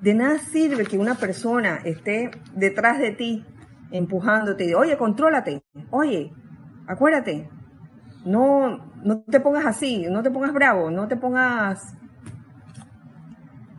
De 0.00 0.14
nada 0.14 0.38
sirve 0.38 0.86
que 0.86 0.98
una 0.98 1.16
persona 1.16 1.76
esté 1.84 2.30
detrás 2.54 2.98
de 2.98 3.10
ti 3.10 3.44
empujándote. 3.90 4.74
Oye, 4.74 4.96
contrólate. 4.96 5.62
Oye, 5.90 6.32
acuérdate. 6.86 7.50
No, 8.24 8.92
no 9.02 9.22
te 9.22 9.40
pongas 9.40 9.66
así, 9.66 10.06
no 10.10 10.22
te 10.22 10.30
pongas 10.30 10.52
bravo, 10.52 10.90
no 10.90 11.08
te 11.08 11.16
pongas 11.16 11.94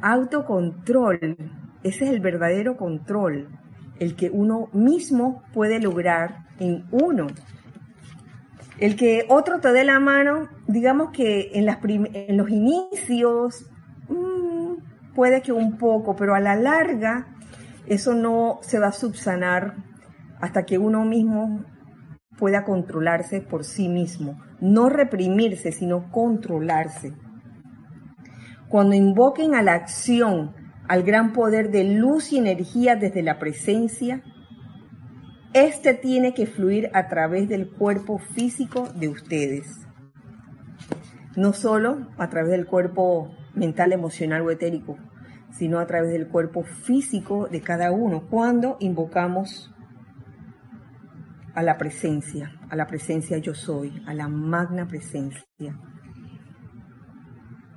autocontrol. 0.01 1.37
Ese 1.83 2.05
es 2.05 2.11
el 2.11 2.19
verdadero 2.19 2.77
control 2.77 3.60
el 4.01 4.15
que 4.15 4.31
uno 4.31 4.67
mismo 4.73 5.43
puede 5.53 5.79
lograr 5.79 6.47
en 6.59 6.85
uno. 6.91 7.27
El 8.79 8.95
que 8.95 9.27
otro 9.29 9.59
te 9.59 9.71
dé 9.71 9.83
la 9.83 9.99
mano, 9.99 10.49
digamos 10.67 11.11
que 11.11 11.51
en, 11.53 11.67
los 12.35 12.49
inicios 12.49 13.69
mm, 14.09 15.13
puede 15.13 15.43
que 15.43 15.51
un 15.51 15.77
poco, 15.77 16.15
pero 16.15 16.33
a 16.33 16.39
la 16.39 16.55
larga 16.55 17.27
eso 17.85 18.15
no 18.15 18.57
se 18.63 18.79
va 18.79 18.87
a 18.87 18.91
subsanar 18.91 19.75
hasta 20.39 20.65
que 20.65 20.79
uno 20.79 21.05
mismo 21.05 21.63
pueda 22.39 22.63
controlarse 22.63 23.39
por 23.39 23.63
sí 23.63 23.87
mismo. 23.87 24.41
No 24.59 24.89
reprimirse, 24.89 25.71
sino 25.71 26.09
controlarse. 26.09 27.13
Cuando 28.67 28.95
invoquen 28.95 29.53
a 29.53 29.61
la 29.61 29.75
acción 29.75 30.55
al 30.87 31.03
gran 31.03 31.33
poder 31.33 31.71
de 31.71 31.83
luz 31.83 32.33
y 32.33 32.37
energía 32.37 32.95
desde 32.95 33.23
la 33.23 33.39
presencia, 33.39 34.23
este 35.53 35.93
tiene 35.93 36.33
que 36.33 36.47
fluir 36.47 36.89
a 36.93 37.07
través 37.07 37.49
del 37.49 37.69
cuerpo 37.69 38.17
físico 38.17 38.87
de 38.95 39.09
ustedes. 39.09 39.85
No 41.35 41.53
solo 41.53 42.07
a 42.17 42.29
través 42.29 42.51
del 42.51 42.65
cuerpo 42.65 43.35
mental, 43.53 43.93
emocional 43.93 44.41
o 44.41 44.51
etérico, 44.51 44.97
sino 45.51 45.79
a 45.79 45.87
través 45.87 46.11
del 46.11 46.27
cuerpo 46.27 46.63
físico 46.63 47.47
de 47.47 47.61
cada 47.61 47.91
uno 47.91 48.27
cuando 48.29 48.77
invocamos 48.79 49.73
a 51.53 51.63
la 51.63 51.77
presencia, 51.77 52.53
a 52.69 52.75
la 52.75 52.87
presencia 52.87 53.37
yo 53.37 53.53
soy, 53.53 54.01
a 54.07 54.13
la 54.13 54.27
magna 54.29 54.87
presencia, 54.87 55.77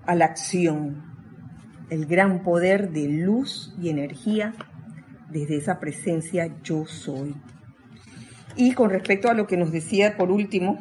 a 0.07 0.15
la 0.15 0.27
acción, 0.27 1.14
el 1.91 2.07
gran 2.07 2.43
poder 2.43 2.91
de 2.91 3.09
luz 3.09 3.75
y 3.81 3.89
energía 3.89 4.55
desde 5.31 5.57
esa 5.57 5.81
presencia 5.81 6.55
yo 6.63 6.87
soy. 6.87 7.35
Y 8.57 8.73
con 8.75 8.91
respecto 8.91 9.29
a 9.29 9.35
lo 9.35 9.47
que 9.47 9.57
nos 9.57 9.73
decía 9.73 10.17
por 10.17 10.31
último, 10.31 10.79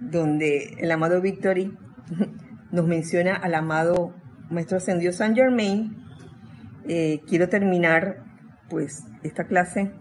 donde 0.00 0.76
el 0.78 0.90
amado 0.90 1.20
Victory 1.20 1.76
nos 2.72 2.86
menciona 2.86 3.34
al 3.36 3.54
amado 3.54 4.14
Maestro 4.50 4.78
Ascendido 4.78 5.12
Saint 5.12 5.36
Germain, 5.36 5.96
eh, 6.86 7.20
quiero 7.26 7.48
terminar 7.48 8.24
pues 8.68 9.04
esta 9.22 9.44
clase 9.44 9.92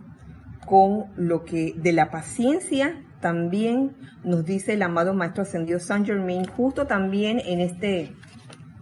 con 0.66 1.06
lo 1.16 1.44
que 1.44 1.74
de 1.76 1.92
la 1.92 2.10
paciencia 2.10 3.04
también 3.20 3.96
nos 4.24 4.46
dice 4.46 4.74
el 4.74 4.82
amado 4.82 5.14
Maestro 5.14 5.44
Ascendido 5.44 5.80
Saint 5.80 6.06
Germain, 6.06 6.46
justo 6.46 6.88
también 6.88 7.40
en 7.46 7.60
este 7.62 8.14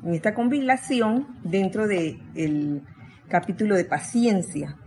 en 0.04 0.14
esta 0.14 0.34
compilación 0.34 1.28
dentro 1.44 1.88
del 1.88 2.84
capítulo 3.28 3.76
de 3.76 3.86
paciencia. 3.86 4.78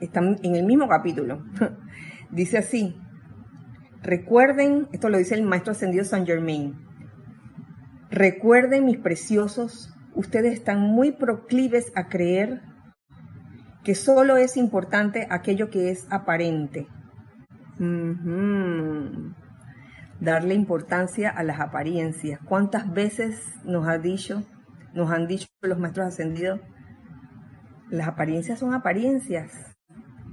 Están 0.00 0.38
en 0.42 0.56
el 0.56 0.64
mismo 0.64 0.88
capítulo. 0.88 1.44
dice 2.30 2.58
así, 2.58 2.96
recuerden, 4.02 4.88
esto 4.92 5.08
lo 5.08 5.18
dice 5.18 5.34
el 5.34 5.42
maestro 5.42 5.72
ascendido 5.72 6.04
San 6.04 6.26
Germain, 6.26 6.74
recuerden 8.10 8.84
mis 8.84 8.98
preciosos, 8.98 9.94
ustedes 10.14 10.54
están 10.54 10.80
muy 10.80 11.12
proclives 11.12 11.92
a 11.94 12.08
creer 12.08 12.62
que 13.82 13.94
solo 13.94 14.36
es 14.36 14.56
importante 14.56 15.26
aquello 15.30 15.70
que 15.70 15.90
es 15.90 16.06
aparente. 16.10 16.88
Darle 20.24 20.54
importancia 20.54 21.28
a 21.28 21.42
las 21.42 21.60
apariencias. 21.60 22.40
¿Cuántas 22.46 22.90
veces 22.90 23.42
nos 23.64 23.86
ha 23.86 23.98
dicho, 23.98 24.42
nos 24.94 25.10
han 25.10 25.26
dicho 25.26 25.46
los 25.60 25.78
maestros 25.78 26.06
ascendidos? 26.06 26.60
Las 27.90 28.08
apariencias 28.08 28.58
son 28.58 28.72
apariencias. 28.72 29.52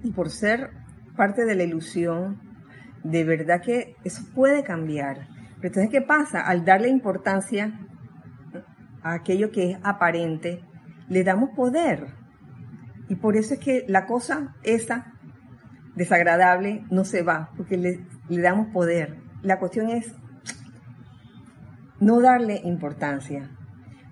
Y 0.01 0.11
por 0.11 0.29
ser 0.29 0.71
parte 1.17 1.43
de 1.43 1.55
la 1.55 1.63
ilusión, 1.63 2.39
de 3.03 3.25
verdad 3.25 3.61
que 3.61 3.97
eso 4.05 4.23
puede 4.33 4.63
cambiar. 4.63 5.27
Pero 5.57 5.67
entonces, 5.67 5.89
¿qué 5.91 6.01
pasa? 6.01 6.39
Al 6.39 6.63
darle 6.63 6.87
importancia 6.87 7.77
a 9.03 9.13
aquello 9.13 9.51
que 9.51 9.71
es 9.71 9.77
aparente, 9.83 10.63
le 11.09 11.25
damos 11.25 11.49
poder. 11.53 12.07
Y 13.09 13.15
por 13.15 13.35
eso 13.35 13.55
es 13.55 13.59
que 13.59 13.83
la 13.89 14.05
cosa 14.05 14.55
esa 14.63 15.13
desagradable 15.95 16.85
no 16.89 17.03
se 17.03 17.23
va, 17.23 17.51
porque 17.57 17.75
le, 17.75 17.99
le 18.29 18.41
damos 18.41 18.67
poder. 18.67 19.30
La 19.41 19.59
cuestión 19.59 19.89
es 19.89 20.15
no 21.99 22.19
darle 22.21 22.61
importancia. 22.63 23.49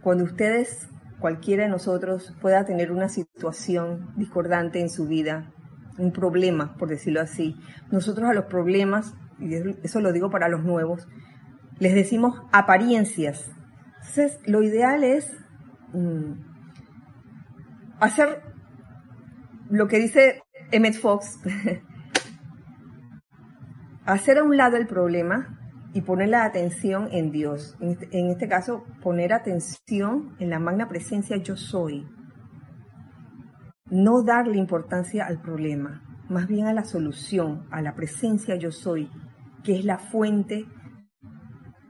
Cuando 0.01 0.23
ustedes, 0.23 0.87
cualquiera 1.19 1.63
de 1.63 1.69
nosotros, 1.69 2.33
pueda 2.41 2.65
tener 2.65 2.91
una 2.91 3.09
situación 3.09 4.13
discordante 4.15 4.79
en 4.79 4.89
su 4.89 5.07
vida, 5.07 5.51
un 5.97 6.11
problema, 6.11 6.75
por 6.77 6.87
decirlo 6.89 7.21
así, 7.21 7.55
nosotros 7.91 8.29
a 8.29 8.33
los 8.33 8.45
problemas, 8.45 9.13
y 9.39 9.55
eso 9.83 9.99
lo 9.99 10.13
digo 10.13 10.29
para 10.29 10.49
los 10.49 10.63
nuevos, 10.63 11.07
les 11.79 11.93
decimos 11.93 12.41
apariencias. 12.51 13.51
Entonces, 13.99 14.39
lo 14.45 14.63
ideal 14.63 15.03
es 15.03 15.31
mm, 15.93 16.33
hacer 17.99 18.41
lo 19.69 19.87
que 19.87 19.99
dice 19.99 20.43
Emmett 20.71 20.95
Fox, 20.95 21.39
hacer 24.13 24.39
a 24.39 24.43
un 24.43 24.57
lado 24.57 24.77
el 24.77 24.87
problema 24.87 25.59
y 25.93 26.01
poner 26.01 26.29
la 26.29 26.43
atención 26.43 27.09
en 27.11 27.31
Dios. 27.31 27.77
En 27.79 27.91
este, 27.91 28.09
en 28.11 28.29
este, 28.29 28.47
caso, 28.47 28.83
poner 29.01 29.33
atención 29.33 30.35
en 30.39 30.49
la 30.49 30.59
magna 30.59 30.87
presencia 30.87 31.37
yo 31.37 31.55
soy. 31.55 32.07
No 33.85 34.23
darle 34.23 34.57
importancia 34.57 35.25
al 35.25 35.41
problema, 35.41 36.03
más 36.27 36.47
bien 36.47 36.67
a 36.67 36.73
la 36.73 36.83
solución, 36.83 37.67
a 37.71 37.81
la 37.81 37.95
presencia 37.95 38.55
yo 38.55 38.71
soy, 38.71 39.09
que 39.63 39.77
es 39.77 39.85
la 39.85 39.97
fuente 39.97 40.65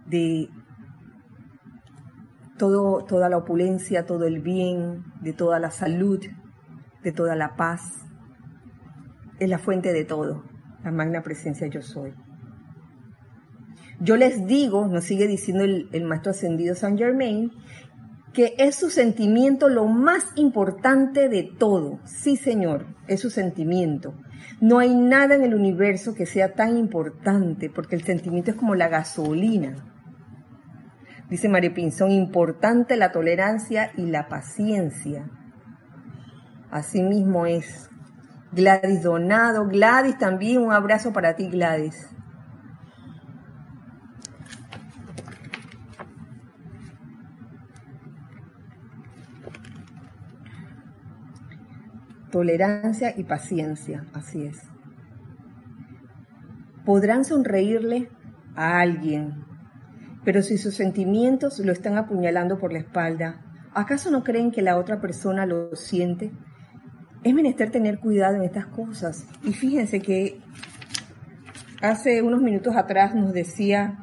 de 0.05 0.49
todo, 2.57 3.05
toda 3.05 3.29
la 3.29 3.37
opulencia, 3.37 4.05
todo 4.05 4.25
el 4.25 4.41
bien, 4.41 5.03
de 5.21 5.33
toda 5.33 5.59
la 5.59 5.71
salud, 5.71 6.19
de 7.03 7.11
toda 7.11 7.35
la 7.35 7.55
paz. 7.55 7.81
Es 9.39 9.49
la 9.49 9.59
fuente 9.59 9.93
de 9.93 10.03
todo, 10.05 10.43
la 10.83 10.91
magna 10.91 11.21
presencia 11.21 11.67
yo 11.67 11.81
soy. 11.81 12.13
Yo 13.99 14.15
les 14.15 14.45
digo, 14.45 14.87
nos 14.87 15.03
sigue 15.03 15.27
diciendo 15.27 15.63
el, 15.63 16.03
maestro 16.05 16.31
ascendido 16.31 16.73
Saint 16.75 16.97
Germain, 16.97 17.51
que 18.33 18.53
es 18.57 18.75
su 18.75 18.89
sentimiento 18.89 19.67
lo 19.67 19.85
más 19.87 20.25
importante 20.35 21.27
de 21.27 21.43
todo. 21.43 21.99
Sí, 22.05 22.37
Señor, 22.37 22.85
es 23.07 23.19
su 23.19 23.29
sentimiento. 23.29 24.13
No 24.61 24.79
hay 24.79 24.95
nada 24.95 25.35
en 25.35 25.43
el 25.43 25.53
universo 25.53 26.13
que 26.13 26.25
sea 26.25 26.53
tan 26.53 26.77
importante, 26.77 27.69
porque 27.69 27.95
el 27.95 28.03
sentimiento 28.03 28.51
es 28.51 28.57
como 28.57 28.75
la 28.75 28.87
gasolina 28.87 29.89
Dice 31.29 31.47
María 31.47 31.73
Pinzón, 31.73 32.11
importante 32.11 32.97
la 32.97 33.11
tolerancia 33.11 33.91
y 33.95 34.07
la 34.07 34.27
paciencia. 34.27 35.29
Asimismo 36.71 37.45
es. 37.45 37.89
Gladys 38.51 39.03
Donado, 39.03 39.67
Gladys 39.67 40.17
también, 40.17 40.61
un 40.61 40.71
abrazo 40.71 41.13
para 41.13 41.35
ti 41.35 41.49
Gladys. 41.49 42.09
Tolerancia 52.31 53.13
y 53.17 53.23
paciencia, 53.23 54.05
así 54.13 54.45
es. 54.45 54.61
Podrán 56.85 57.25
sonreírle 57.25 58.09
a 58.55 58.79
alguien 58.79 59.49
pero 60.23 60.41
si 60.41 60.57
sus 60.57 60.75
sentimientos 60.75 61.59
lo 61.59 61.71
están 61.71 61.97
apuñalando 61.97 62.59
por 62.59 62.73
la 62.73 62.79
espalda, 62.79 63.41
¿acaso 63.73 64.11
no 64.11 64.23
creen 64.23 64.51
que 64.51 64.61
la 64.61 64.77
otra 64.77 64.99
persona 64.99 65.45
lo 65.45 65.75
siente? 65.75 66.31
Es 67.23 67.33
menester 67.33 67.69
tener 67.69 67.99
cuidado 67.99 68.35
en 68.35 68.43
estas 68.43 68.67
cosas. 68.67 69.25
Y 69.43 69.51
fíjense 69.51 69.99
que 69.99 70.39
hace 71.81 72.21
unos 72.21 72.41
minutos 72.41 72.75
atrás 72.77 73.13
nos 73.13 73.33
decía 73.33 73.97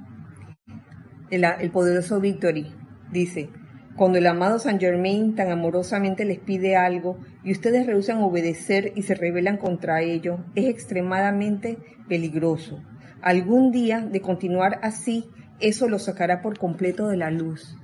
el, 1.30 1.70
poderoso 1.70 2.20
Victory, 2.20 2.66
dice, 3.10 3.48
cuando 3.96 4.18
el 4.18 4.26
amado 4.26 4.58
Saint 4.58 4.80
Germain 4.80 5.34
tan 5.34 5.50
amorosamente 5.50 6.26
les 6.26 6.38
pide 6.38 6.76
algo 6.76 7.18
y 7.42 7.52
ustedes 7.52 7.86
rehusan 7.86 8.18
obedecer 8.18 8.92
y 8.94 9.02
se 9.02 9.14
rebelan 9.14 9.56
contra 9.56 10.02
ello, 10.02 10.44
es 10.54 10.66
extremadamente 10.66 11.78
peligroso. 12.08 12.82
Algún 13.22 13.72
día, 13.72 14.00
de 14.02 14.20
continuar 14.20 14.78
así, 14.82 15.30
eso 15.58 15.88
lo 15.88 15.98
sacará 15.98 16.42
por 16.42 16.58
completo 16.58 17.08
de 17.08 17.16
la 17.16 17.30
luz, 17.30 17.76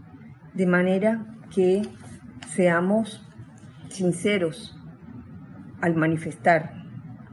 de 0.53 0.67
manera 0.67 1.39
que 1.55 1.83
seamos 2.55 3.27
sinceros 3.89 4.77
al 5.83 5.95
manifestar 5.95 6.73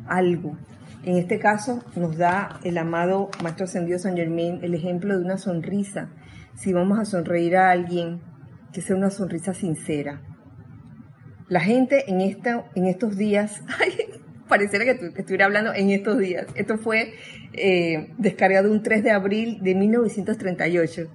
algo. 0.07 0.57
En 1.03 1.15
este 1.15 1.39
caso 1.39 1.81
nos 1.95 2.17
da 2.17 2.59
el 2.65 2.77
amado 2.77 3.29
Maestro 3.41 3.63
Ascendido 3.63 3.99
San 3.99 4.17
Germain 4.17 4.59
el 4.61 4.73
ejemplo 4.73 5.17
de 5.17 5.23
una 5.23 5.37
sonrisa. 5.37 6.09
Si 6.55 6.73
vamos 6.73 6.99
a 6.99 7.05
sonreír 7.05 7.55
a 7.55 7.71
alguien, 7.71 8.19
que 8.73 8.81
sea 8.81 8.97
una 8.97 9.09
sonrisa 9.09 9.53
sincera. 9.53 10.21
La 11.47 11.61
gente 11.61 12.11
en, 12.11 12.21
esta, 12.21 12.65
en 12.75 12.85
estos 12.85 13.17
días, 13.17 13.63
pareciera 14.49 14.85
que 14.85 15.13
estuviera 15.15 15.45
hablando 15.45 15.73
en 15.73 15.89
estos 15.91 16.19
días. 16.19 16.47
Esto 16.55 16.77
fue 16.77 17.13
eh, 17.53 18.13
descargado 18.17 18.71
un 18.71 18.83
3 18.83 19.03
de 19.03 19.11
abril 19.11 19.59
de 19.61 19.75
1938. 19.75 21.09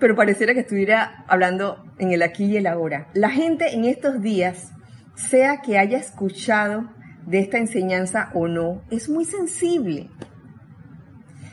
Pero 0.00 0.16
pareciera 0.16 0.52
que 0.52 0.60
estuviera 0.60 1.24
hablando 1.28 1.84
en 1.98 2.12
el 2.12 2.22
aquí 2.22 2.44
y 2.46 2.56
el 2.56 2.66
ahora. 2.66 3.08
La 3.14 3.30
gente 3.30 3.72
en 3.72 3.84
estos 3.84 4.20
días, 4.20 4.72
sea 5.14 5.60
que 5.62 5.78
haya 5.78 5.98
escuchado 5.98 6.90
de 7.26 7.38
esta 7.38 7.58
enseñanza 7.58 8.30
o 8.34 8.48
no, 8.48 8.82
es 8.90 9.08
muy 9.08 9.24
sensible. 9.24 10.10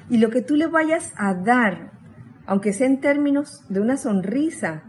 Y 0.09 0.17
lo 0.17 0.29
que 0.29 0.41
tú 0.41 0.55
le 0.55 0.67
vayas 0.67 1.13
a 1.15 1.33
dar, 1.33 1.91
aunque 2.45 2.73
sea 2.73 2.87
en 2.87 2.99
términos 2.99 3.63
de 3.69 3.79
una 3.79 3.97
sonrisa, 3.97 4.83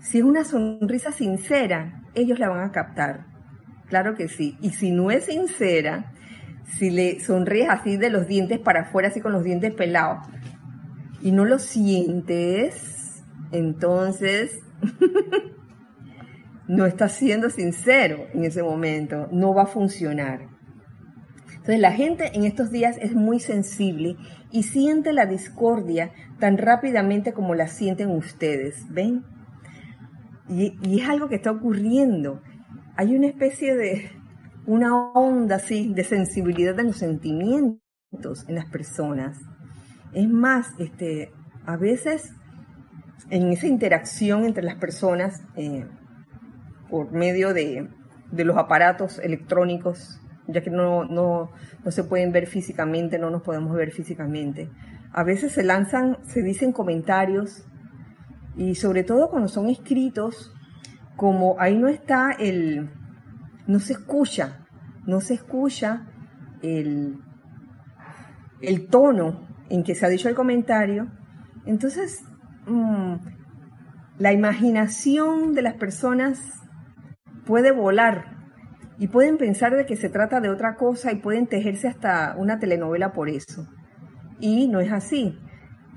si 0.00 0.18
es 0.18 0.24
una 0.24 0.44
sonrisa 0.44 1.12
sincera, 1.12 2.02
ellos 2.14 2.38
la 2.38 2.48
van 2.48 2.64
a 2.64 2.72
captar. 2.72 3.26
Claro 3.88 4.14
que 4.14 4.28
sí. 4.28 4.56
Y 4.62 4.70
si 4.70 4.92
no 4.92 5.10
es 5.10 5.26
sincera, 5.26 6.12
si 6.78 6.90
le 6.90 7.20
sonríes 7.20 7.68
así 7.68 7.96
de 7.96 8.08
los 8.08 8.26
dientes 8.26 8.58
para 8.58 8.82
afuera, 8.82 9.08
así 9.08 9.20
con 9.20 9.32
los 9.32 9.44
dientes 9.44 9.74
pelados, 9.74 10.26
y 11.20 11.32
no 11.32 11.44
lo 11.44 11.58
sientes, 11.58 13.22
entonces 13.52 14.58
no 16.70 16.86
estás 16.86 17.12
siendo 17.12 17.50
sincero 17.50 18.28
en 18.32 18.44
ese 18.44 18.62
momento, 18.62 19.28
no 19.32 19.52
va 19.52 19.64
a 19.64 19.66
funcionar. 19.66 20.46
Entonces 21.48 21.80
la 21.80 21.90
gente 21.90 22.30
en 22.32 22.44
estos 22.44 22.70
días 22.70 22.96
es 23.00 23.12
muy 23.12 23.40
sensible 23.40 24.14
y 24.52 24.62
siente 24.62 25.12
la 25.12 25.26
discordia 25.26 26.12
tan 26.38 26.58
rápidamente 26.58 27.32
como 27.32 27.56
la 27.56 27.66
sienten 27.66 28.10
ustedes, 28.10 28.86
¿ven? 28.88 29.24
Y, 30.48 31.00
es 31.00 31.08
algo 31.08 31.28
que 31.28 31.34
está 31.34 31.50
ocurriendo 31.50 32.40
hay 32.96 33.16
una 33.16 33.26
especie 33.26 33.74
de, 33.74 34.10
una 34.66 34.94
onda 35.12 35.56
así 35.56 35.92
de 35.92 36.04
sensibilidad 36.04 36.78
en 36.78 36.88
los 36.88 36.98
sentimientos 36.98 38.44
en 38.46 38.54
las 38.54 38.66
personas. 38.66 39.38
Es 40.12 40.28
más, 40.28 40.68
este, 40.78 41.32
a 41.66 41.76
veces 41.76 42.32
en 43.30 43.48
esa 43.48 43.66
interacción 43.66 44.44
entre 44.44 44.62
las 44.62 44.76
personas 44.76 45.42
eh, 45.56 45.86
por 46.90 47.12
medio 47.12 47.54
de, 47.54 47.88
los 48.32 48.56
aparatos 48.56 49.18
electrónicos, 49.18 50.20
ya 50.46 50.62
que 50.62 50.70
no, 50.70 51.04
no, 51.04 51.50
no 51.84 51.90
se 51.90 52.04
pueden 52.04 52.32
ver 52.32 52.46
físicamente, 52.46 53.18
no 53.18 53.30
nos 53.30 53.42
podemos 53.42 53.74
ver 53.74 53.90
físicamente. 53.92 54.68
A 55.12 55.24
veces 55.24 55.52
se 55.52 55.62
lanzan, 55.62 56.18
se 56.24 56.42
dicen 56.42 56.72
comentarios 56.72 57.64
y 58.56 58.74
sobre 58.74 59.04
todo 59.04 59.30
cuando 59.30 59.48
son 59.48 59.68
escritos, 59.68 60.52
como 61.16 61.56
ahí 61.58 61.76
no 61.76 61.88
está 61.88 62.32
el, 62.32 62.90
no 63.66 63.80
se 63.80 63.94
escucha, 63.94 64.66
no 65.06 65.20
se 65.20 65.34
escucha 65.34 66.06
el, 66.62 67.18
el 68.60 68.88
tono 68.88 69.48
en 69.68 69.82
que 69.82 69.94
se 69.94 70.06
ha 70.06 70.08
dicho 70.08 70.28
el 70.28 70.34
comentario, 70.34 71.08
entonces 71.66 72.24
mm, 72.66 73.14
la 74.18 74.32
imaginación 74.32 75.54
de 75.54 75.62
las 75.62 75.74
personas 75.74 76.59
puede 77.46 77.72
volar 77.72 78.36
Y 78.98 79.08
pueden 79.08 79.38
pensar 79.38 79.74
de 79.74 79.86
que 79.86 79.96
se 79.96 80.10
trata 80.10 80.40
de 80.40 80.50
otra 80.50 80.76
cosa 80.76 81.10
y 81.12 81.16
pueden 81.16 81.46
tejerse 81.46 81.88
hasta 81.88 82.34
una 82.36 82.58
telenovela 82.58 83.12
por 83.12 83.28
eso. 83.30 83.66
Y 84.40 84.68
no 84.68 84.80
es 84.80 84.92
así. 84.92 85.38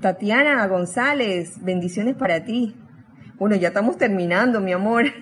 Tatiana 0.00 0.66
González, 0.66 1.62
bendiciones 1.62 2.16
para 2.16 2.44
ti. 2.44 2.76
Bueno, 3.38 3.56
ya 3.56 3.68
estamos 3.68 3.98
terminando, 3.98 4.60
mi 4.60 4.72
amor. 4.72 5.06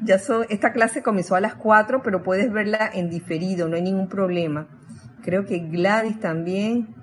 Ya 0.00 0.20
esta 0.48 0.72
clase 0.72 1.02
comenzó 1.02 1.34
a 1.34 1.40
las 1.40 1.56
4, 1.56 2.02
pero 2.04 2.22
puedes 2.22 2.52
verla 2.52 2.88
en 2.94 3.10
diferido, 3.10 3.68
no 3.68 3.74
hay 3.74 3.82
ningún 3.82 4.08
problema. 4.08 4.68
Creo 5.22 5.44
que 5.44 5.58
Gladys 5.58 6.20
también. 6.20 6.94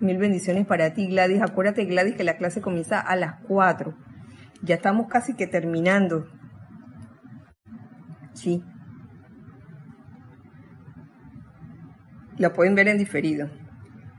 Mil 0.00 0.18
bendiciones 0.18 0.66
para 0.66 0.92
ti, 0.92 1.06
Gladys. 1.06 1.40
Acuérdate, 1.40 1.86
Gladys, 1.86 2.16
que 2.16 2.24
la 2.24 2.36
clase 2.36 2.60
comienza 2.60 3.00
a 3.00 3.16
las 3.16 3.40
4. 3.48 3.94
Ya 4.62 4.74
estamos 4.74 5.08
casi 5.08 5.34
que 5.34 5.46
terminando. 5.46 6.28
Sí. 8.34 8.62
La 12.36 12.52
pueden 12.52 12.74
ver 12.74 12.88
en 12.88 12.98
diferido. 12.98 13.48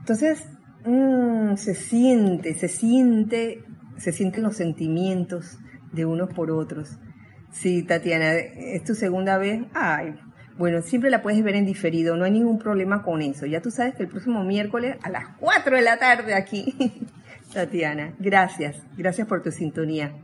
Entonces, 0.00 0.44
mm, 0.84 1.54
se 1.56 1.74
siente, 1.74 2.54
se 2.54 2.68
siente, 2.68 3.64
se 3.98 4.12
sienten 4.12 4.42
los 4.42 4.56
sentimientos 4.56 5.58
de 5.92 6.04
unos 6.06 6.32
por 6.32 6.50
otros. 6.50 6.98
Sí, 7.50 7.82
Tatiana, 7.82 8.34
es 8.34 8.84
tu 8.84 8.94
segunda 8.94 9.38
vez. 9.38 9.62
Ay, 9.74 10.14
bueno, 10.58 10.80
siempre 10.80 11.10
la 11.10 11.20
puedes 11.20 11.42
ver 11.44 11.54
en 11.54 11.66
diferido, 11.66 12.16
no 12.16 12.24
hay 12.24 12.30
ningún 12.30 12.58
problema 12.58 13.02
con 13.02 13.20
eso. 13.20 13.44
Ya 13.44 13.60
tú 13.60 13.70
sabes 13.70 13.94
que 13.94 14.04
el 14.04 14.08
próximo 14.08 14.42
miércoles 14.42 14.96
a 15.02 15.10
las 15.10 15.28
4 15.38 15.76
de 15.76 15.82
la 15.82 15.98
tarde 15.98 16.34
aquí. 16.34 16.74
Tatiana, 17.52 18.14
gracias, 18.18 18.82
gracias 18.96 19.28
por 19.28 19.42
tu 19.42 19.50
sintonía. 19.50 20.14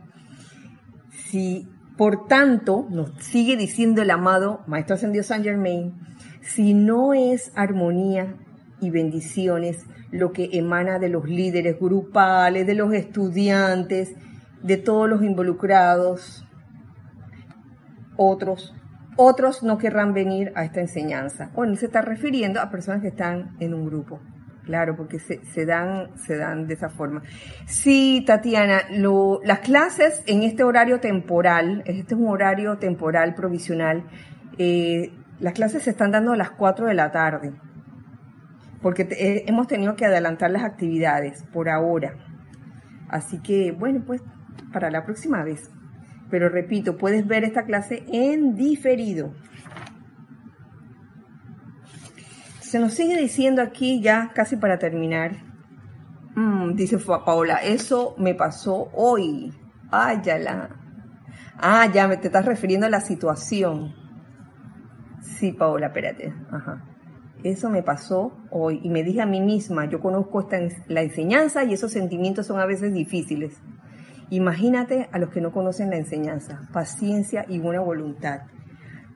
Si, 1.11 1.67
por 1.97 2.27
tanto, 2.27 2.87
nos 2.89 3.11
sigue 3.19 3.55
diciendo 3.55 4.01
el 4.01 4.11
amado 4.11 4.61
Maestro 4.67 4.95
Ascendido 4.95 5.23
San 5.23 5.43
Germain, 5.43 5.93
si 6.41 6.73
no 6.73 7.13
es 7.13 7.51
armonía 7.55 8.35
y 8.81 8.89
bendiciones 8.89 9.85
lo 10.11 10.31
que 10.31 10.49
emana 10.53 10.99
de 10.99 11.09
los 11.09 11.25
líderes 11.25 11.79
grupales, 11.79 12.67
de 12.67 12.75
los 12.75 12.93
estudiantes, 12.93 14.13
de 14.61 14.77
todos 14.77 15.09
los 15.09 15.23
involucrados, 15.23 16.45
otros, 18.17 18.73
otros 19.15 19.63
no 19.63 19.77
querrán 19.77 20.13
venir 20.13 20.51
a 20.55 20.65
esta 20.65 20.81
enseñanza. 20.81 21.51
Bueno, 21.53 21.75
se 21.75 21.87
está 21.87 22.01
refiriendo 22.01 22.59
a 22.59 22.69
personas 22.69 23.01
que 23.01 23.09
están 23.09 23.55
en 23.59 23.73
un 23.73 23.85
grupo. 23.85 24.19
Claro, 24.65 24.95
porque 24.95 25.19
se, 25.19 25.65
dan, 25.65 26.15
se 26.17 26.37
dan 26.37 26.67
de 26.67 26.75
esa 26.75 26.89
forma. 26.89 27.21
Sí, 27.65 28.23
Tatiana, 28.25 28.83
lo, 28.91 29.41
las 29.43 29.59
clases 29.59 30.23
en 30.25 30.43
este 30.43 30.63
horario 30.63 31.01
temporal, 31.01 31.83
este 31.85 32.13
es 32.13 32.19
un 32.19 32.29
horario 32.29 32.77
temporal 32.77 33.35
provisional, 33.35 34.05
eh, 34.57 35.11
las 35.39 35.53
clases 35.53 35.83
se 35.83 35.89
están 35.89 36.11
dando 36.11 36.31
a 36.31 36.37
las 36.37 36.51
4 36.51 36.87
de 36.87 36.93
la 36.93 37.11
tarde, 37.11 37.51
porque 38.81 39.01
eh, 39.11 39.43
hemos 39.47 39.67
tenido 39.67 39.95
que 39.95 40.05
adelantar 40.05 40.49
las 40.49 40.63
actividades 40.63 41.43
por 41.51 41.67
ahora. 41.67 42.13
Así 43.09 43.41
que, 43.41 43.73
bueno, 43.73 44.03
pues 44.05 44.21
para 44.71 44.89
la 44.89 45.03
próxima 45.03 45.43
vez. 45.43 45.69
Pero 46.29 46.49
repito, 46.49 46.97
puedes 46.97 47.27
ver 47.27 47.43
esta 47.43 47.63
clase 47.63 48.03
en 48.11 48.55
diferido. 48.55 49.33
Se 52.73 52.79
nos 52.79 52.95
sigue 52.95 53.15
diciendo 53.21 53.61
aquí 53.61 54.01
ya 54.01 54.31
casi 54.33 54.55
para 54.55 54.79
terminar. 54.79 55.43
Mm, 56.33 56.73
dice 56.73 56.97
Paola, 56.97 57.57
eso 57.57 58.15
me 58.17 58.33
pasó 58.33 58.89
hoy. 58.95 59.53
Ay, 59.91 60.21
ya 60.23 60.39
la. 60.39 60.69
Ah, 61.55 61.87
ya 61.93 62.07
me 62.07 62.17
te 62.17 62.29
estás 62.29 62.45
refiriendo 62.45 62.87
a 62.87 62.89
la 62.89 62.99
situación. 62.99 63.93
Sí, 65.21 65.51
Paola, 65.51 65.85
espérate. 65.85 66.33
Ajá. 66.51 66.83
Eso 67.43 67.69
me 67.69 67.83
pasó 67.83 68.39
hoy 68.49 68.79
y 68.81 68.89
me 68.89 69.03
dije 69.03 69.21
a 69.21 69.27
mí 69.27 69.39
misma, 69.39 69.85
yo 69.85 69.99
conozco 69.99 70.49
la 70.87 71.03
enseñanza 71.03 71.63
y 71.65 71.73
esos 71.73 71.91
sentimientos 71.91 72.47
son 72.47 72.59
a 72.59 72.65
veces 72.65 72.91
difíciles. 72.91 73.61
Imagínate 74.31 75.09
a 75.11 75.19
los 75.19 75.29
que 75.29 75.41
no 75.41 75.51
conocen 75.51 75.91
la 75.91 75.97
enseñanza, 75.97 76.67
paciencia 76.73 77.45
y 77.47 77.59
buena 77.59 77.81
voluntad. 77.81 78.47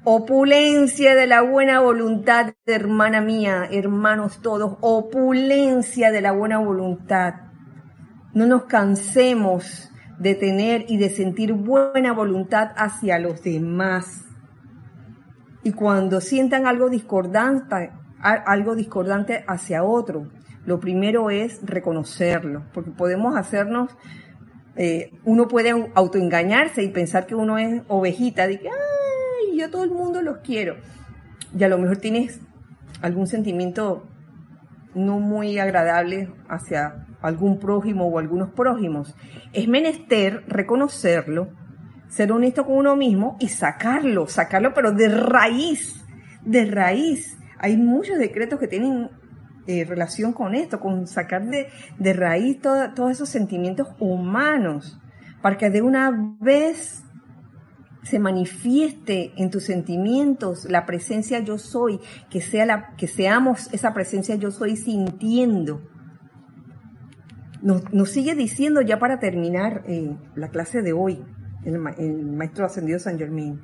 Opulencia 0.09 1.15
de 1.15 1.27
la 1.27 1.41
buena 1.41 1.81
voluntad, 1.81 2.53
hermana 2.65 3.19
mía, 3.19 3.67
hermanos 3.69 4.41
todos, 4.41 4.77
opulencia 4.79 6.11
de 6.11 6.21
la 6.21 6.31
buena 6.31 6.59
voluntad. 6.59 7.33
No 8.33 8.45
nos 8.45 8.63
cansemos 8.67 9.91
de 10.17 10.33
tener 10.35 10.85
y 10.87 10.95
de 10.95 11.09
sentir 11.09 11.51
buena 11.51 12.13
voluntad 12.13 12.69
hacia 12.77 13.19
los 13.19 13.43
demás. 13.43 14.23
Y 15.63 15.73
cuando 15.73 16.21
sientan 16.21 16.67
algo 16.67 16.89
discordante, 16.89 17.91
algo 18.21 18.75
discordante 18.75 19.43
hacia 19.45 19.83
otro, 19.83 20.29
lo 20.65 20.79
primero 20.79 21.29
es 21.31 21.59
reconocerlo, 21.63 22.63
porque 22.73 22.91
podemos 22.91 23.35
hacernos 23.35 23.93
eh, 24.77 25.11
uno 25.25 25.49
puede 25.49 25.91
autoengañarse 25.95 26.81
y 26.81 26.89
pensar 26.89 27.25
que 27.25 27.35
uno 27.35 27.57
es 27.57 27.81
ovejita, 27.89 28.47
de 28.47 28.59
que, 28.61 28.69
ay, 28.69 28.75
yo 29.55 29.69
todo 29.69 29.83
el 29.83 29.91
mundo 29.91 30.21
los 30.21 30.39
quiero. 30.39 30.77
Y 31.57 31.63
a 31.63 31.67
lo 31.67 31.77
mejor 31.77 31.97
tienes 31.97 32.39
algún 33.01 33.27
sentimiento 33.27 34.07
no 34.95 35.19
muy 35.19 35.59
agradable 35.59 36.33
hacia 36.49 37.05
algún 37.21 37.59
prójimo 37.59 38.07
o 38.07 38.19
algunos 38.19 38.51
prójimos. 38.51 39.15
Es 39.53 39.67
menester 39.67 40.43
reconocerlo, 40.47 41.49
ser 42.09 42.31
honesto 42.31 42.65
con 42.65 42.77
uno 42.77 42.95
mismo 42.95 43.37
y 43.39 43.49
sacarlo, 43.49 44.27
sacarlo, 44.27 44.73
pero 44.73 44.91
de 44.91 45.09
raíz, 45.09 46.03
de 46.43 46.65
raíz. 46.65 47.37
Hay 47.59 47.77
muchos 47.77 48.17
decretos 48.17 48.59
que 48.59 48.67
tienen 48.67 49.09
eh, 49.67 49.83
relación 49.83 50.33
con 50.33 50.55
esto, 50.55 50.79
con 50.79 51.07
sacar 51.07 51.45
de, 51.45 51.67
de 51.99 52.13
raíz 52.13 52.59
todos 52.61 53.11
esos 53.11 53.29
sentimientos 53.29 53.89
humanos, 53.99 54.99
para 55.41 55.57
que 55.57 55.69
de 55.69 55.81
una 55.81 56.37
vez 56.39 57.03
se 58.09 58.19
manifieste 58.19 59.33
en 59.37 59.49
tus 59.49 59.63
sentimientos 59.63 60.65
la 60.69 60.85
presencia 60.85 61.39
yo 61.39 61.57
soy, 61.57 61.99
que 62.29 62.41
sea 62.41 62.65
la, 62.65 62.95
que 62.95 63.07
seamos 63.07 63.71
esa 63.73 63.93
presencia 63.93 64.35
yo 64.35 64.51
soy 64.51 64.77
sintiendo. 64.77 65.81
Nos, 67.61 68.11
sigue 68.11 68.35
diciendo 68.35 68.81
ya 68.81 68.99
para 68.99 69.19
terminar 69.19 69.83
eh, 69.87 70.15
la 70.35 70.49
clase 70.49 70.81
de 70.81 70.93
hoy, 70.93 71.23
el, 71.65 71.79
maestro 71.79 72.65
ascendido 72.65 72.99
San 72.99 73.17
Germán, 73.17 73.61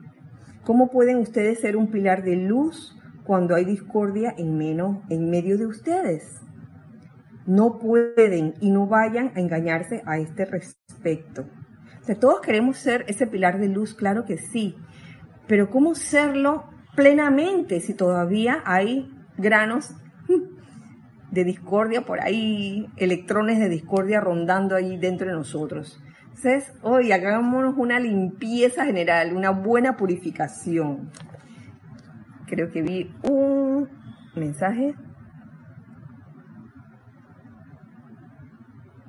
¿cómo 0.64 0.90
pueden 0.90 1.18
ustedes 1.18 1.60
ser 1.60 1.78
un 1.78 1.88
pilar 1.92 2.24
de 2.24 2.36
luz 2.36 2.98
cuando 3.24 3.56
hay 3.56 3.66
discordia 3.66 4.34
en, 4.38 4.58
menos, 4.58 4.98
en 5.10 5.30
medio 5.30 5.58
de 5.58 5.66
ustedes. 5.66 6.42
No 7.46 7.80
pueden 7.80 8.54
y 8.62 8.70
no 8.70 8.88
vayan 8.88 9.32
a 9.36 9.40
engañarse 9.40 10.02
a 10.06 10.18
este 10.18 10.46
respecto. 10.46 11.46
O 12.08 12.16
todos 12.16 12.42
queremos 12.42 12.78
ser 12.78 13.06
ese 13.08 13.28
pilar 13.28 13.60
de 13.60 13.70
luz, 13.70 13.94
claro 13.94 14.26
que 14.26 14.38
sí, 14.38 14.76
pero 15.48 15.70
¿cómo 15.70 15.96
serlo 15.96 16.66
plenamente 16.96 17.80
si 17.80 17.94
todavía 17.94 18.62
hay 18.66 19.10
granos 19.38 19.96
de 21.32 21.44
discordia 21.44 22.02
por 22.02 22.22
ahí, 22.22 22.88
electrones 22.98 23.60
de 23.60 23.70
discordia 23.70 24.20
rondando 24.20 24.76
ahí 24.76 24.98
dentro 24.98 25.28
de 25.28 25.34
nosotros? 25.34 26.00
Entonces, 26.28 26.74
hoy 26.82 27.12
hagámonos 27.12 27.76
una 27.78 28.00
limpieza 28.00 28.86
general, 28.86 29.34
una 29.34 29.52
buena 29.52 29.96
purificación 29.96 31.12
creo 32.54 32.72
que 32.72 32.84
vi 32.84 33.12
un 33.24 33.90
mensaje. 34.36 34.94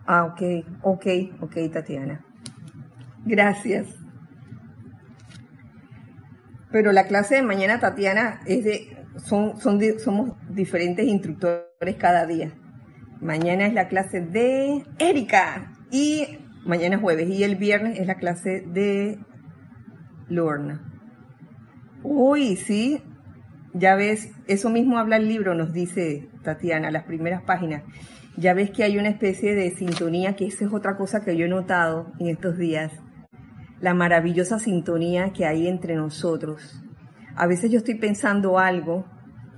Ah, 0.06 0.24
ok, 0.24 0.42
ok, 0.82 1.06
ok, 1.40 1.56
Tatiana. 1.72 2.23
Gracias. 3.24 3.86
Pero 6.70 6.92
la 6.92 7.06
clase 7.06 7.36
de 7.36 7.42
mañana, 7.42 7.78
Tatiana, 7.80 8.40
es 8.46 8.64
de, 8.64 8.96
son, 9.24 9.60
son 9.60 9.80
somos 9.98 10.32
diferentes 10.48 11.06
instructores 11.06 11.96
cada 11.98 12.26
día. 12.26 12.52
Mañana 13.20 13.66
es 13.66 13.74
la 13.74 13.88
clase 13.88 14.20
de 14.20 14.84
Erika 14.98 15.72
y 15.90 16.38
mañana 16.66 16.96
es 16.96 17.00
jueves 17.00 17.28
y 17.28 17.44
el 17.44 17.56
viernes 17.56 17.98
es 17.98 18.06
la 18.06 18.16
clase 18.16 18.64
de 18.66 19.18
Lorna. 20.28 20.82
Uy, 22.02 22.56
sí, 22.56 23.02
ya 23.72 23.94
ves, 23.94 24.30
eso 24.46 24.68
mismo 24.68 24.98
habla 24.98 25.16
el 25.16 25.28
libro, 25.28 25.54
nos 25.54 25.72
dice 25.72 26.28
Tatiana, 26.42 26.90
las 26.90 27.04
primeras 27.04 27.42
páginas. 27.42 27.82
Ya 28.36 28.52
ves 28.52 28.70
que 28.70 28.84
hay 28.84 28.98
una 28.98 29.08
especie 29.08 29.54
de 29.54 29.70
sintonía, 29.70 30.36
que 30.36 30.46
esa 30.46 30.64
es 30.64 30.72
otra 30.72 30.96
cosa 30.96 31.24
que 31.24 31.36
yo 31.36 31.46
he 31.46 31.48
notado 31.48 32.12
en 32.18 32.28
estos 32.28 32.58
días. 32.58 32.92
La 33.84 33.92
maravillosa 33.92 34.58
sintonía 34.58 35.34
que 35.34 35.44
hay 35.44 35.68
entre 35.68 35.94
nosotros. 35.94 36.82
A 37.36 37.46
veces 37.46 37.70
yo 37.70 37.76
estoy 37.76 37.96
pensando 37.96 38.58
algo 38.58 39.04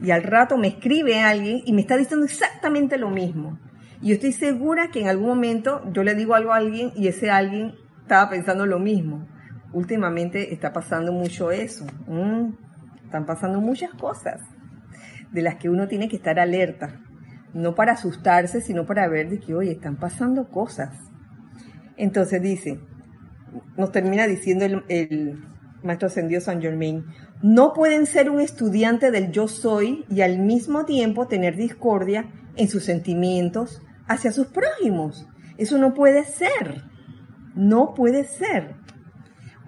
y 0.02 0.10
al 0.10 0.24
rato 0.24 0.58
me 0.58 0.66
escribe 0.66 1.20
alguien 1.20 1.62
y 1.64 1.72
me 1.72 1.82
está 1.82 1.96
diciendo 1.96 2.26
exactamente 2.26 2.98
lo 2.98 3.08
mismo. 3.08 3.60
Y 4.02 4.08
yo 4.08 4.14
estoy 4.14 4.32
segura 4.32 4.90
que 4.90 5.00
en 5.00 5.06
algún 5.06 5.28
momento 5.28 5.80
yo 5.92 6.02
le 6.02 6.16
digo 6.16 6.34
algo 6.34 6.52
a 6.52 6.56
alguien 6.56 6.90
y 6.96 7.06
ese 7.06 7.30
alguien 7.30 7.76
estaba 8.02 8.28
pensando 8.28 8.66
lo 8.66 8.80
mismo. 8.80 9.28
Últimamente 9.72 10.52
está 10.52 10.72
pasando 10.72 11.12
mucho 11.12 11.52
eso 11.52 11.86
están 13.04 13.26
pasando 13.26 13.60
muchas 13.60 13.94
cosas 13.94 14.40
de 15.30 15.42
las 15.42 15.54
que 15.54 15.70
uno 15.70 15.86
tiene 15.86 16.08
que 16.08 16.16
estar 16.16 16.40
alerta, 16.40 17.00
no 17.54 17.76
para 17.76 17.92
asustarse, 17.92 18.60
sino 18.60 18.86
para 18.86 19.06
ver 19.06 19.30
de 19.30 19.38
que, 19.38 19.54
oye, 19.54 19.70
están 19.70 19.94
pasando 19.94 20.48
cosas. 20.48 20.90
Entonces 21.96 22.42
dice, 22.42 22.80
nos 23.76 23.92
termina 23.92 24.26
diciendo 24.26 24.82
el, 24.88 25.44
maestro 25.82 26.08
ascendido 26.08 26.40
San 26.40 26.60
Germain, 26.60 27.04
no 27.42 27.72
pueden 27.72 28.06
ser 28.06 28.30
un 28.30 28.40
estudiante 28.40 29.10
del 29.10 29.30
yo 29.30 29.46
soy 29.46 30.04
y 30.08 30.22
al 30.22 30.38
mismo 30.38 30.84
tiempo 30.84 31.28
tener 31.28 31.56
discordia 31.56 32.30
en 32.56 32.68
sus 32.68 32.84
sentimientos 32.84 33.82
hacia 34.08 34.32
sus 34.32 34.48
prójimos. 34.48 35.28
Eso 35.58 35.78
no 35.78 35.94
puede 35.94 36.24
ser. 36.24 36.82
No 37.54 37.94
puede 37.94 38.24
ser. 38.24 38.74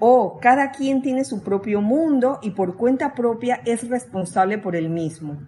O 0.00 0.38
cada 0.40 0.70
quien 0.70 1.02
tiene 1.02 1.24
su 1.24 1.42
propio 1.42 1.80
mundo 1.80 2.38
y 2.42 2.50
por 2.50 2.76
cuenta 2.76 3.14
propia 3.14 3.60
es 3.64 3.88
responsable 3.88 4.58
por 4.58 4.76
el 4.76 4.90
mismo. 4.90 5.38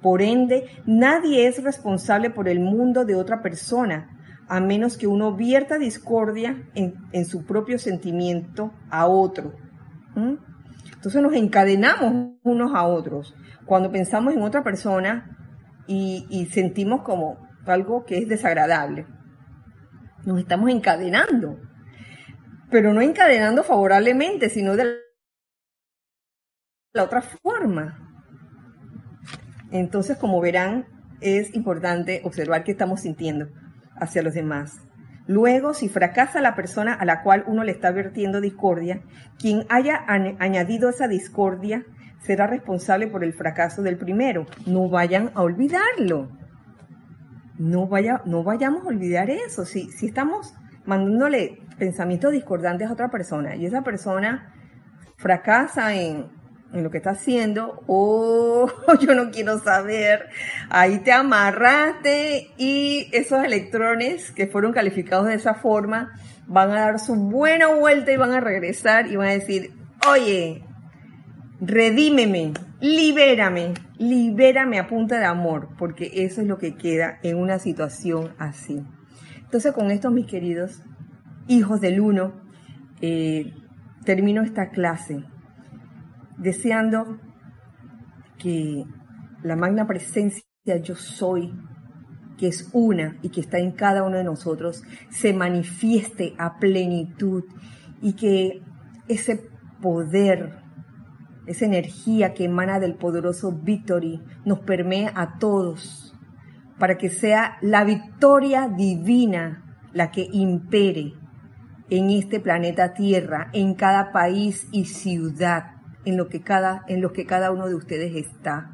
Por 0.00 0.22
ende, 0.22 0.66
nadie 0.86 1.46
es 1.48 1.62
responsable 1.62 2.30
por 2.30 2.48
el 2.48 2.60
mundo 2.60 3.04
de 3.04 3.16
otra 3.16 3.42
persona, 3.42 4.15
a 4.48 4.60
menos 4.60 4.96
que 4.96 5.06
uno 5.06 5.34
vierta 5.34 5.78
discordia 5.78 6.68
en, 6.74 7.24
su 7.24 7.44
propio 7.44 7.78
sentimiento 7.78 8.72
a 8.90 9.06
otro. 9.06 9.54
Entonces 10.94 11.20
nos 11.20 11.34
encadenamos 11.34 12.36
unos 12.42 12.74
a 12.74 12.84
otros. 12.84 13.34
Cuando 13.64 13.90
pensamos 13.90 14.34
en 14.34 14.42
otra 14.42 14.62
persona 14.62 15.36
y, 15.86 16.48
sentimos 16.52 17.02
como 17.02 17.48
algo 17.66 18.04
que 18.04 18.18
es 18.18 18.28
desagradable, 18.28 19.06
nos 20.24 20.38
estamos 20.38 20.70
encadenando. 20.70 21.58
Pero 22.70 22.92
no 22.92 23.00
encadenando 23.00 23.62
favorablemente, 23.62 24.48
sino 24.48 24.76
de 24.76 24.98
la 26.92 27.04
otra 27.04 27.22
forma. 27.22 27.98
Entonces, 29.70 30.16
como 30.16 30.40
verán, 30.40 30.86
es 31.20 31.54
importante 31.54 32.20
observar 32.24 32.64
qué 32.64 32.72
estamos 32.72 33.00
sintiendo 33.00 33.48
hacia 34.00 34.22
los 34.22 34.34
demás. 34.34 34.80
Luego, 35.26 35.74
si 35.74 35.88
fracasa 35.88 36.40
la 36.40 36.54
persona 36.54 36.94
a 36.94 37.04
la 37.04 37.22
cual 37.22 37.44
uno 37.46 37.64
le 37.64 37.72
está 37.72 37.90
vertiendo 37.90 38.40
discordia, 38.40 39.02
quien 39.38 39.64
haya 39.68 40.04
añadido 40.06 40.88
esa 40.88 41.08
discordia 41.08 41.84
será 42.20 42.46
responsable 42.46 43.08
por 43.08 43.24
el 43.24 43.32
fracaso 43.32 43.82
del 43.82 43.98
primero. 43.98 44.46
No 44.66 44.88
vayan 44.88 45.32
a 45.34 45.42
olvidarlo. 45.42 46.28
No, 47.58 47.88
vaya, 47.88 48.22
no 48.24 48.44
vayamos 48.44 48.84
a 48.84 48.88
olvidar 48.88 49.30
eso. 49.30 49.64
Si, 49.64 49.90
si 49.90 50.06
estamos 50.06 50.54
mandándole 50.84 51.58
pensamientos 51.78 52.32
discordantes 52.32 52.88
a 52.88 52.92
otra 52.92 53.10
persona 53.10 53.56
y 53.56 53.66
esa 53.66 53.82
persona 53.82 54.52
fracasa 55.16 55.94
en, 55.94 56.26
en 56.72 56.82
lo 56.82 56.90
que 56.90 56.98
está 56.98 57.10
haciendo, 57.10 57.82
oh, 57.86 58.70
yo 59.00 59.14
no 59.14 59.30
quiero 59.30 59.58
saber, 59.58 60.28
ahí 60.68 60.98
te 60.98 61.12
amarraste 61.12 62.48
y 62.56 63.08
esos 63.12 63.44
electrones 63.44 64.30
que 64.32 64.46
fueron 64.46 64.72
calificados 64.72 65.26
de 65.26 65.34
esa 65.34 65.54
forma 65.54 66.12
van 66.46 66.70
a 66.70 66.80
dar 66.80 67.00
su 67.00 67.14
buena 67.14 67.68
vuelta 67.68 68.12
y 68.12 68.16
van 68.16 68.32
a 68.32 68.40
regresar 68.40 69.06
y 69.10 69.16
van 69.16 69.28
a 69.28 69.32
decir, 69.32 69.72
oye, 70.10 70.64
redímeme, 71.60 72.52
libérame, 72.80 73.74
libérame 73.98 74.78
a 74.78 74.86
punta 74.86 75.18
de 75.18 75.24
amor, 75.24 75.70
porque 75.78 76.10
eso 76.14 76.40
es 76.40 76.46
lo 76.46 76.58
que 76.58 76.74
queda 76.74 77.18
en 77.22 77.38
una 77.38 77.58
situación 77.58 78.34
así. 78.38 78.82
Entonces 79.40 79.72
con 79.72 79.90
esto, 79.90 80.10
mis 80.10 80.26
queridos 80.26 80.82
hijos 81.48 81.80
del 81.80 82.00
uno, 82.00 82.32
eh, 83.00 83.52
termino 84.04 84.42
esta 84.42 84.70
clase 84.70 85.24
deseando 86.38 87.18
que 88.38 88.84
la 89.42 89.56
magna 89.56 89.86
presencia 89.86 90.42
yo 90.82 90.94
soy, 90.94 91.54
que 92.36 92.48
es 92.48 92.68
una 92.72 93.16
y 93.22 93.30
que 93.30 93.40
está 93.40 93.58
en 93.58 93.72
cada 93.72 94.02
uno 94.02 94.16
de 94.16 94.24
nosotros, 94.24 94.82
se 95.10 95.32
manifieste 95.32 96.34
a 96.38 96.58
plenitud 96.58 97.44
y 98.02 98.12
que 98.14 98.62
ese 99.08 99.48
poder, 99.80 100.58
esa 101.46 101.64
energía 101.64 102.34
que 102.34 102.44
emana 102.44 102.78
del 102.80 102.96
poderoso 102.96 103.52
Victory 103.52 104.22
nos 104.44 104.60
permee 104.60 105.10
a 105.14 105.38
todos 105.38 106.14
para 106.78 106.98
que 106.98 107.08
sea 107.08 107.56
la 107.62 107.84
victoria 107.84 108.68
divina 108.68 109.62
la 109.92 110.10
que 110.10 110.28
impere 110.30 111.14
en 111.88 112.10
este 112.10 112.40
planeta 112.40 112.92
Tierra, 112.92 113.48
en 113.54 113.74
cada 113.74 114.12
país 114.12 114.68
y 114.72 114.84
ciudad 114.84 115.75
en 116.06 116.16
lo 116.16 116.28
que 116.28 116.40
cada, 116.40 116.84
en 116.88 117.02
lo 117.02 117.12
que 117.12 117.26
cada 117.26 117.50
uno 117.50 117.68
de 117.68 117.74
ustedes 117.74 118.14
está. 118.14 118.70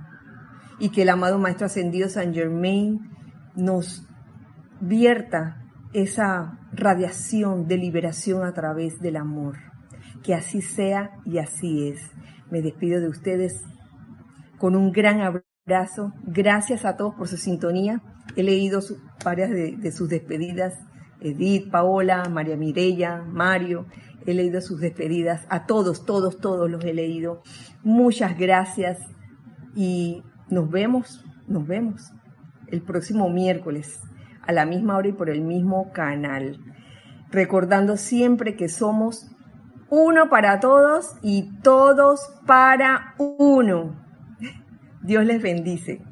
Y 0.79 0.91
que 0.91 1.03
el 1.03 1.09
amado 1.09 1.39
Maestro 1.39 1.67
Ascendido 1.67 2.09
San 2.09 2.33
Germain 2.33 3.11
nos 3.57 4.07
vierta 4.81 5.65
esa 5.93 6.59
radiación 6.73 7.67
de 7.67 7.79
liberación 7.79 8.45
a 8.45 8.53
través 8.53 9.01
del 9.01 9.17
amor. 9.17 9.57
Que 10.23 10.35
así 10.35 10.61
sea 10.61 11.11
y 11.25 11.39
así 11.39 11.89
es. 11.89 12.01
Me 12.51 12.61
despido 12.61 13.01
de 13.01 13.09
ustedes 13.09 13.63
con 14.59 14.77
un 14.77 14.93
gran 14.93 15.21
abrazo. 15.21 16.13
Gracias 16.25 16.85
a 16.85 16.97
todos 16.97 17.15
por 17.15 17.29
su 17.29 17.39
sintonía. 17.39 18.03
He 18.37 18.43
leído 18.43 18.81
varias 19.25 19.51
de, 19.51 19.77
de 19.77 19.91
sus 19.93 20.09
despedidas. 20.09 20.75
Edith, 21.21 21.71
Paola, 21.71 22.25
María 22.29 22.57
Mirella, 22.57 23.23
Mario 23.23 23.87
he 24.27 24.35
leído 24.35 24.61
sus 24.61 24.81
despedidas, 24.81 25.47
a 25.49 25.67
todos, 25.67 26.05
todos, 26.05 26.39
todos 26.39 26.71
los 26.71 26.85
he 26.85 26.95
leído. 26.95 27.43
Muchas 27.83 28.39
gracias 28.39 28.99
y 29.75 30.23
nos 30.49 30.71
vemos, 30.71 31.25
nos 31.47 31.67
vemos 31.67 32.13
el 32.69 32.83
próximo 32.83 33.29
miércoles 33.31 34.01
a 34.43 34.53
la 34.53 34.67
misma 34.67 34.97
hora 34.97 35.09
y 35.09 35.13
por 35.13 35.31
el 35.31 35.43
mismo 35.43 35.93
canal. 35.93 36.59
Recordando 37.31 37.97
siempre 37.97 38.57
que 38.57 38.69
somos 38.69 39.31
uno 39.89 40.29
para 40.29 40.61
todos 40.61 41.17
y 41.23 41.51
todos 41.63 42.21
para 42.47 43.15
uno. 43.19 43.95
Dios 45.03 45.25
les 45.25 45.43
bendice. 45.43 46.03